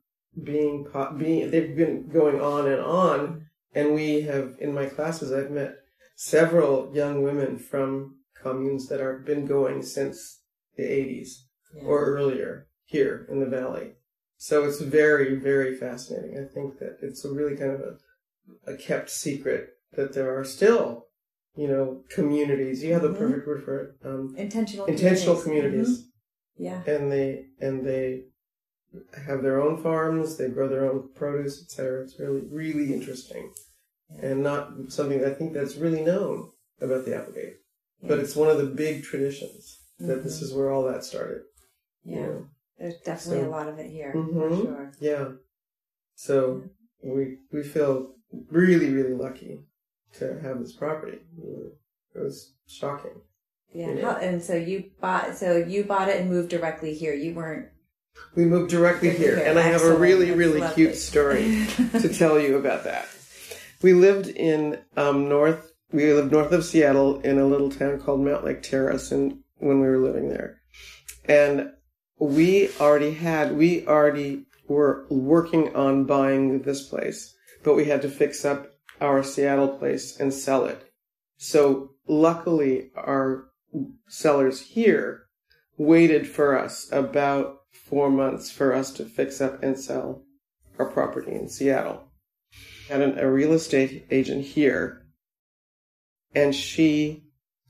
being, 0.43 0.87
being, 1.19 1.51
they've 1.51 1.77
been 1.77 2.09
going 2.09 2.41
on 2.41 2.67
and 2.67 2.81
on. 2.81 3.47
And 3.75 3.95
we 3.95 4.23
have, 4.23 4.55
in 4.61 4.73
my 4.75 4.87
classes, 4.87 5.33
I've 5.33 5.51
met 5.51 5.77
several 6.17 6.95
young 6.95 7.23
women 7.23 7.59
from 7.59 8.17
communes 8.41 8.89
that 8.89 9.01
are 9.01 9.19
been 9.19 9.47
going 9.47 9.83
since 9.83 10.41
the 10.77 10.83
80s 10.85 11.29
Yeah. 11.75 11.85
or 11.85 12.05
earlier 12.07 12.67
here 12.85 13.27
in 13.31 13.41
the 13.41 13.47
valley. 13.47 13.93
So 14.37 14.65
it's 14.65 14.81
very, 14.81 15.37
very 15.37 15.75
fascinating. 15.77 16.37
I 16.39 16.53
think 16.53 16.79
that 16.81 16.99
it's 17.03 17.25
a 17.25 17.33
really 17.33 17.57
kind 17.57 17.73
of 17.73 17.81
a, 17.81 18.73
a 18.73 18.77
kept 18.77 19.09
secret 19.11 19.71
that 19.95 20.13
there 20.15 20.37
are 20.37 20.45
still, 20.45 21.07
you 21.57 21.69
know, 21.69 22.03
communities. 22.11 22.83
You 22.83 22.93
have 22.95 23.03
the 23.03 23.11
Mhm. 23.11 23.19
perfect 23.19 23.47
word 23.47 23.63
for 23.65 23.81
it. 23.81 23.95
Um, 24.05 24.35
intentional 24.37 24.87
intentional 24.87 25.41
communities. 25.41 25.73
communities, 25.73 25.99
Mhm. 26.01 26.12
Yeah. 26.57 26.83
and 26.87 27.11
they 27.11 27.47
and 27.61 27.85
they 27.87 28.25
have 29.27 29.43
their 29.43 29.61
own 29.61 29.83
farms. 29.83 30.37
They 30.37 30.49
grow 30.49 30.69
their 30.69 30.91
own 30.91 31.09
produce, 31.15 31.63
etc. 31.63 32.03
It's 32.03 32.19
really, 32.21 32.43
really 32.51 32.93
interesting, 32.93 33.53
Yeah. 34.11 34.27
and 34.27 34.43
not 34.43 34.73
something 34.89 35.25
I 35.25 35.31
think 35.31 35.55
that's 35.55 35.77
really 35.77 36.03
known 36.05 36.51
about 36.81 37.05
the 37.05 37.15
Applegate. 37.17 37.59
But 38.03 38.19
it's 38.19 38.35
one 38.37 38.51
of 38.51 38.59
the 38.59 38.67
big 38.67 39.03
traditions 39.05 39.79
that 39.99 40.25
this 40.25 40.41
Mhm. 40.41 40.43
is 40.43 40.53
where 40.55 40.71
all 40.71 40.85
that 40.85 41.05
started. 41.05 41.43
you 42.05 42.17
Yeah. 42.17 42.27
know. 42.27 42.49
There's 42.79 42.99
definitely 43.03 43.45
So- 43.45 43.49
a 43.49 43.51
lot 43.51 43.69
of 43.69 43.79
it 43.79 43.89
here 43.89 44.13
Mhm. 44.13 44.33
for 44.33 44.57
sure. 44.63 44.93
Yeah. 44.99 45.33
So 46.17 46.65
we 47.03 47.39
we 47.53 47.63
feel 47.63 48.17
really 48.51 48.91
really 48.93 49.15
lucky 49.15 49.65
to 50.15 50.41
have 50.41 50.59
this 50.59 50.73
property. 50.75 51.21
It 52.15 52.19
was 52.19 52.55
shocking. 52.67 53.23
Yeah. 53.75 54.01
How, 54.01 54.17
and 54.17 54.43
so 54.43 54.55
you 54.55 54.91
bought 55.01 55.37
so 55.37 55.57
you 55.57 55.85
bought 55.85 56.09
it 56.09 56.21
and 56.21 56.31
moved 56.31 56.51
directly 56.51 56.95
here. 56.95 57.15
You 57.15 57.35
weren't 57.35 57.69
We 58.35 58.45
moved 58.45 58.71
directly 58.71 59.11
here, 59.11 59.39
and 59.39 59.59
I 59.59 59.63
have 59.63 59.83
a 59.83 59.97
really 59.97 60.27
That's 60.27 60.39
really 60.39 60.61
lovely. 60.61 60.75
cute 60.75 60.97
story 60.97 61.67
to 62.01 62.09
tell 62.13 62.39
you 62.39 62.57
about 62.59 62.85
that. 62.85 63.09
We 63.83 63.95
lived 63.95 64.29
in 64.29 64.79
um, 64.97 65.29
north. 65.29 65.73
We 65.91 66.13
lived 66.13 66.33
north 66.33 66.53
of 66.53 66.65
Seattle 66.65 67.21
in 67.21 67.39
a 67.39 67.47
little 67.47 67.71
town 67.71 68.01
called 68.01 68.21
Mountlake 68.21 68.63
Terrace, 68.63 69.11
and 69.11 69.41
when 69.59 69.81
we 69.81 69.87
were 69.87 69.99
living 69.99 70.29
there, 70.29 70.61
and 71.25 71.71
we 72.19 72.71
already 72.81 73.15
had 73.15 73.57
we 73.57 73.87
already 73.87 74.45
were 74.69 75.07
working 75.11 75.75
on 75.75 76.05
buying 76.05 76.63
this 76.63 76.87
place, 76.89 77.35
but 77.63 77.75
we 77.75 77.87
had 77.87 78.03
to 78.03 78.09
fix 78.09 78.45
up 78.45 78.69
our 79.01 79.23
Seattle 79.23 79.69
place 79.69 80.19
and 80.21 80.33
sell 80.33 80.65
it. 80.67 80.93
So 81.37 81.91
luckily, 82.07 82.91
our 82.95 83.47
sellers 84.09 84.61
here 84.61 85.27
waited 85.77 86.29
for 86.29 86.59
us 86.59 86.91
about 86.93 87.61
four 87.73 88.11
months 88.11 88.51
for 88.51 88.75
us 88.75 88.93
to 88.93 89.05
fix 89.05 89.41
up 89.41 89.63
and 89.63 89.79
sell 89.79 90.23
our 90.79 90.87
property 90.87 91.33
in 91.33 91.49
Seattle. 91.49 92.05
Had 92.89 93.01
an, 93.01 93.19
a 93.19 93.31
real 93.31 93.53
estate 93.53 94.07
agent 94.11 94.45
here, 94.45 95.07
and 96.35 96.55
she 96.55 97.25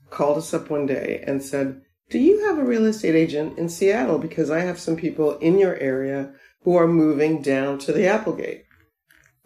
called 0.09 0.37
us 0.37 0.53
up 0.53 0.69
one 0.69 0.85
day 0.85 1.23
and 1.25 1.43
said, 1.43 1.81
Do 2.09 2.19
you 2.19 2.45
have 2.47 2.57
a 2.57 2.63
real 2.63 2.85
estate 2.85 3.15
agent 3.15 3.57
in 3.57 3.69
Seattle? 3.69 4.19
Because 4.19 4.49
I 4.49 4.59
have 4.59 4.79
some 4.79 4.95
people 4.95 5.37
in 5.39 5.57
your 5.57 5.75
area 5.77 6.33
who 6.63 6.75
are 6.75 6.87
moving 6.87 7.41
down 7.41 7.77
to 7.79 7.91
the 7.91 8.07
Applegate. 8.07 8.65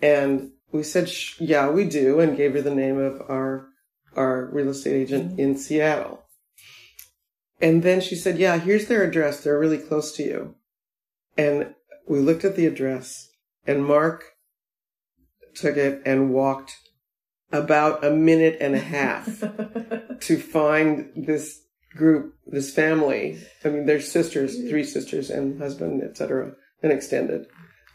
And 0.02 0.52
we 0.72 0.84
said, 0.84 1.10
Yeah, 1.40 1.70
we 1.70 1.86
do, 1.86 2.20
and 2.20 2.38
gave 2.38 2.54
her 2.54 2.62
the 2.62 2.76
name 2.76 2.98
of 2.98 3.22
our, 3.30 3.68
our 4.16 4.46
real 4.52 4.70
estate 4.70 4.96
agent 4.96 5.32
mm-hmm. 5.32 5.40
in 5.40 5.58
Seattle. 5.58 6.24
And 7.60 7.84
then 7.84 8.02
she 8.02 8.16
said, 8.16 8.38
Yeah, 8.38 8.58
here's 8.58 8.88
their 8.88 9.04
address. 9.04 9.42
They're 9.42 9.60
really 9.60 9.78
close 9.78 10.12
to 10.14 10.24
you. 10.24 10.56
And 11.38 11.74
we 12.08 12.20
looked 12.20 12.46
at 12.46 12.56
the 12.56 12.66
address, 12.66 13.30
and 13.66 13.86
Mark 13.86 14.24
took 15.56 15.78
it 15.78 16.02
and 16.06 16.32
walked 16.32 16.74
about 17.52 18.04
a 18.04 18.12
minute 18.12 18.58
and 18.60 18.76
a 18.76 18.80
half 18.80 19.26
to 20.22 20.38
find 20.38 21.12
this 21.16 21.62
group, 21.96 22.36
this 22.46 22.74
family. 22.74 23.40
I 23.64 23.70
mean, 23.70 23.86
their 23.86 24.02
sisters, 24.02 24.58
three 24.70 24.84
sisters 24.84 25.30
and 25.30 25.60
husband, 25.60 26.04
etc., 26.04 26.54
and 26.84 26.92
extended, 26.92 27.48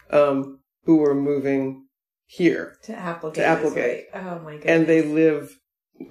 um, 0.09 0.59
who 0.85 0.97
were 0.97 1.15
moving 1.15 1.85
here. 2.25 2.77
to 2.83 2.93
Applegate. 2.93 3.35
To 3.35 3.45
Applegate. 3.45 4.05
Oh 4.13 4.39
my 4.39 4.53
goodness. 4.53 4.65
And 4.65 4.87
they 4.87 5.01
live, 5.01 5.57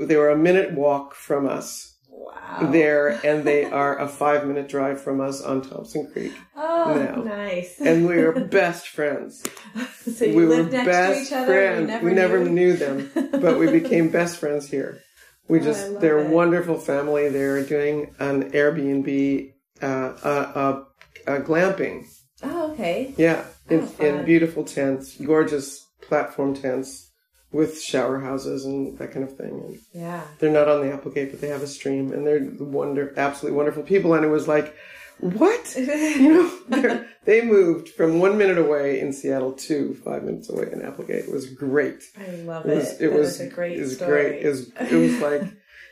they 0.00 0.16
were 0.16 0.30
a 0.30 0.38
minute 0.38 0.72
walk 0.72 1.14
from 1.14 1.46
us 1.46 1.91
wow. 2.12 2.70
there, 2.70 3.08
and 3.24 3.44
they 3.44 3.64
are 3.64 3.98
a 3.98 4.06
five 4.08 4.46
minute 4.46 4.68
drive 4.68 5.00
from 5.00 5.20
us 5.20 5.40
on 5.42 5.62
Thompson 5.62 6.10
Creek. 6.12 6.32
Oh, 6.56 6.94
now. 6.94 7.22
nice. 7.22 7.80
And 7.80 8.06
we 8.06 8.16
were 8.22 8.44
best 8.44 8.88
friends. 8.88 9.42
so 10.04 10.24
you 10.24 10.36
we 10.36 10.46
were 10.46 10.62
best 10.64 11.18
to 11.18 11.26
each 11.26 11.32
other. 11.32 11.46
friends. 11.46 11.88
Never 11.88 12.06
we 12.06 12.12
never 12.14 12.38
knew. 12.44 12.50
knew 12.50 12.76
them, 12.76 13.10
but 13.40 13.58
we 13.58 13.70
became 13.70 14.10
best 14.20 14.36
friends 14.38 14.68
here. 14.70 15.00
We 15.48 15.60
Oh, 15.60 15.64
just 15.64 16.00
they're 16.00 16.20
it. 16.20 16.28
wonderful 16.30 16.78
family. 16.78 17.28
They're 17.28 17.64
doing 17.64 18.14
an 18.18 18.52
Airbnb, 18.52 19.52
uh, 19.82 19.86
uh, 19.86 20.52
uh, 20.54 20.84
uh, 21.26 21.40
glamping. 21.40 22.06
Oh, 22.42 22.72
okay. 22.72 23.14
Yeah. 23.16 23.44
In, 23.68 23.88
Oh, 24.00 24.04
in 24.04 24.24
beautiful 24.24 24.64
tents, 24.64 25.16
gorgeous 25.16 25.84
platform 26.00 26.54
tents 26.54 27.11
with 27.52 27.80
shower 27.82 28.18
houses 28.20 28.64
and 28.64 28.96
that 28.98 29.12
kind 29.12 29.24
of 29.28 29.36
thing. 29.36 29.50
And 29.50 29.78
Yeah. 29.92 30.22
they're 30.38 30.50
not 30.50 30.68
on 30.68 30.80
the 30.86 30.92
Applegate, 30.92 31.30
but 31.30 31.40
they 31.40 31.48
have 31.48 31.62
a 31.62 31.66
stream 31.66 32.12
and 32.12 32.26
they're 32.26 32.40
wonder, 32.58 33.12
absolutely 33.16 33.56
wonderful 33.56 33.82
people. 33.82 34.14
And 34.14 34.24
it 34.24 34.28
was 34.28 34.48
like, 34.48 34.74
what? 35.20 35.74
you 35.76 36.32
know, 36.32 36.50
they're- 36.68 37.08
moved 37.44 37.88
from 37.90 38.18
one 38.20 38.36
minute 38.38 38.58
away 38.58 38.98
in 39.00 39.12
Seattle 39.12 39.52
to 39.52 39.94
five 40.04 40.22
minutes 40.24 40.48
away 40.50 40.68
in 40.72 40.82
Applegate. 40.82 41.26
It 41.26 41.32
was 41.32 41.46
great. 41.50 42.02
I 42.18 42.36
love 42.42 42.66
It 42.66 42.72
it. 42.72 42.74
was, 42.76 42.88
it 42.92 42.98
That 43.10 43.12
was, 43.18 43.40
a 43.40 43.48
great 43.48 43.78
it 43.78 43.80
was 43.82 43.96
story. 43.96 44.10
great. 44.22 44.42
It 44.44 44.48
was, 44.48 44.68
it 44.90 44.92
was 44.92 45.18
like, 45.20 45.42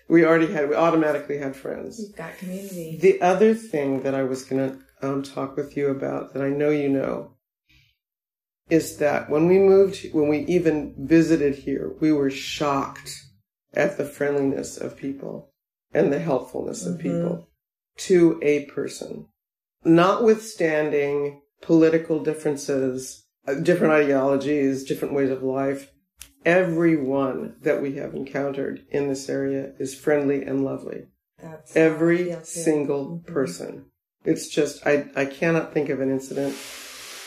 we 0.09 0.25
already 0.25 0.51
had, 0.53 0.69
we 0.69 0.75
automatically 0.75 1.39
had 1.39 1.55
friends. 1.55 2.01
You've 2.01 2.17
got 2.17 2.37
community. 2.39 2.99
The 3.01 3.21
other 3.21 3.55
thing 3.55 4.03
that 4.03 4.15
I 4.15 4.23
was 4.25 4.45
going 4.45 4.71
to 4.71 5.07
um, 5.09 5.23
talk 5.23 5.57
with 5.57 5.77
you 5.77 5.89
about 5.89 6.33
that 6.35 6.43
I 6.43 6.49
know 6.51 6.71
you 6.71 6.89
know 6.89 7.31
is 8.71 8.97
that 8.99 9.29
when 9.29 9.47
we 9.47 9.59
moved, 9.59 10.07
when 10.13 10.29
we 10.29 10.39
even 10.41 10.95
visited 10.99 11.55
here, 11.55 11.93
we 12.01 12.13
were 12.13 12.31
shocked 12.31 13.25
at 13.75 13.97
the 13.97 14.05
friendliness 14.05 14.77
of 14.77 14.97
people 14.97 15.53
and 15.93 16.13
the 16.13 16.19
helpfulness 16.19 16.87
of 16.87 16.97
Mhm. 16.97 17.01
people 17.01 17.49
to 17.97 18.39
a 18.43 18.65
person. 18.67 19.27
Notwithstanding 19.85 21.43
political 21.61 22.23
differences, 22.23 23.25
uh, 23.47 23.55
different 23.55 23.93
ideologies, 23.93 24.85
different 24.85 25.15
ways 25.15 25.31
of 25.31 25.43
life, 25.43 25.93
everyone 26.45 27.57
that 27.63 27.83
we 27.83 27.95
have 27.95 28.15
encountered 28.15 28.81
in 28.91 29.09
this 29.09 29.29
area 29.29 29.73
is 29.79 29.95
friendly 29.95 30.43
and 30.43 30.65
lovely. 30.65 31.07
That's 31.43 31.77
Every 31.77 32.37
single 32.43 33.09
Mhm. 33.09 33.27
person. 33.27 33.87
It's 34.25 34.49
just 34.49 34.87
I 34.87 35.11
I 35.17 35.25
cannot 35.25 35.73
think 35.73 35.89
of 35.89 36.01
an 36.01 36.11
incident, 36.11 36.55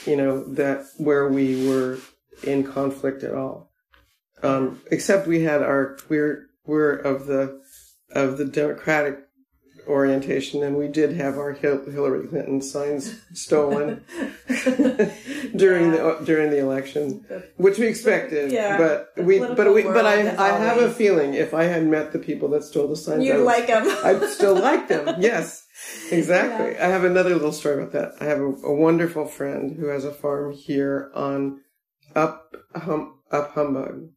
you 0.05 0.15
know, 0.17 0.43
that 0.53 0.85
where 0.97 1.27
we 1.29 1.67
were 1.67 1.97
in 2.43 2.63
conflict 2.63 3.23
at 3.23 3.33
all. 3.33 3.71
Um, 4.41 4.81
except 4.91 5.27
we 5.27 5.41
had 5.43 5.61
our 5.61 5.97
we're 6.09 6.47
we're 6.65 6.93
of 6.95 7.27
the 7.27 7.61
of 8.11 8.37
the 8.37 8.45
Democratic 8.45 9.19
orientation, 9.87 10.63
and 10.63 10.75
we 10.77 10.87
did 10.87 11.13
have 11.13 11.37
our 11.37 11.51
Hillary 11.53 12.27
Clinton 12.27 12.61
signs 12.61 13.19
stolen 13.33 14.03
during 15.55 15.91
the 15.91 16.21
during 16.25 16.49
the 16.51 16.59
election, 16.59 17.25
which 17.57 17.77
we 17.79 17.87
expected. 17.87 18.51
Yeah, 18.51 18.77
but 18.77 19.09
we 19.25 19.39
but 19.39 19.73
we 19.73 19.83
but 19.83 20.05
I 20.05 20.19
I 20.37 20.57
have 20.57 20.77
a 20.77 20.91
feeling 20.91 21.33
if 21.33 21.53
I 21.53 21.63
had 21.65 21.85
met 21.87 22.11
the 22.11 22.19
people 22.19 22.49
that 22.49 22.63
stole 22.63 22.87
the 22.87 22.95
signs, 22.97 23.29
I 23.29 23.37
would- 23.37 23.43
like 23.45 23.67
them. 23.67 23.83
I'd 24.03 24.23
still 24.29 24.55
like 24.55 24.87
them. 24.87 25.15
Yes, 25.21 25.65
exactly. 26.11 26.77
I 26.77 26.87
have 26.87 27.03
another 27.03 27.31
little 27.31 27.51
story 27.51 27.81
about 27.81 27.91
that. 27.93 28.13
I 28.19 28.25
have 28.25 28.39
a, 28.39 28.45
a 28.45 28.73
wonderful 28.73 29.25
friend 29.25 29.75
who 29.77 29.87
has 29.87 30.05
a 30.05 30.13
farm 30.13 30.53
here 30.53 31.11
on 31.13 31.61
up 32.15 32.55
hum, 32.75 33.19
up 33.31 33.53
Humbug. 33.53 34.09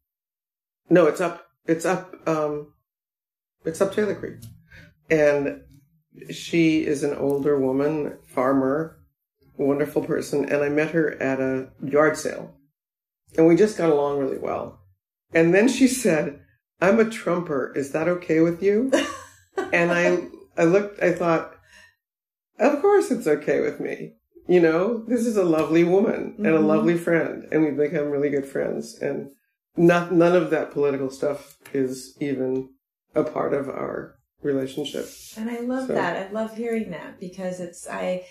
No, 0.89 1.07
it's 1.07 1.21
up. 1.21 1.45
It's 1.65 1.85
up. 1.85 2.15
Um, 2.27 2.73
it's 3.65 3.81
up 3.81 3.93
Taylor 3.93 4.15
Creek, 4.15 4.37
and 5.09 5.61
she 6.31 6.85
is 6.85 7.03
an 7.03 7.15
older 7.15 7.59
woman, 7.59 8.17
farmer, 8.25 8.99
wonderful 9.57 10.03
person, 10.03 10.45
and 10.45 10.63
I 10.63 10.69
met 10.69 10.91
her 10.91 11.21
at 11.21 11.39
a 11.39 11.69
yard 11.83 12.17
sale, 12.17 12.55
and 13.37 13.47
we 13.47 13.55
just 13.55 13.77
got 13.77 13.89
along 13.89 14.19
really 14.19 14.37
well. 14.37 14.79
And 15.33 15.53
then 15.53 15.67
she 15.67 15.87
said, 15.87 16.39
"I'm 16.79 16.99
a 16.99 17.09
trumper. 17.09 17.73
Is 17.75 17.91
that 17.91 18.07
okay 18.07 18.39
with 18.39 18.63
you?" 18.63 18.91
and 19.73 19.91
I 19.91 20.27
I 20.57 20.65
looked 20.65 21.01
I 21.01 21.11
thought 21.11 21.56
of 22.59 22.81
course 22.81 23.11
it's 23.11 23.27
okay 23.27 23.61
with 23.61 23.79
me 23.79 24.13
you 24.47 24.59
know 24.59 25.03
this 25.07 25.25
is 25.25 25.37
a 25.37 25.43
lovely 25.43 25.83
woman 25.83 26.35
and 26.37 26.47
a 26.47 26.51
Mhm. 26.59 26.65
lovely 26.65 26.97
friend 26.97 27.47
and 27.51 27.63
we've 27.63 27.77
become 27.77 28.09
really 28.09 28.29
good 28.29 28.45
friends 28.45 28.97
and 29.01 29.29
not, 29.79 30.11
none 30.11 30.35
of 30.35 30.49
that 30.49 30.71
political 30.71 31.09
stuff 31.11 31.57
is 31.73 32.17
even 32.19 32.69
a 33.13 33.23
part 33.23 33.53
of 33.53 33.69
our 33.69 34.15
relationship 34.41 35.05
And 35.37 35.49
I 35.49 35.59
love 35.59 35.87
So- 35.87 35.93
that. 35.93 36.15
I 36.29 36.31
love 36.31 36.55
hearing 36.55 36.89
that 36.91 37.19
because 37.19 37.59
it's 37.59 37.87
I 37.87 38.23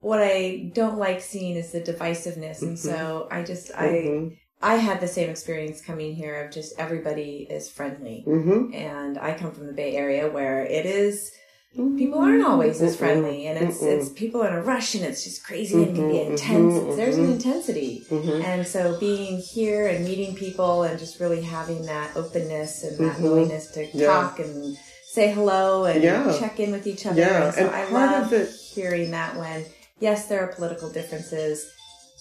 what 0.00 0.20
I 0.22 0.70
don't 0.74 0.98
like 0.98 1.20
seeing 1.20 1.56
is 1.56 1.72
the 1.72 1.80
divisiveness. 1.80 2.62
And 2.62 2.78
so 2.78 3.26
I 3.32 3.42
just 3.42 3.72
I 3.76 3.88
Mhm. 3.88 4.36
I 4.62 4.74
had 4.76 5.00
the 5.00 5.08
same 5.08 5.28
experience 5.30 5.80
coming 5.80 6.14
here 6.14 6.36
of 6.44 6.50
just 6.52 6.78
everybody 6.78 7.46
is 7.50 7.68
friendly. 7.68 8.24
Mhm. 8.26 8.74
And 8.74 9.18
I 9.18 9.34
come 9.34 9.52
from 9.52 9.66
the 9.66 9.72
Bay 9.72 9.94
Area 9.96 10.28
where 10.30 10.64
it 10.64 10.86
is 10.86 11.30
people 11.74 12.18
aren't 12.20 12.42
mm-hmm. 12.42 12.50
always 12.50 12.80
as 12.80 12.92
mm-hmm. 12.92 12.98
friendly 12.98 13.46
and 13.46 13.58
it's 13.58 13.82
Mm-mm. 13.82 13.98
it's 13.98 14.08
people 14.10 14.42
in 14.42 14.52
a 14.54 14.62
rush 14.62 14.94
and 14.94 15.04
it's 15.04 15.22
just 15.24 15.44
crazy 15.44 15.74
and 15.82 15.94
can 15.94 16.08
be 16.08 16.14
mm-hmm. 16.14 16.32
intense. 16.32 16.96
There's 16.96 17.18
an 17.18 17.30
intensity. 17.30 18.06
And 18.10 18.66
so 18.66 18.98
being 18.98 19.38
here 19.38 19.86
and 19.86 20.04
meeting 20.04 20.34
people 20.34 20.82
and 20.84 20.98
just 20.98 21.20
really 21.20 21.42
having 21.42 21.84
that 21.86 22.16
openness 22.16 22.84
and 22.84 22.98
that 22.98 23.20
willingness 23.20 23.70
to 23.72 23.86
Yeah. 23.92 24.06
talk 24.06 24.38
and 24.40 24.76
say 25.06 25.32
hello 25.32 25.84
and 25.84 26.02
Yeah. 26.02 26.36
check 26.38 26.58
in 26.58 26.72
with 26.72 26.86
each 26.86 27.04
other. 27.06 27.20
Yeah, 27.20 27.46
And 27.46 27.54
so 27.54 27.66
and 27.66 27.70
I 27.74 27.88
love 27.90 28.32
it- 28.32 28.50
hearing 28.74 29.10
that 29.10 29.36
when 29.36 29.66
yes, 30.00 30.26
there 30.26 30.40
are 30.40 30.52
political 30.52 30.88
differences 30.90 31.66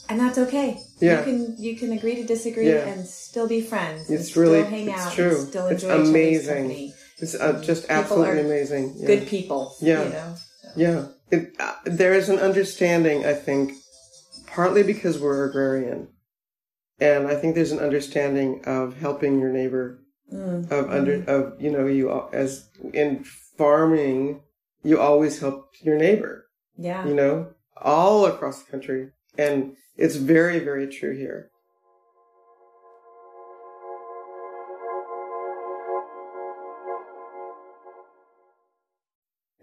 and 0.10 0.20
that's 0.20 0.38
okay. 0.38 0.82
Yeah. 1.00 1.20
You 1.20 1.24
can 1.24 1.56
you 1.58 1.76
can 1.78 1.92
agree 1.94 2.16
to 2.16 2.24
disagree 2.24 2.70
Yeah. 2.70 2.88
and 2.88 3.06
still 3.08 3.48
be 3.48 3.62
friends. 3.62 4.10
and 4.10 4.20
It's 4.20 4.36
really- 4.36 4.60
still 4.60 4.70
hang 4.72 4.90
it's 4.90 5.00
out 5.00 5.14
true. 5.14 5.38
and 5.38 5.48
still 5.48 5.68
It's 5.68 5.84
enjoy 5.84 5.94
each 5.94 6.00
other's 6.00 6.10
amazing. 6.10 6.94
It's 7.20 7.36
uh, 7.36 7.62
just 7.64 7.84
People 7.84 7.96
absolutely 7.96 8.42
amazing 8.42 8.94
yeah. 8.98 9.08
Good 9.08 9.28
people. 9.28 9.76
Yeah. 9.82 10.04
You 10.04 10.10
know. 10.10 10.36
So. 10.62 10.70
Yeah, 10.76 11.06
it, 11.32 11.56
uh, 11.60 11.74
there 11.86 12.14
is 12.14 12.30
an 12.30 12.40
understanding, 12.40 13.26
I 13.26 13.34
think, 13.34 13.74
partly 14.46 14.84
because 14.84 15.20
we're 15.20 15.46
agrarian, 15.50 16.10
and 17.00 17.28
I 17.28 17.36
think 17.36 17.56
there's 17.56 17.72
an 17.72 17.80
understanding 17.80 18.64
of 18.66 18.98
helping 18.98 19.40
your 19.40 19.52
neighbor, 19.52 20.00
Mm. 20.34 20.70
of 20.72 20.92
under, 20.92 21.24
of 21.26 21.62
you 21.62 21.72
know, 21.72 21.88
you 21.88 22.12
as 22.34 22.68
in 22.94 23.24
farming, 23.58 24.42
you 24.84 25.00
always 25.00 25.40
help 25.40 25.70
your 25.82 25.98
neighbor, 25.98 26.50
Yeah. 26.76 27.08
you 27.08 27.14
know, 27.16 27.54
all 27.82 28.26
across 28.26 28.62
the 28.62 28.70
country, 28.70 29.12
and 29.38 29.78
it's 29.96 30.18
very, 30.18 30.60
very 30.60 30.88
true 30.88 31.16
here. 31.16 31.50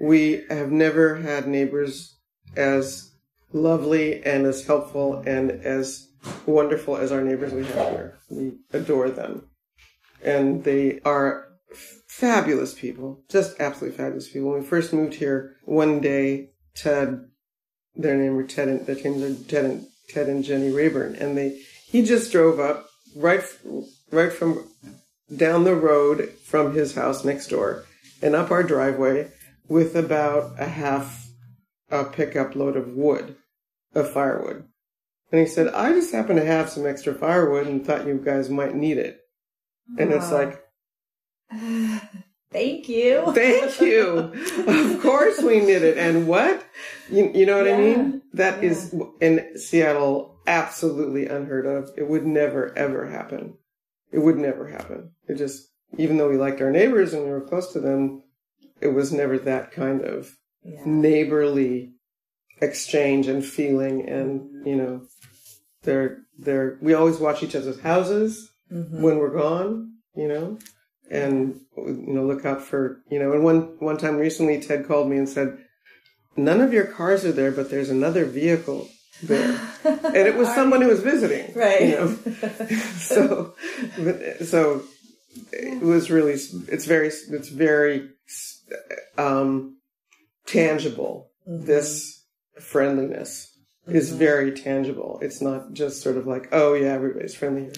We 0.05 0.45
have 0.51 0.71
never 0.71 1.17
had 1.17 1.49
neighbors 1.49 2.19
as 2.57 3.11
lovely 3.55 4.23
and 4.23 4.45
as 4.45 4.67
helpful 4.67 5.23
and 5.27 5.51
as 5.51 6.09
wonderful 6.45 6.99
as 6.99 7.11
our 7.11 7.23
neighbors 7.23 7.55
we 7.55 7.65
have 7.65 7.91
here. 7.91 8.19
We 8.29 8.53
adore 8.75 9.09
them. 9.09 9.49
And 10.23 10.63
they 10.63 11.01
are 11.07 11.49
fabulous 12.07 12.75
people, 12.75 13.25
just 13.31 13.59
absolutely 13.59 13.97
fabulous 13.97 14.29
people. 14.29 14.51
When 14.51 14.61
we 14.61 14.67
first 14.67 14.93
moved 14.93 15.15
here, 15.15 15.57
one 15.65 16.01
day, 16.01 16.51
Ted, 16.75 17.25
their 17.97 18.17
name 18.19 18.37
were 18.37 18.45
Ted 18.45 18.69
and 18.69 18.85
their 18.85 18.97
names 18.97 19.41
are 19.41 19.49
Ted 19.49 19.65
and 19.65 19.87
Ted 20.11 20.29
and 20.29 20.45
Jenny 20.45 20.71
Rayburn, 20.71 21.17
and 21.17 21.37
they 21.39 21.63
he 21.87 22.05
just 22.05 22.31
drove 22.31 22.61
up 22.61 22.91
right 23.17 23.43
right 24.11 24.33
from 24.33 24.69
down 25.35 25.65
the 25.65 25.75
road 25.75 26.29
from 26.45 26.75
his 26.75 26.95
house 26.95 27.25
next 27.25 27.49
door 27.49 27.87
and 28.21 28.35
up 28.35 28.51
our 28.51 28.63
driveway 28.63 29.31
with 29.69 29.97
about 29.97 30.55
a 30.59 30.67
half 30.67 31.29
a 31.91 32.05
pickup 32.05 32.55
load 32.57 32.77
of 32.77 32.89
wood, 32.89 33.37
of 33.95 34.11
firewood. 34.11 34.65
And 35.31 35.41
he 35.41 35.47
said, 35.47 35.69
I 35.69 35.93
just 35.93 36.13
happen 36.13 36.37
to 36.37 36.45
have 36.45 36.71
some 36.71 36.87
extra 36.87 37.15
firewood 37.15 37.67
and 37.67 37.85
thought 37.85 38.07
you 38.07 38.15
guys 38.25 38.49
might 38.51 38.75
need 38.75 38.99
it. 38.99 39.21
And 39.99 40.13
it's 40.13 40.31
like, 40.31 40.61
Thank 42.53 42.89
you. 42.89 43.25
thank 43.35 43.81
you. 43.81 44.33
of 44.69 45.03
course 45.03 45.43
we 45.43 45.59
need 45.59 45.83
it. 45.83 45.99
And 45.99 46.29
what? 46.29 46.65
You, 47.11 47.33
you 47.35 47.47
know 47.47 47.59
what 47.59 47.67
I 47.67 47.71
Yeah. 47.71 47.97
mean? 47.97 48.23
That 48.33 48.63
is 48.63 48.95
in 49.21 49.59
Seattle 49.59 50.39
absolutely 50.47 51.27
unheard 51.27 51.67
of. 51.67 51.91
It 51.97 52.09
would 52.09 52.25
never, 52.25 52.77
ever 52.79 53.09
happen. 53.09 53.55
It 54.13 54.21
would 54.21 54.37
never 54.37 54.69
happen. 54.69 55.11
It 55.27 55.35
just, 55.35 55.69
even 55.99 56.17
though 56.17 56.29
we 56.31 56.37
liked 56.37 56.61
our 56.61 56.71
neighbors 56.71 57.13
and 57.13 57.25
we 57.25 57.31
were 57.31 57.41
close 57.41 57.73
to 57.73 57.81
them, 57.81 58.23
it 58.81 58.89
was 58.89 59.13
never 59.13 59.39
that 59.39 59.73
kind 59.73 60.03
of 60.03 60.31
Yeah. 60.65 60.81
neighborly 60.87 61.93
exchange 62.61 63.27
and 63.29 63.45
feeling 63.45 64.09
and 64.09 64.67
you 64.67 64.77
know 64.77 65.03
they're 65.83 66.19
they're 66.39 66.79
we 66.81 66.95
always 66.95 67.19
watch 67.19 67.43
each 67.43 67.55
other's 67.57 67.81
houses 67.81 68.51
Mhm. 68.73 69.01
when 69.01 69.19
we're 69.19 69.37
gone 69.37 69.93
you 70.17 70.27
know 70.29 70.59
and 71.11 71.61
you 71.77 72.15
know 72.15 72.25
look 72.25 72.47
out 72.47 72.63
for 72.63 73.03
you 73.11 73.19
know 73.19 73.33
and 73.33 73.45
one 73.45 73.77
one 73.81 73.99
time 73.99 74.17
recently 74.17 74.59
ted 74.61 74.87
called 74.87 75.09
me 75.11 75.19
and 75.19 75.29
said 75.29 75.59
none 76.37 76.61
of 76.63 76.73
your 76.73 76.87
cars 76.87 77.25
are 77.27 77.33
there 77.33 77.51
but 77.53 77.69
there's 77.71 77.91
another 77.91 78.25
vehicle 78.25 78.89
there 79.23 79.61
and 79.85 80.17
it 80.31 80.37
was 80.37 80.49
someone 80.55 80.81
who 80.81 80.89
was 80.89 81.01
visiting 81.01 81.53
Right. 81.55 81.83
you 81.83 81.91
know 81.97 82.09
so 82.97 83.55
but, 83.99 84.47
so 84.47 84.83
it 85.53 85.83
was 85.83 86.11
really 86.11 86.33
it's 86.33 86.85
very 86.87 87.09
it's 87.09 87.49
very 87.49 88.09
um 89.19 89.77
tangible 90.47 91.31
Mhm. 91.49 91.67
this 91.67 92.23
friendliness 92.61 93.51
is 93.87 94.13
Mhm. 94.13 94.17
very 94.19 94.53
tangible 94.53 95.19
it's 95.23 95.41
not 95.43 95.73
just 95.73 96.01
sort 96.03 96.17
of 96.17 96.27
like 96.27 96.49
oh 96.53 96.75
yeah 96.75 96.93
everybody's 96.93 97.35
friendly 97.35 97.63
here 97.65 97.73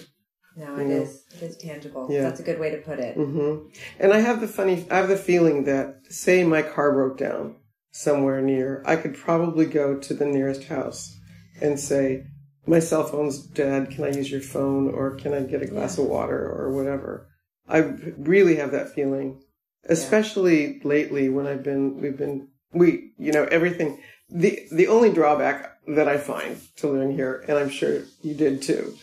No, 0.55 0.75
it 0.75 0.83
you 0.83 0.87
know. 0.89 1.01
is. 1.03 1.23
It 1.35 1.43
is 1.43 1.57
tangible. 1.57 2.07
Yeah. 2.09 2.23
That's 2.23 2.39
a 2.39 2.43
good 2.43 2.59
way 2.59 2.71
to 2.71 2.77
put 2.77 2.99
it. 2.99 3.15
hmm 3.15 3.67
and 3.99 4.13
i 4.13 4.19
have 4.19 4.39
the 4.41 4.47
funny 4.47 4.85
i 4.89 4.97
have 4.97 5.09
the 5.09 5.17
feeling 5.17 5.65
that 5.65 5.87
say 6.09 6.43
my 6.43 6.61
car 6.61 6.91
broke 6.93 7.17
down 7.17 7.55
somewhere 7.91 8.41
near 8.41 8.83
i 8.85 8.95
could 8.95 9.15
probably 9.15 9.65
go 9.65 9.97
to 9.99 10.13
the 10.13 10.25
nearest 10.25 10.63
house 10.65 11.15
and 11.61 11.79
say 11.79 12.23
my 12.65 12.79
cell 12.79 13.03
phone's 13.03 13.37
dead 13.39 13.89
can 13.91 14.03
i 14.03 14.09
use 14.11 14.29
your 14.31 14.41
phone 14.41 14.83
or 14.93 15.15
can 15.15 15.33
i 15.33 15.41
get 15.41 15.61
a 15.63 15.67
glass 15.67 15.97
Yeah. 15.97 16.03
of 16.03 16.09
water 16.09 16.39
or 16.57 16.71
whatever 16.71 17.27
i 17.67 17.77
really 17.77 18.55
have 18.55 18.71
that 18.71 18.93
feeling 18.93 19.41
especially 19.89 20.79
lately 20.83 21.29
when 21.29 21.47
i've 21.47 21.63
been 21.63 21.99
we've 22.01 22.17
been 22.17 22.47
we 22.73 23.11
you 23.17 23.31
know 23.31 23.43
everything 23.45 23.99
the 24.29 24.59
the 24.71 24.87
only 24.87 25.11
drawback 25.11 25.77
that 25.87 26.07
i 26.07 26.17
find 26.17 26.59
to 26.75 26.87
living 26.87 27.11
here 27.13 27.43
and 27.47 27.57
i'm 27.57 27.69
sure 27.69 28.01
you 28.21 28.33
did 28.33 28.61
too 28.61 28.95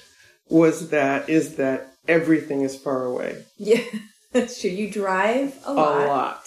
was 0.49 0.91
that 0.91 1.29
is 1.29 1.57
that 1.57 1.95
everything 2.07 2.61
is 2.61 2.77
far 2.77 3.05
away 3.05 3.45
Yeah, 3.57 3.81
that's 4.33 4.61
true. 4.61 4.71
You 4.71 4.91
drive 4.91 5.57
a 5.65 5.73
lot. 5.73 6.03
a 6.03 6.07
lot, 6.07 6.45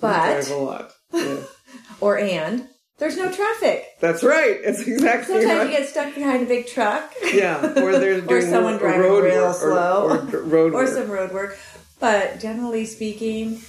but 0.00 0.42
drive 0.42 0.50
a 0.50 0.56
lot. 0.56 0.92
Yeah. 1.14 1.36
or 2.00 2.18
and 2.18 2.68
there's 3.02 3.16
no 3.16 3.32
traffic. 3.32 3.96
That's 3.98 4.22
right. 4.22 4.60
It's 4.62 4.80
exactly 4.80 5.40
Sometimes 5.40 5.58
right. 5.58 5.70
you 5.72 5.76
get 5.76 5.88
stuck 5.88 6.14
behind 6.14 6.44
a 6.44 6.46
big 6.46 6.68
truck. 6.68 7.12
yeah, 7.34 7.58
or 7.82 7.98
they're 7.98 8.24
Or 8.28 8.40
someone 8.40 8.78
driving 8.78 9.00
road 9.00 9.24
real 9.24 9.46
work, 9.46 9.56
slow. 9.56 10.04
or, 10.08 10.18
or 10.18 10.42
road 10.42 10.72
or 10.72 10.84
work. 10.84 10.88
some 10.88 11.10
road 11.10 11.32
work. 11.32 11.58
But 11.98 12.38
generally 12.38 12.84
speaking, 12.86 13.60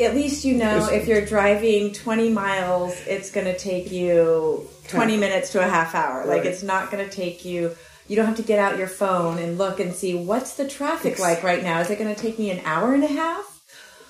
at 0.00 0.14
least 0.14 0.46
you 0.46 0.56
know 0.56 0.88
if 0.90 1.06
you're 1.06 1.24
driving 1.26 1.92
20 1.92 2.30
miles, 2.30 2.98
it's 3.06 3.30
going 3.30 3.46
to 3.46 3.56
take 3.58 3.92
you 3.92 4.66
20 4.88 5.18
minutes 5.18 5.52
to 5.52 5.60
a 5.60 5.68
half 5.68 5.94
hour. 5.94 6.24
Like 6.24 6.46
it's 6.46 6.62
not 6.62 6.90
going 6.90 7.04
to 7.06 7.14
take 7.14 7.44
you. 7.44 7.76
You 8.08 8.16
don't 8.16 8.26
have 8.26 8.36
to 8.38 8.42
get 8.42 8.58
out 8.58 8.78
your 8.78 8.88
phone 8.88 9.38
and 9.38 9.58
look 9.58 9.78
and 9.78 9.94
see 9.94 10.14
what's 10.14 10.54
the 10.54 10.66
traffic 10.66 11.18
like 11.18 11.42
right 11.42 11.62
now. 11.62 11.80
Is 11.80 11.90
it 11.90 11.98
going 11.98 12.12
to 12.14 12.20
take 12.20 12.38
me 12.38 12.50
an 12.50 12.60
hour 12.64 12.94
and 12.94 13.04
a 13.04 13.08
half? 13.08 13.59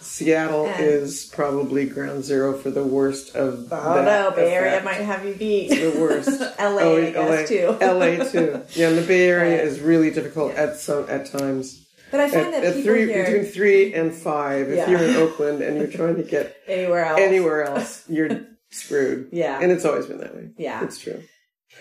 Seattle 0.00 0.66
And- 0.66 0.84
is 0.84 1.26
probably 1.26 1.86
ground 1.86 2.24
zero 2.24 2.56
for 2.56 2.70
the 2.70 2.84
worst 2.84 3.34
of 3.36 3.68
Oh 3.72 3.94
that 3.94 4.04
no, 4.04 4.30
Bay 4.34 4.52
Area 4.54 4.70
effect. 4.78 4.84
might 4.84 4.94
have 5.04 5.24
you 5.24 5.34
beat. 5.34 5.68
the 5.70 6.00
worst. 6.00 6.28
LA, 6.58 6.80
Oh, 6.80 6.96
I 6.96 7.10
guess 7.10 7.48
too. 7.48 7.66
LA 7.80 8.24
too. 8.24 8.62
Yeah, 8.74 8.88
and 8.88 8.98
the 8.98 9.02
Bay 9.06 9.28
Area 9.28 9.58
Right. 9.58 9.66
is 9.66 9.80
really 9.80 10.10
difficult 10.10 10.54
at 10.54 10.76
some 10.76 11.06
at 11.08 11.26
times. 11.26 11.86
But 12.10 12.20
I 12.20 12.28
find 12.28 12.46
At, 12.46 12.62
that 12.62 12.64
at 12.76 12.82
three 12.84 13.06
here 13.06 13.24
between 13.24 13.44
three 13.44 13.94
and 13.94 14.12
five, 14.12 14.68
if 14.68 14.76
Yeah. 14.76 14.90
you're 14.90 15.02
in 15.02 15.14
Oakland 15.16 15.62
and 15.62 15.76
you're 15.78 15.86
trying 15.86 16.16
to 16.16 16.22
get 16.24 16.56
anywhere 16.66 17.04
else. 17.04 17.20
anywhere 17.20 17.62
else, 17.64 18.02
you're 18.08 18.30
screwed. 18.70 19.28
Yeah. 19.32 19.60
and 19.62 19.70
it's 19.70 19.84
always 19.84 20.06
been 20.06 20.18
that 20.18 20.34
way. 20.34 20.48
Yeah. 20.58 20.82
it's 20.82 20.98
true. 20.98 21.22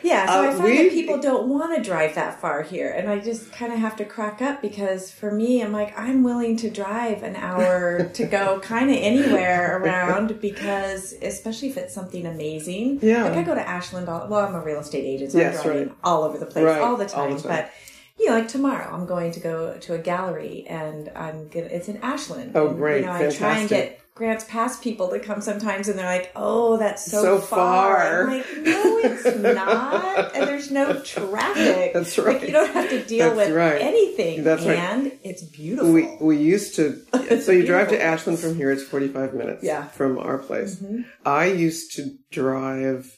Yeah, 0.04 0.28
so 0.28 0.32
Uh, 0.32 0.42
I 0.44 0.52
find 0.54 0.64
we- 0.64 0.78
that 0.84 0.92
people 0.92 1.18
don't 1.18 1.48
want 1.50 1.76
to 1.76 1.82
drive 1.84 2.16
that 2.16 2.40
far 2.40 2.62
here, 2.62 2.90
and 2.90 3.10
I 3.10 3.20
just 3.20 3.52
kind 3.52 3.74
of 3.74 3.80
have 3.80 3.96
to 3.98 4.06
crack 4.06 4.42
up 4.42 4.62
because 4.62 5.12
for 5.12 5.32
me, 5.32 5.62
I'm 5.62 5.74
like, 5.74 5.98
I'm 6.00 6.24
willing 6.24 6.56
to 6.58 6.70
drive 6.70 7.22
an 7.24 7.36
hour 7.36 8.04
to 8.14 8.26
go 8.26 8.60
kind 8.62 8.90
of 8.90 8.96
anywhere 8.98 9.78
around 9.82 10.40
because, 10.40 11.14
especially 11.22 11.70
if 11.70 11.78
it's 11.78 11.94
something 11.94 12.26
amazing. 12.26 13.00
Yeah. 13.02 13.24
like 13.26 13.34
I 13.34 13.44
go 13.44 13.56
to 13.56 13.68
Ashland. 13.68 14.08
All, 14.08 14.28
well, 14.30 14.46
I'm 14.46 14.56
a 14.56 14.62
real 14.62 14.80
estate 14.80 15.04
agent, 15.06 15.34
so 15.34 15.40
Yes, 15.40 15.58
I'm 15.58 15.64
driving 15.64 15.88
right. 15.90 15.98
all 16.04 16.24
over 16.24 16.38
the 16.38 16.46
place 16.46 16.66
Right, 16.66 16.82
all 16.82 16.96
the 16.96 17.04
all 17.16 17.28
time. 17.28 17.36
the 17.36 17.42
time. 17.42 17.52
But 17.64 17.72
you 18.18 18.28
know, 18.28 18.34
like 18.36 18.48
tomorrow, 18.48 18.94
I'm 18.94 19.06
going 19.06 19.32
to 19.32 19.40
go 19.40 19.78
to 19.80 19.94
a 19.96 19.98
gallery, 19.98 20.66
and 20.68 21.10
I'm 21.16 21.48
gonna. 21.50 21.68
It's 21.68 21.88
in 21.88 21.98
Ashland. 22.04 22.52
Oh, 22.56 22.68
and, 22.68 22.78
great. 22.78 23.02
You 23.02 23.06
know, 23.08 23.14
I 23.14 23.18
try 23.18 23.28
and 23.28 23.34
Fantastic. 23.34 23.70
get. 23.70 24.02
Grants 24.20 24.44
Pass 24.50 24.78
people 24.82 25.08
to 25.12 25.18
come 25.18 25.40
sometimes, 25.40 25.88
and 25.88 25.98
they're 25.98 26.06
like, 26.06 26.30
"Oh, 26.36 26.76
that's 26.76 27.10
so, 27.10 27.22
So 27.24 27.40
far." 27.40 27.96
far. 27.96 28.24
I'm 28.28 28.38
like, 28.38 28.46
"No, 28.64 28.98
it's 29.02 29.38
not," 29.56 30.36
and 30.36 30.46
there's 30.46 30.70
no 30.70 31.00
traffic. 31.02 31.94
That's 31.94 32.18
Like 32.18 32.28
right. 32.28 32.42
you 32.48 32.52
don't 32.52 32.74
have 32.74 32.90
to 32.90 33.02
deal 33.06 33.34
That's 33.34 33.48
with 33.48 33.56
right. 33.56 33.82
anything. 33.82 34.44
That's 34.44 34.66
right. 34.66 34.78
and 34.78 35.14
it's 35.24 35.44
beautiful. 35.44 35.94
We 35.94 36.18
we 36.20 36.36
used 36.38 36.76
to. 36.76 37.02
So 37.40 37.54
you 37.54 37.66
drive 37.66 37.88
to. 37.90 38.04
Ashland 38.04 38.40
from 38.40 38.56
here. 38.56 38.70
It's 38.72 38.84
forty 38.84 39.08
five 39.08 39.34
minutes. 39.34 39.64
Yeah. 39.64 39.88
from 39.88 40.18
our 40.20 40.38
place. 40.38 40.76
Mhm. 40.82 41.06
I 41.26 41.46
used 41.46 41.96
to 41.96 42.12
drive 42.30 43.16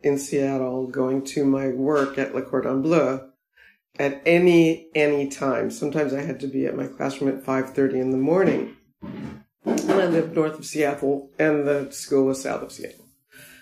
in 0.00 0.16
Seattle, 0.16 0.86
going 0.86 1.24
to 1.34 1.44
my 1.44 1.68
work 1.68 2.16
at 2.16 2.34
Le 2.34 2.40
Cordon 2.40 2.80
Bleu 2.80 3.20
at 3.98 4.22
any 4.24 4.88
any 4.94 5.28
time. 5.28 5.70
Sometimes 5.70 6.14
I 6.14 6.22
had 6.22 6.40
to 6.40 6.46
be 6.46 6.64
at 6.64 6.74
my 6.74 6.86
classroom 6.86 7.36
at 7.36 7.44
five 7.44 7.74
thirty 7.74 8.00
in 8.00 8.12
the 8.12 8.16
morning. 8.16 8.76
I 9.66 10.06
lived 10.06 10.34
north 10.34 10.58
of 10.58 10.64
Seattle, 10.64 11.30
and 11.38 11.66
the 11.66 11.90
school 11.90 12.26
was 12.26 12.42
south 12.42 12.62
of 12.62 12.72
Seattle. 12.72 13.04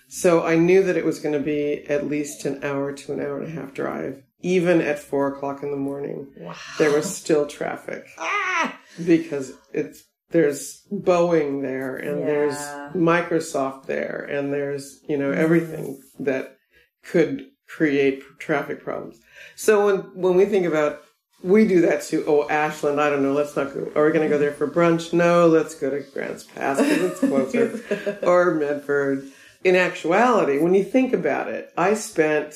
So 0.08 0.44
I 0.44 0.56
knew 0.56 0.82
that 0.84 0.96
it 0.96 1.04
was 1.04 1.18
going 1.18 1.32
to 1.34 1.40
be 1.44 1.84
at 1.88 2.06
least 2.06 2.44
an 2.44 2.62
hour 2.62 2.92
to 2.92 3.12
an 3.12 3.20
hour 3.20 3.40
and 3.40 3.48
a 3.48 3.60
half 3.60 3.74
drive. 3.74 4.22
Even 4.40 4.80
at 4.80 4.98
four 4.98 5.28
o'clock 5.28 5.62
in 5.62 5.70
the 5.70 5.76
morning, 5.76 6.28
Wow. 6.38 6.54
there 6.78 6.92
was 6.92 7.12
still 7.12 7.46
traffic 7.46 8.06
Ah! 8.18 8.78
because 9.04 9.52
it's 9.72 10.04
there's 10.30 10.82
Boeing 10.92 11.62
there 11.62 11.96
and 11.96 12.22
there's 12.26 12.56
Microsoft 12.94 13.86
there 13.86 14.26
and 14.30 14.52
there's 14.52 15.00
you 15.08 15.16
know 15.16 15.30
everything 15.32 16.00
that 16.20 16.56
could 17.02 17.46
create 17.66 18.22
traffic 18.38 18.82
problems. 18.84 19.18
So 19.56 19.86
when 19.86 19.96
when 20.14 20.36
we 20.36 20.44
think 20.44 20.66
about 20.66 21.02
we 21.42 21.66
do 21.66 21.82
that 21.82 22.02
too. 22.02 22.24
Oh, 22.26 22.48
Ashland, 22.48 23.00
I 23.00 23.10
don't 23.10 23.22
know. 23.22 23.32
Let's 23.32 23.54
not 23.56 23.72
go. 23.74 23.90
Are 23.94 24.04
we 24.06 24.12
going 24.12 24.22
to 24.22 24.28
go 24.28 24.38
there 24.38 24.52
for 24.52 24.66
brunch? 24.68 25.12
No, 25.12 25.46
let's 25.46 25.74
go 25.74 25.90
to 25.90 26.00
Grants 26.00 26.44
Pass 26.44 26.78
because 26.78 27.02
it's 27.02 27.20
closer, 27.20 28.18
or 28.22 28.54
Medford. 28.54 29.28
In 29.64 29.74
actuality, 29.76 30.58
when 30.58 30.74
you 30.74 30.84
think 30.84 31.12
about 31.12 31.48
it, 31.48 31.72
I 31.76 31.94
spent 31.94 32.54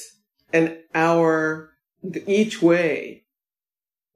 an 0.53 0.79
hour 0.95 1.71
each 2.27 2.63
way 2.63 3.25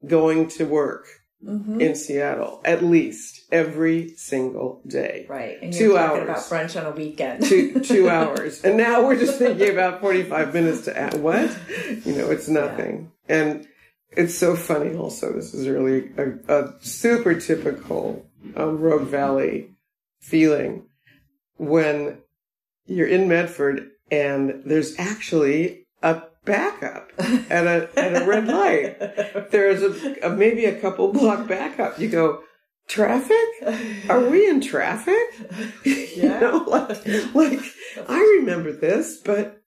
going 0.05 0.47
to 0.49 0.65
work 0.65 1.05
Mhm. 1.45 1.79
in 1.79 1.93
Seattle 1.95 2.61
at 2.65 2.83
least 2.83 3.41
every 3.51 4.13
single 4.15 4.81
day. 4.87 5.25
Right, 5.29 5.59
and 5.61 5.71
Two 5.71 5.95
hours. 5.97 6.23
about 6.23 6.37
brunch 6.37 6.79
on 6.79 6.91
a 6.91 6.95
weekend. 6.95 7.43
Two, 7.45 7.79
two 7.83 8.09
hours. 8.09 8.63
And 8.63 8.77
now 8.77 9.05
we're 9.05 9.17
just 9.19 9.37
thinking 9.37 9.69
about 9.69 10.01
45 10.01 10.53
minutes 10.53 10.81
to 10.85 10.97
add. 10.97 11.21
What? 11.21 11.55
You 12.03 12.13
know, 12.13 12.31
it's 12.31 12.47
nothing. 12.47 13.11
And 13.29 13.67
it's 14.15 14.35
so 14.37 14.55
funny 14.55 14.95
also. 14.95 15.33
This 15.33 15.53
is 15.53 15.67
really 15.67 16.11
a, 16.17 16.31
a 16.53 16.73
super 16.81 17.39
typical 17.39 18.25
um, 18.55 18.79
Rogue 18.79 19.07
Valley 19.07 19.69
feeling 20.19 20.87
when 21.57 22.19
you're 22.85 23.07
in 23.07 23.27
Medford 23.27 23.89
and 24.11 24.61
there's 24.65 24.97
actually 24.99 25.85
a 26.03 26.21
backup 26.45 27.11
at 27.19 27.65
a, 27.65 27.89
at 27.97 28.21
a 28.21 28.25
red 28.25 28.47
light. 28.47 29.49
There's 29.51 29.81
a, 29.81 30.15
a 30.23 30.29
maybe 30.29 30.65
a 30.65 30.79
couple 30.79 31.11
block 31.11 31.47
backup. 31.47 31.97
You 31.99 32.09
go, 32.09 32.41
traffic? 32.87 33.35
Are 34.09 34.29
we 34.29 34.47
in 34.47 34.61
traffic? 34.61 35.15
you 35.83 36.07
Yeah. 36.15 36.39
know, 36.39 36.57
like, 36.67 37.05
like 37.33 37.59
I 38.07 38.19
remember 38.39 38.71
this, 38.71 39.17
but 39.17 39.61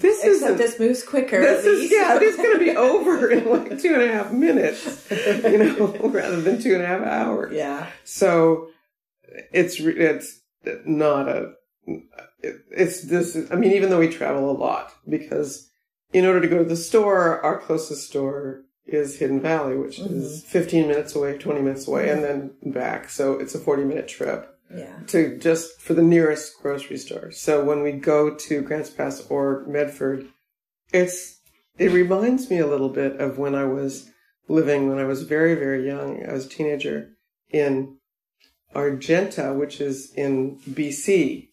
this 0.00 0.24
isn't. 0.24 0.56
this 0.56 0.78
moves 0.78 1.02
quicker. 1.02 1.40
This 1.40 1.64
is 1.64 1.90
yeah. 1.90 2.18
This 2.18 2.34
is 2.34 2.36
going 2.36 2.58
to 2.58 2.64
be 2.64 2.70
over 2.76 3.30
in 3.30 3.48
like 3.50 3.80
two 3.80 3.94
and 3.94 4.02
a 4.02 4.12
half 4.12 4.32
minutes, 4.32 5.10
you 5.10 5.58
know, 5.58 5.86
rather 6.04 6.40
than 6.40 6.60
two 6.60 6.74
and 6.74 6.82
a 6.82 6.86
half 6.86 7.02
hours. 7.02 7.52
yeah. 7.54 7.88
So 8.04 8.68
it's 9.52 9.78
it's 9.80 10.40
not 10.84 11.28
a 11.28 11.52
it- 11.86 12.64
it's 12.70 13.02
this. 13.02 13.36
I 13.50 13.56
mean, 13.56 13.72
even 13.72 13.90
though 13.90 14.00
we 14.00 14.08
travel 14.08 14.50
a 14.50 14.52
lot, 14.52 14.92
because 15.08 15.68
in 16.12 16.26
order 16.26 16.40
to 16.40 16.48
go 16.48 16.58
to 16.58 16.64
the 16.64 16.76
store, 16.76 17.40
our 17.42 17.58
closest 17.58 18.08
store 18.08 18.64
is 18.86 19.18
Hidden 19.18 19.40
Valley, 19.40 19.76
which 19.76 19.98
is 19.98 20.40
mm-hmm. 20.42 20.48
15 20.48 20.88
minutes 20.88 21.14
away, 21.16 21.38
20 21.38 21.60
minutes 21.62 21.88
away, 21.88 22.10
and 22.10 22.22
then 22.22 22.52
back. 22.62 23.08
So 23.08 23.38
it's 23.38 23.54
a 23.54 23.58
40 23.58 23.84
minute 23.84 24.08
trip 24.08 24.53
Yeah. 24.74 24.98
to 25.08 25.38
just 25.38 25.80
for 25.80 25.94
the 25.94 26.02
nearest 26.02 26.60
grocery 26.60 26.98
store. 26.98 27.30
So 27.30 27.64
when 27.64 27.82
we 27.82 27.92
go 27.92 28.34
to 28.34 28.62
Grants 28.62 28.90
Pass 28.90 29.24
or 29.28 29.64
Medford, 29.66 30.26
it's 30.92 31.40
it 31.78 31.92
reminds 31.92 32.50
me 32.50 32.58
a 32.58 32.66
little 32.66 32.88
bit 32.88 33.20
of 33.20 33.38
when 33.38 33.54
I 33.54 33.64
was 33.64 34.10
living 34.48 34.88
when 34.88 34.98
I 34.98 35.04
was 35.04 35.22
very 35.22 35.54
very 35.54 35.86
young. 35.86 36.24
I 36.26 36.32
was 36.32 36.46
a 36.46 36.48
teenager 36.48 37.10
in 37.50 37.98
Argenta, 38.74 39.52
which 39.52 39.80
is 39.80 40.12
in 40.14 40.58
BC. 40.68 41.48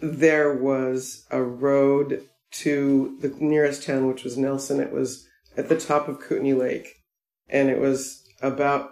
There 0.00 0.54
was 0.54 1.24
a 1.30 1.42
road 1.42 2.22
to 2.52 3.16
the 3.20 3.28
nearest 3.40 3.84
town, 3.84 4.06
which 4.06 4.24
was 4.24 4.36
Nelson. 4.36 4.80
It 4.80 4.92
was 4.92 5.26
at 5.56 5.68
the 5.68 5.78
top 5.78 6.08
of 6.08 6.20
Kootenay 6.20 6.52
Lake, 6.52 6.88
and 7.48 7.70
it 7.70 7.78
was 7.78 8.22
about 8.42 8.90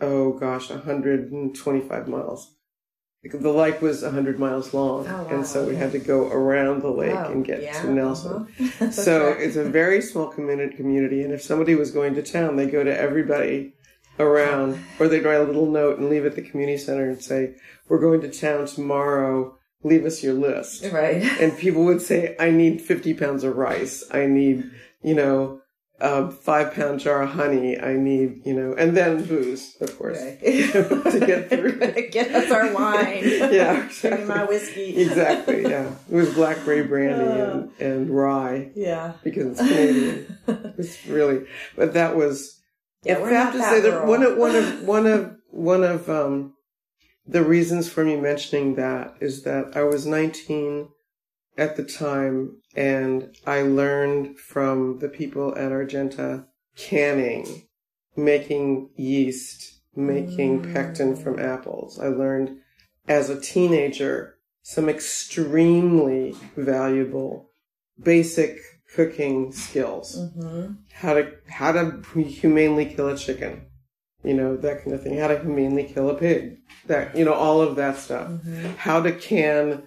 oh 0.00 0.32
gosh, 0.32 0.70
125 0.70 2.08
miles. 2.08 2.54
The 3.24 3.52
lake 3.52 3.82
was 3.82 4.02
100 4.02 4.38
miles 4.38 4.72
long, 4.72 5.06
Oh, 5.06 5.22
wow, 5.24 5.26
and 5.28 5.46
so 5.46 5.66
we 5.66 5.74
had 5.74 5.90
to 5.92 5.98
go 5.98 6.28
around 6.28 6.82
the 6.82 6.90
lake 6.90 7.14
Wow, 7.14 7.32
and 7.32 7.44
get 7.44 7.62
yeah, 7.62 7.82
to 7.82 7.90
Nelson. 7.90 8.46
uh-huh. 8.58 8.90
So 8.92 9.28
it's 9.30 9.56
a 9.56 9.64
very 9.64 10.00
small 10.00 10.28
community, 10.28 10.76
community, 10.76 11.22
and 11.22 11.32
if 11.32 11.42
somebody 11.42 11.74
was 11.74 11.90
going 11.90 12.14
to 12.14 12.22
town, 12.22 12.56
they 12.56 12.66
go 12.66 12.84
to 12.84 12.96
everybody 12.96 13.74
around, 14.20 14.78
or 14.98 15.08
they'd 15.08 15.24
write 15.24 15.40
a 15.40 15.44
little 15.44 15.66
note 15.70 15.98
and 15.98 16.08
leave 16.08 16.24
at 16.26 16.36
the 16.36 16.42
community 16.42 16.78
center 16.78 17.08
and 17.08 17.20
say, 17.22 17.54
"We're 17.88 18.00
going 18.00 18.20
to 18.22 18.30
town 18.30 18.66
tomorrow. 18.66 19.56
Leave 19.82 20.04
us 20.06 20.22
your 20.22 20.34
list." 20.34 20.84
right. 20.92 21.22
And 21.40 21.56
people 21.58 21.84
would 21.84 22.00
say, 22.02 22.34
"I 22.38 22.50
need 22.50 22.80
fifty 22.80 23.14
pounds 23.14 23.42
of 23.44 23.56
rice. 23.56 24.04
I 24.12 24.26
need, 24.26 24.70
you 25.02 25.14
know, 25.14 25.60
a 26.00 26.30
five 26.30 26.74
pound 26.74 27.00
jar 27.00 27.22
of 27.22 27.30
honey. 27.30 27.78
I 27.78 27.94
need, 27.94 28.42
you 28.46 28.54
know, 28.54 28.72
and 28.74 28.96
then 28.96 29.24
booze, 29.24 29.76
of 29.80 29.98
course, 29.98 30.18
Right. 30.20 30.38
to 30.42 31.22
get 31.26 31.48
through." 31.50 31.78
Get 32.10 32.34
us 32.34 32.50
our 32.50 32.72
wine. 32.72 33.22
Yeah, 33.52 33.88
Bring 34.00 34.20
me 34.20 34.24
my 34.24 34.44
exactly. 34.44 34.46
whiskey. 34.48 34.96
Exactly. 34.96 35.62
Yeah, 35.62 35.90
it 36.10 36.14
was 36.14 36.32
blackberry 36.34 36.82
brandy 36.84 37.40
and, 37.40 37.70
and 37.80 38.10
rye 38.10 38.70
Yeah. 38.74 39.14
because 39.24 39.58
it's 39.58 39.60
Canadian. 39.60 40.38
It's 40.78 41.06
really, 41.06 41.46
but 41.76 41.94
that 41.94 42.16
was. 42.16 42.54
Yeah, 43.04 43.18
I 43.18 43.20
we're 43.20 43.28
have 43.30 43.44
not 43.46 43.52
to 43.52 43.58
that 43.58 43.70
say 43.70 43.80
that 43.90 44.06
one 44.06 44.22
of 44.22 44.36
one 44.36 44.54
of 44.56 44.82
one 44.82 45.06
of 45.06 45.36
one 45.50 45.84
of 45.84 46.08
um, 46.10 46.54
the 47.26 47.42
reasons 47.44 47.88
for 47.88 48.04
me 48.04 48.16
mentioning 48.16 48.74
that 48.76 49.14
is 49.20 49.42
that 49.44 49.76
I 49.76 49.82
was 49.84 50.06
19 50.06 50.88
at 51.58 51.76
the 51.76 51.84
time, 51.84 52.56
and 52.74 53.36
I 53.46 53.62
learned 53.62 54.38
from 54.38 55.00
the 55.00 55.08
people 55.08 55.54
at 55.58 55.72
Argenta 55.72 56.46
canning, 56.76 57.64
making 58.16 58.90
yeast, 58.96 59.80
making 59.96 60.62
Mm. 60.62 60.72
pectin 60.72 61.16
from 61.16 61.38
apples. 61.38 61.98
I 61.98 62.08
learned 62.08 62.58
as 63.08 63.28
a 63.28 63.40
teenager 63.40 64.36
some 64.62 64.88
extremely 64.88 66.36
valuable 66.56 67.50
basic 68.02 68.58
cooking 68.94 69.52
skills 69.52 70.18
hmm 70.34 70.66
how 70.92 71.14
to 71.14 71.30
how 71.48 71.72
to 71.72 72.00
humanely 72.22 72.86
kill 72.86 73.08
a 73.08 73.16
chicken 73.16 73.62
you 74.24 74.34
know, 74.34 74.56
that 74.56 74.82
kind 74.82 74.92
of 74.94 75.02
thing. 75.02 75.16
How 75.16 75.28
to 75.28 75.38
humanely 75.38 75.84
kill 75.84 76.10
a 76.10 76.14
pig, 76.14 76.58
that 76.86 77.16
you 77.16 77.24
know, 77.24 77.34
all 77.34 77.60
of 77.60 77.76
that 77.76 77.96
stuff. 77.96 78.28
Mm-hmm. 78.28 78.70
How 78.76 79.00
to 79.00 79.12
can 79.12 79.84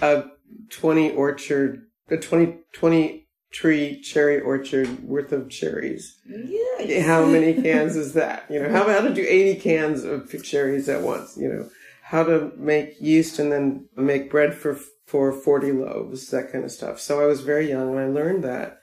a 0.00 0.24
twenty 0.70 1.10
orchard, 1.10 1.86
a 2.10 2.16
20, 2.16 2.58
20 2.72 3.24
tree 3.54 4.00
cherry 4.00 4.40
orchard 4.40 5.04
worth 5.04 5.32
of 5.32 5.48
cherries. 5.48 6.18
Yeah. 6.26 7.02
How 7.02 7.24
many 7.24 7.54
cans 7.62 7.94
is 7.94 8.12
that? 8.14 8.46
You 8.50 8.60
know, 8.60 8.70
how, 8.70 8.88
how 8.88 9.00
to 9.00 9.14
do 9.14 9.24
80 9.26 9.60
cans 9.60 10.02
of 10.02 10.42
cherries 10.42 10.88
at 10.88 11.02
once, 11.02 11.36
you 11.36 11.48
know, 11.48 11.70
how 12.02 12.24
to 12.24 12.52
make 12.56 13.00
yeast 13.00 13.38
and 13.38 13.52
then 13.52 13.88
make 13.96 14.30
bread 14.30 14.54
for, 14.54 14.78
for 15.06 15.32
40 15.32 15.70
loaves, 15.70 16.30
that 16.30 16.50
kind 16.50 16.64
of 16.64 16.72
stuff. 16.72 16.98
So 16.98 17.20
I 17.20 17.26
was 17.26 17.42
very 17.42 17.68
young 17.68 17.94
when 17.94 18.02
I 18.02 18.08
learned 18.08 18.42
that. 18.42 18.80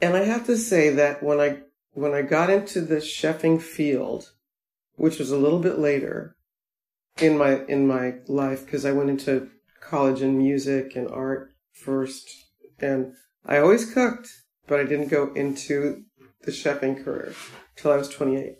And 0.00 0.16
I 0.16 0.24
have 0.24 0.46
to 0.46 0.56
say 0.56 0.90
that 0.90 1.22
when 1.22 1.38
I, 1.40 1.60
when 1.92 2.12
I 2.12 2.22
got 2.22 2.50
into 2.50 2.80
the 2.80 2.96
chefing 2.96 3.62
field, 3.62 4.32
which 4.96 5.20
was 5.20 5.30
a 5.30 5.38
little 5.38 5.60
bit 5.60 5.78
later 5.78 6.36
in 7.18 7.38
my, 7.38 7.64
in 7.66 7.86
my 7.86 8.14
life, 8.26 8.64
because 8.64 8.84
I 8.84 8.90
went 8.90 9.10
into 9.10 9.48
college 9.82 10.22
in 10.22 10.38
music 10.38 10.96
and 10.96 11.08
art 11.10 11.50
first 11.72 12.28
and 12.78 13.14
I 13.44 13.58
always 13.58 13.92
cooked, 13.92 14.28
but 14.66 14.80
I 14.80 14.84
didn't 14.84 15.08
go 15.08 15.32
into 15.34 16.04
the 16.42 16.52
chefing 16.52 17.04
career 17.04 17.34
till 17.76 17.92
I 17.92 17.96
was 17.96 18.08
28. 18.08 18.58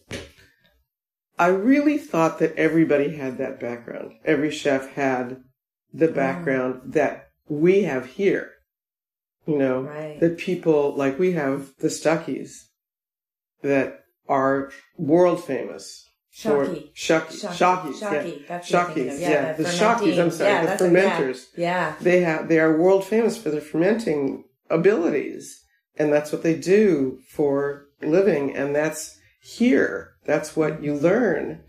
I 1.38 1.46
really 1.48 1.98
thought 1.98 2.38
that 2.38 2.56
everybody 2.56 3.16
had 3.16 3.38
that 3.38 3.60
background. 3.60 4.12
Every 4.24 4.50
chef 4.50 4.92
had 4.94 5.42
the 5.92 6.08
background 6.08 6.92
that 6.92 7.28
we 7.48 7.82
have 7.82 8.06
here. 8.06 8.50
You 9.46 9.58
know, 9.58 9.82
Right. 9.82 10.20
that 10.20 10.38
people 10.38 10.94
like 10.94 11.18
we 11.18 11.32
have 11.32 11.72
the 11.78 11.88
Stuckies 11.88 12.68
that 13.62 14.04
are 14.28 14.70
world 14.96 15.44
famous. 15.44 16.08
Shockey. 16.35 16.91
Shucky. 16.97 17.41
Shockey. 17.57 17.93
Shockeys. 17.93 17.99
Shockey. 17.99 18.30
Yeah. 18.33 18.39
That's 18.49 18.72
what 18.72 18.89
Shockeys. 18.97 19.20
Yeah. 19.20 19.30
Yeah, 19.30 19.53
The 19.53 19.62
the 19.64 19.68
Shockies. 19.68 20.18
I'm 20.18 20.30
sorry. 20.30 20.51
Yeah, 20.51 20.61
the 20.62 20.66
that's 20.66 20.83
what- 20.83 20.93
yeah. 20.93 21.20
fermenters 21.20 21.47
Yeah. 21.57 21.95
they 22.01 22.20
have 22.22 22.49
they 22.49 22.59
are 22.59 22.76
world 22.80 23.05
famous 23.05 23.37
for 23.37 23.51
their 23.51 23.61
fermenting 23.61 24.45
abilities 24.70 25.62
and 25.97 26.11
that's 26.12 26.33
what 26.33 26.43
they 26.43 26.55
do 26.57 27.18
for 27.28 27.85
living 28.01 28.57
and 28.57 28.74
that's 28.74 29.18
here 29.43 30.12
that's 30.24 30.57
what 30.57 30.83
you 30.83 30.95
learn 30.95 31.62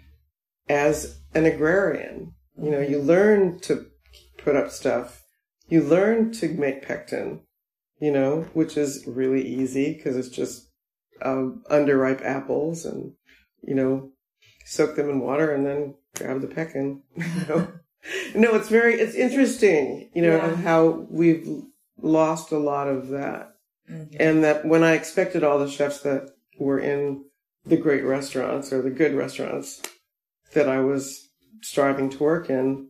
as 0.69 1.19
an 1.35 1.45
agrarian 1.45 2.33
you 2.57 2.71
know 2.71 2.79
you 2.79 2.99
learn 2.99 3.59
to 3.59 3.85
put 4.37 4.55
up 4.55 4.71
stuff 4.71 5.23
you 5.67 5.81
learn 5.83 6.31
to 6.31 6.47
make 6.53 6.81
pectin 6.87 7.41
you 7.99 8.11
know 8.11 8.45
which 8.53 8.77
is 8.77 9.03
really 9.05 9.45
easy 9.45 9.93
because 9.93 10.15
it's 10.15 10.29
just 10.29 10.69
um, 11.21 11.63
underripe 11.69 12.23
apples 12.23 12.85
and 12.85 13.11
you 13.61 13.75
know 13.75 14.09
soak 14.65 14.95
them 14.95 15.09
in 15.09 15.19
water 15.19 15.51
and 15.53 15.65
then 15.65 15.95
grab 16.15 16.41
the 16.41 16.47
pectin 16.47 17.01
you 17.15 17.47
know 17.47 17.67
no, 18.35 18.55
it's 18.55 18.69
very 18.69 18.95
it's 18.99 19.15
interesting, 19.15 20.09
you 20.13 20.21
know, 20.21 20.35
Yeah. 20.35 20.55
how 20.55 21.07
we've 21.09 21.47
lost 22.01 22.51
a 22.51 22.57
lot 22.57 22.87
of 22.87 23.09
that. 23.09 23.55
Mhm. 23.89 24.15
And 24.19 24.43
that 24.43 24.65
when 24.65 24.83
I 24.83 24.93
expected 24.93 25.43
all 25.43 25.59
the 25.59 25.69
chefs 25.69 26.01
that 26.01 26.35
were 26.59 26.79
in 26.79 27.25
the 27.65 27.77
great 27.77 28.03
restaurants 28.03 28.73
or 28.73 28.81
the 28.81 28.89
good 28.89 29.13
restaurants 29.13 29.81
that 30.53 30.67
I 30.67 30.79
was 30.81 31.29
striving 31.61 32.09
to 32.09 32.23
work 32.23 32.49
in, 32.49 32.89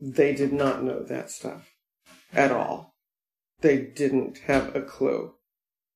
they 0.00 0.34
did 0.34 0.52
not 0.52 0.82
know 0.82 1.02
that 1.02 1.30
stuff 1.30 1.70
at 2.32 2.50
all. 2.50 2.94
They 3.60 3.78
didn't 3.78 4.38
have 4.46 4.74
a 4.74 4.80
clue 4.82 5.34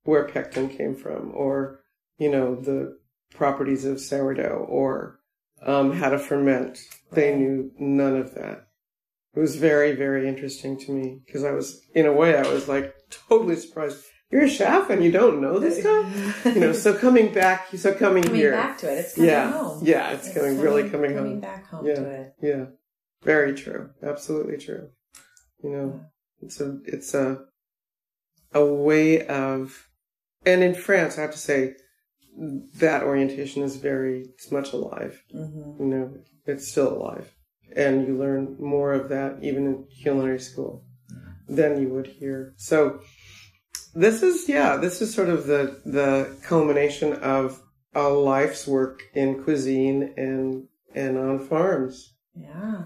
where 0.04 0.28
pectin 0.28 0.68
came 0.68 0.94
from 0.94 1.32
or, 1.34 1.80
you 2.18 2.30
know, 2.30 2.54
the 2.54 2.98
properties 3.34 3.84
of 3.86 4.00
sourdough 4.00 4.66
or 4.68 5.17
um, 5.62 5.92
how 5.92 6.10
to 6.10 6.18
ferment. 6.18 6.78
They 7.12 7.34
knew 7.34 7.70
none 7.78 8.16
of 8.16 8.34
that. 8.34 8.68
It 9.34 9.40
was 9.40 9.56
very, 9.56 9.92
very 9.92 10.28
interesting 10.28 10.78
to 10.80 10.92
me 10.92 11.20
because 11.24 11.44
I 11.44 11.52
was, 11.52 11.80
in 11.94 12.06
a 12.06 12.12
way, 12.12 12.36
I 12.36 12.48
was 12.52 12.68
like 12.68 12.94
totally 13.28 13.56
surprised. 13.56 14.04
You're 14.30 14.44
a 14.44 14.48
chef 14.48 14.90
and 14.90 15.02
you 15.02 15.10
don't 15.10 15.40
know 15.40 15.58
this 15.58 15.80
stuff? 15.80 16.44
You 16.54 16.60
know, 16.60 16.72
so 16.72 16.94
coming 16.96 17.32
back, 17.32 17.68
so 17.76 17.94
coming, 17.94 18.22
here. 18.24 18.28
coming 18.28 18.40
here. 18.40 18.52
back 18.52 18.78
to 18.78 18.92
it. 18.92 18.98
It's 18.98 19.14
coming 19.14 19.30
yeah. 19.30 19.50
home. 19.52 19.80
Yeah, 19.82 20.10
it's, 20.10 20.32
coming, 20.34 20.58
really 20.58 20.82
coming, 20.90 21.14
coming 21.14 21.16
home. 21.16 21.24
Coming 21.24 21.40
back 21.40 21.66
home 21.68 21.86
Yeah. 21.86 21.94
to 21.94 22.10
it. 22.10 22.34
Yeah. 22.42 22.64
Very 23.22 23.54
true. 23.54 23.90
Absolutely 24.02 24.58
true. 24.58 24.88
You 25.62 25.70
know, 25.70 26.00
it's 26.42 26.60
a, 26.60 26.78
it's 26.84 27.14
a, 27.14 27.44
a 28.52 28.64
way 28.64 29.26
of, 29.26 29.88
and 30.44 30.62
in 30.62 30.74
France, 30.74 31.18
I 31.18 31.22
have 31.22 31.32
to 31.32 31.38
say, 31.38 31.74
that 32.76 33.02
orientation 33.02 33.62
is 33.62 33.76
very, 33.76 34.26
it's 34.34 34.52
much 34.52 34.72
alive. 34.72 35.22
hmm 35.32 35.76
You 35.80 35.86
know, 35.86 36.14
it's 36.46 36.68
still 36.68 36.92
alive. 36.92 37.32
And 37.74 38.06
you 38.06 38.16
learn 38.16 38.56
more 38.58 38.92
of 38.92 39.08
that 39.10 39.38
even 39.42 39.66
in 39.66 39.86
culinary 40.02 40.40
school 40.40 40.84
than 41.48 41.80
you 41.80 41.88
would 41.90 42.06
here. 42.06 42.54
So 42.56 43.00
this 43.94 44.22
is, 44.22 44.48
yeah, 44.48 44.76
this 44.76 45.02
is 45.02 45.14
sort 45.14 45.28
of 45.28 45.46
the, 45.46 45.80
the 45.84 46.36
culmination 46.42 47.14
of 47.14 47.60
a 47.94 48.08
life's 48.08 48.66
work 48.66 49.02
in 49.14 49.42
cuisine 49.42 50.14
and, 50.16 50.68
and 50.94 51.18
on 51.18 51.46
farms. 51.46 52.14
Yeah. 52.34 52.84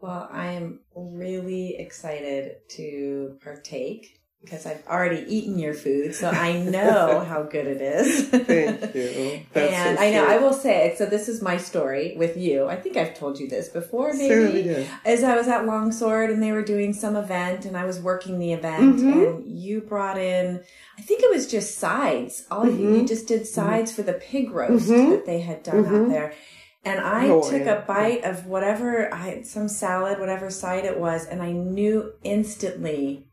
Well, 0.00 0.28
I 0.32 0.52
am 0.52 0.80
really 0.96 1.76
excited 1.76 2.56
to 2.70 3.38
partake 3.42 4.21
because 4.42 4.66
I've 4.66 4.86
already 4.88 5.24
eaten 5.32 5.58
your 5.58 5.72
food, 5.74 6.14
so 6.14 6.28
I 6.28 6.58
know 6.58 7.20
how 7.28 7.42
good 7.44 7.66
it 7.66 7.80
is. 7.80 8.28
Thank 8.28 8.94
you. 8.94 9.42
That's 9.52 9.72
and 9.72 9.98
so 9.98 10.04
I 10.04 10.10
know. 10.10 10.26
I 10.26 10.38
will 10.38 10.52
say 10.52 10.88
it, 10.88 10.98
so. 10.98 11.06
This 11.06 11.28
is 11.28 11.40
my 11.40 11.56
story 11.56 12.14
with 12.16 12.36
you. 12.36 12.66
I 12.66 12.76
think 12.76 12.96
I've 12.96 13.16
told 13.16 13.38
you 13.38 13.48
this 13.48 13.68
before, 13.68 14.12
maybe. 14.12 14.28
Certainly 14.28 14.62
did. 14.64 14.88
As 15.04 15.22
I 15.24 15.36
was 15.36 15.48
at 15.48 15.64
Longsword 15.66 16.30
and 16.30 16.42
they 16.42 16.52
were 16.52 16.62
doing 16.64 16.92
some 16.92 17.16
event 17.16 17.64
and 17.64 17.76
I 17.76 17.84
was 17.84 18.00
working 18.00 18.38
the 18.38 18.52
event 18.52 18.96
Mhm. 19.00 19.26
and 19.28 19.60
you 19.60 19.80
brought 19.80 20.18
in, 20.18 20.60
I 20.98 21.02
think 21.02 21.22
it 21.22 21.30
was 21.30 21.50
just 21.50 21.78
sides. 21.78 22.44
All 22.50 22.66
of 22.68 22.78
you, 22.78 22.94
you 22.96 23.02
Mhm. 23.02 23.08
just 23.08 23.28
did 23.28 23.46
sides 23.46 23.92
for 23.92 24.02
the 24.02 24.12
pig 24.14 24.50
roast 24.50 24.88
Mhm. 24.88 25.10
that 25.10 25.26
they 25.26 25.40
had 25.40 25.62
done 25.62 25.86
out 25.86 26.08
there. 26.08 26.32
And 26.84 26.98
I 27.00 27.28
Oh, 27.28 27.48
took 27.48 27.64
yeah. 27.64 27.78
a 27.78 27.82
bite 27.82 28.24
of 28.24 28.46
whatever, 28.46 29.12
I 29.14 29.42
some 29.44 29.68
salad, 29.68 30.18
whatever 30.18 30.50
side 30.50 30.84
it 30.84 30.98
was, 30.98 31.26
and 31.26 31.40
I 31.40 31.52
knew 31.52 32.12
instantly 32.24 33.28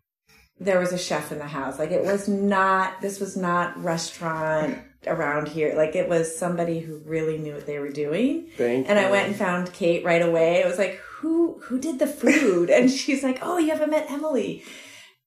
there 0.60 0.80
was 0.80 0.92
a 0.92 0.98
chef 0.98 1.32
in 1.32 1.38
the 1.40 1.48
house. 1.48 1.80
Like 1.80 1.92
it 1.92 2.04
was 2.04 2.28
not, 2.28 3.02
this 3.02 3.20
was 3.20 3.38
not 3.38 3.82
restaurant 3.82 4.80
around 5.08 5.48
here. 5.48 5.74
Like 5.76 5.96
it 5.96 6.10
was 6.10 6.36
somebody 6.36 6.80
who 6.80 7.02
really 7.06 7.38
knew 7.38 7.54
what 7.54 7.66
they 7.66 7.80
were 7.80 7.90
doing. 7.92 8.50
Thank 8.58 8.90
And 8.90 9.00
you. 9.00 9.06
I 9.06 9.12
went 9.12 9.28
and 9.28 9.36
found 9.36 9.72
Kate 9.74 10.04
right 10.04 10.22
away. 10.22 10.64
I 10.64 10.68
was 10.68 10.78
like, 10.78 10.96
"Who 11.20 11.60
who 11.64 11.80
did 11.80 12.00
the 12.00 12.08
food?" 12.08 12.70
And 12.78 12.92
she's 12.92 13.24
like, 13.24 13.40
"Oh, 13.42 13.58
you 13.58 13.72
haven't 13.72 13.90
met 13.92 14.12
Emily." 14.12 14.64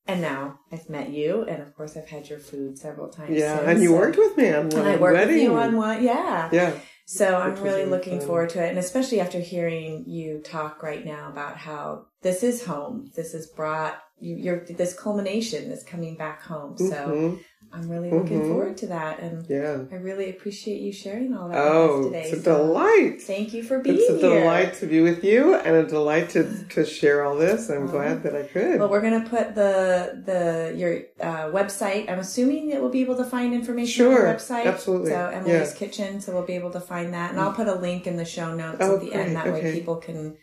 And 0.07 0.21
now 0.21 0.59
I've 0.73 0.91
met 0.91 1.11
you, 1.11 1.43
and 1.45 1.63
of 1.63 1.75
course 1.77 1.97
I've 1.97 2.09
had 2.09 2.29
your 2.29 2.41
food 2.41 2.77
several 2.77 3.09
times. 3.09 3.31
Yeah, 3.39 3.59
since, 3.59 3.69
and 3.69 3.83
you 3.83 3.93
worked 3.95 4.19
with 4.19 4.37
me 4.37 4.53
on 4.53 4.69
one 4.69 4.81
and 4.81 4.89
I 4.89 4.97
worked 4.97 5.15
wedding. 5.15 5.35
with 5.37 5.43
you 5.45 5.55
on 5.55 5.77
one. 5.77 6.03
Yeah. 6.03 6.49
Yeah. 6.53 6.73
So 7.07 7.37
I'm 7.37 7.55
really 7.55 7.65
really 7.65 7.85
looking 7.87 8.19
fun. 8.19 8.27
forward 8.27 8.49
to 8.51 8.65
it, 8.65 8.69
and 8.69 8.79
especially 8.79 9.21
after 9.21 9.39
hearing 9.41 10.05
you 10.07 10.41
talk 10.45 10.83
right 10.83 11.05
now 11.05 11.29
about 11.31 11.57
how 11.57 12.07
this 12.23 12.43
is 12.43 12.65
home. 12.65 13.11
This 13.17 13.33
has 13.33 13.47
brought 13.47 13.99
you, 14.21 14.37
your 14.37 14.65
this 14.65 14.95
culmination 14.99 15.71
is 15.73 15.83
coming 15.83 16.15
back 16.17 16.43
home. 16.43 16.79
So 16.79 16.85
Mhm. 16.95 17.39
I'm 17.75 17.89
really 17.91 18.11
looking 18.11 18.41
Mhm. 18.43 18.49
forward 18.49 18.77
to 18.79 18.87
that, 18.89 19.19
and 19.19 19.47
Yeah. 19.49 19.79
I 19.91 19.97
really 19.97 20.29
appreciate 20.31 20.81
you 20.83 20.93
sharing 20.93 21.35
all 21.35 21.49
that 21.49 21.57
with 21.57 21.73
Oh, 21.73 21.99
us 22.01 22.07
today. 22.07 22.23
it's 22.25 22.33
a 22.35 22.43
So 22.43 22.57
delight. 22.59 23.23
Thank 23.23 23.55
you 23.55 23.63
for 23.65 23.79
being 23.81 23.97
here. 23.97 24.05
It's 24.15 24.23
a 24.23 24.29
here. 24.29 24.41
delight 24.41 24.75
to 24.75 24.87
be 24.87 25.01
with 25.01 25.25
you 25.25 25.55
and 25.55 25.75
a 25.75 25.85
delight 25.85 26.29
to, 26.31 26.47
to 26.75 26.85
share 26.85 27.25
all 27.25 27.35
this. 27.35 27.69
I'm 27.71 27.87
glad 27.87 28.23
that 28.25 28.37
I 28.37 28.43
could. 28.43 28.79
Well, 28.79 28.91
we're 28.91 29.01
gonna 29.01 29.27
put 29.29 29.55
the 29.57 30.23
the 30.25 30.75
your 30.77 30.99
uh, 31.21 31.47
website. 31.51 32.09
I'm 32.11 32.19
assuming 32.21 32.69
that 32.71 32.81
we'll 32.81 32.91
be 32.91 33.01
able 33.01 33.17
to 33.17 33.25
find 33.25 33.53
information 33.55 34.05
Sure, 34.05 34.29
on 34.29 34.35
the 34.37 34.39
website. 34.41 34.67
absolutely, 34.67 35.11
So 35.11 35.31
Emily's 35.33 35.71
yeah. 35.73 35.79
Kitchen, 35.79 36.21
so 36.21 36.33
we'll 36.35 36.43
be 36.47 36.55
able 36.55 36.71
to 36.73 36.81
find 36.81 37.13
that, 37.15 37.31
and 37.33 37.41
I'll 37.41 37.55
put 37.55 37.67
a 37.69 37.75
link 37.75 38.07
in 38.07 38.17
the 38.17 38.25
show 38.27 38.55
notes 38.55 38.79
Oh, 38.81 38.95
at 38.97 39.01
the 39.01 39.13
end. 39.15 39.33
great, 39.33 39.45
That 39.45 39.53
way, 39.53 39.73
people 39.73 39.97
can 39.97 40.37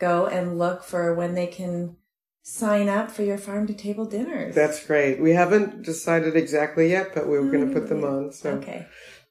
go 0.00 0.26
and 0.26 0.58
look 0.58 0.82
for 0.82 1.14
when 1.14 1.34
they 1.34 1.46
can 1.46 1.96
sign 2.42 2.88
up 2.88 3.10
for 3.10 3.22
your 3.22 3.38
farm 3.38 3.66
to 3.66 3.74
table 3.74 4.06
dinners. 4.06 4.54
That's 4.54 4.84
great. 4.84 5.20
We 5.20 5.32
haven't 5.32 5.82
decided 5.82 6.34
exactly 6.34 6.90
yet, 6.90 7.14
but 7.14 7.28
we're 7.28 7.48
going 7.50 7.68
to 7.68 7.72
put 7.72 7.88
them 7.88 8.00
mm-hmm. 8.00 8.26
on. 8.26 8.32
So 8.32 8.52
okay. 8.52 8.86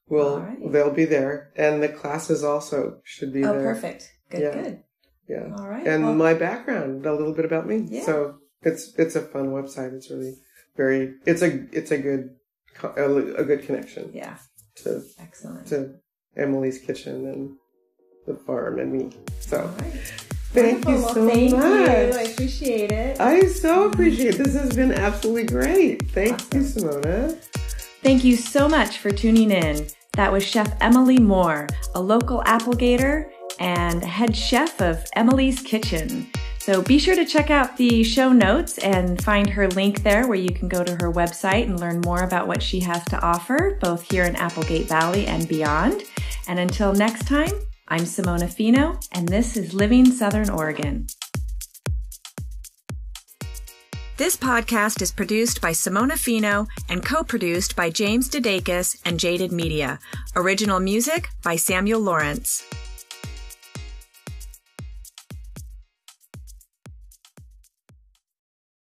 we'll, 0.07 0.39
Alrighty. 0.39 0.71
they'll 0.71 0.93
be 0.93 1.05
there. 1.05 1.51
And 1.57 1.81
the 1.81 1.89
classes 1.89 2.43
also 2.43 3.01
should 3.03 3.33
be 3.33 3.41
there. 3.41 3.51
Oh, 3.51 3.61
there. 3.61 3.73
perfect. 3.73 4.11
Good. 4.29 4.41
Yeah. 4.41 4.61
Good. 4.61 4.83
Yeah. 5.27 5.55
All 5.57 5.67
right. 5.67 5.85
And 5.85 6.05
well, 6.05 6.15
my 6.15 6.33
background, 6.33 7.05
a 7.05 7.13
little 7.13 7.33
bit 7.33 7.45
about 7.45 7.67
me. 7.67 7.87
Yeah. 7.89 8.05
So 8.05 8.37
it's, 8.61 8.93
it's 8.97 9.15
a 9.15 9.21
fun 9.21 9.47
website. 9.47 9.93
It's 9.93 10.09
really 10.09 10.35
very, 10.77 11.15
it's 11.25 11.41
a, 11.41 11.67
it's 11.71 11.91
a 11.91 11.97
good, 11.97 12.35
a, 12.83 13.15
a 13.35 13.43
good 13.43 13.63
connection 13.63 14.11
yeah. 14.13 14.37
to, 14.77 15.03
Excellent. 15.19 15.67
to 15.67 15.95
Emily's 16.37 16.79
kitchen 16.79 17.27
and 17.27 17.57
the 18.27 18.35
farm 18.35 18.79
and 18.79 18.93
me. 18.93 19.09
So 19.39 19.71
All 20.55 20.63
right. 20.63 20.83
thank 20.83 20.87
you 20.87 20.97
so 20.97 21.25
well, 21.25 21.27
thank 21.27 21.51
much. 21.51 21.63
you. 21.63 22.19
I 22.19 22.23
appreciate 22.23 22.91
it. 22.91 23.19
I 23.19 23.41
so 23.47 23.89
appreciate 23.89 24.35
it. 24.35 24.37
This 24.37 24.55
has 24.55 24.75
been 24.75 24.91
absolutely 24.91 25.45
great. 25.45 26.09
Thank 26.11 26.41
you, 26.53 26.61
Simona. 26.61 27.35
Thank 28.01 28.23
you 28.23 28.35
so 28.35 28.67
much 28.67 28.97
for 28.97 29.11
tuning 29.11 29.51
in. 29.51 29.87
That 30.13 30.31
was 30.31 30.43
Chef 30.43 30.73
Emily 30.81 31.19
Moore, 31.19 31.67
a 31.95 32.01
local 32.01 32.41
Applegator 32.45 33.29
and 33.59 34.03
head 34.03 34.35
chef 34.35 34.81
of 34.81 35.05
Emily's 35.15 35.61
Kitchen. 35.61 36.31
So 36.59 36.81
be 36.81 36.99
sure 36.99 37.15
to 37.15 37.25
check 37.25 37.49
out 37.49 37.77
the 37.77 38.03
show 38.03 38.31
notes 38.31 38.77
and 38.79 39.21
find 39.23 39.49
her 39.49 39.67
link 39.69 40.03
there 40.03 40.27
where 40.27 40.37
you 40.37 40.53
can 40.53 40.67
go 40.67 40.83
to 40.83 40.91
her 40.93 41.11
website 41.11 41.63
and 41.63 41.79
learn 41.79 42.01
more 42.01 42.23
about 42.23 42.47
what 42.47 42.61
she 42.61 42.79
has 42.81 43.03
to 43.05 43.19
offer, 43.21 43.77
both 43.81 44.09
here 44.11 44.23
in 44.25 44.35
Applegate 44.35 44.87
Valley 44.87 45.25
and 45.27 45.47
beyond. 45.47 46.03
And 46.47 46.59
until 46.59 46.93
next 46.93 47.27
time, 47.27 47.51
I'm 47.91 48.01
Simona 48.01 48.47
Fino, 48.47 48.99
and 49.13 49.27
this 49.27 49.57
is 49.57 49.73
Living 49.73 50.05
Southern 50.05 50.51
Oregon. 50.51 51.07
This 54.17 54.37
podcast 54.37 55.01
is 55.01 55.11
produced 55.11 55.59
by 55.59 55.71
Simona 55.71 56.15
Fino 56.15 56.67
and 56.87 57.03
co-produced 57.03 57.75
by 57.75 57.89
James 57.89 58.29
Dedakis 58.29 58.95
and 59.05 59.19
Jaded 59.19 59.51
Media. 59.51 59.97
Original 60.35 60.79
music 60.79 61.29
by 61.41 61.55
Samuel 61.55 62.01
Lawrence. 62.01 62.63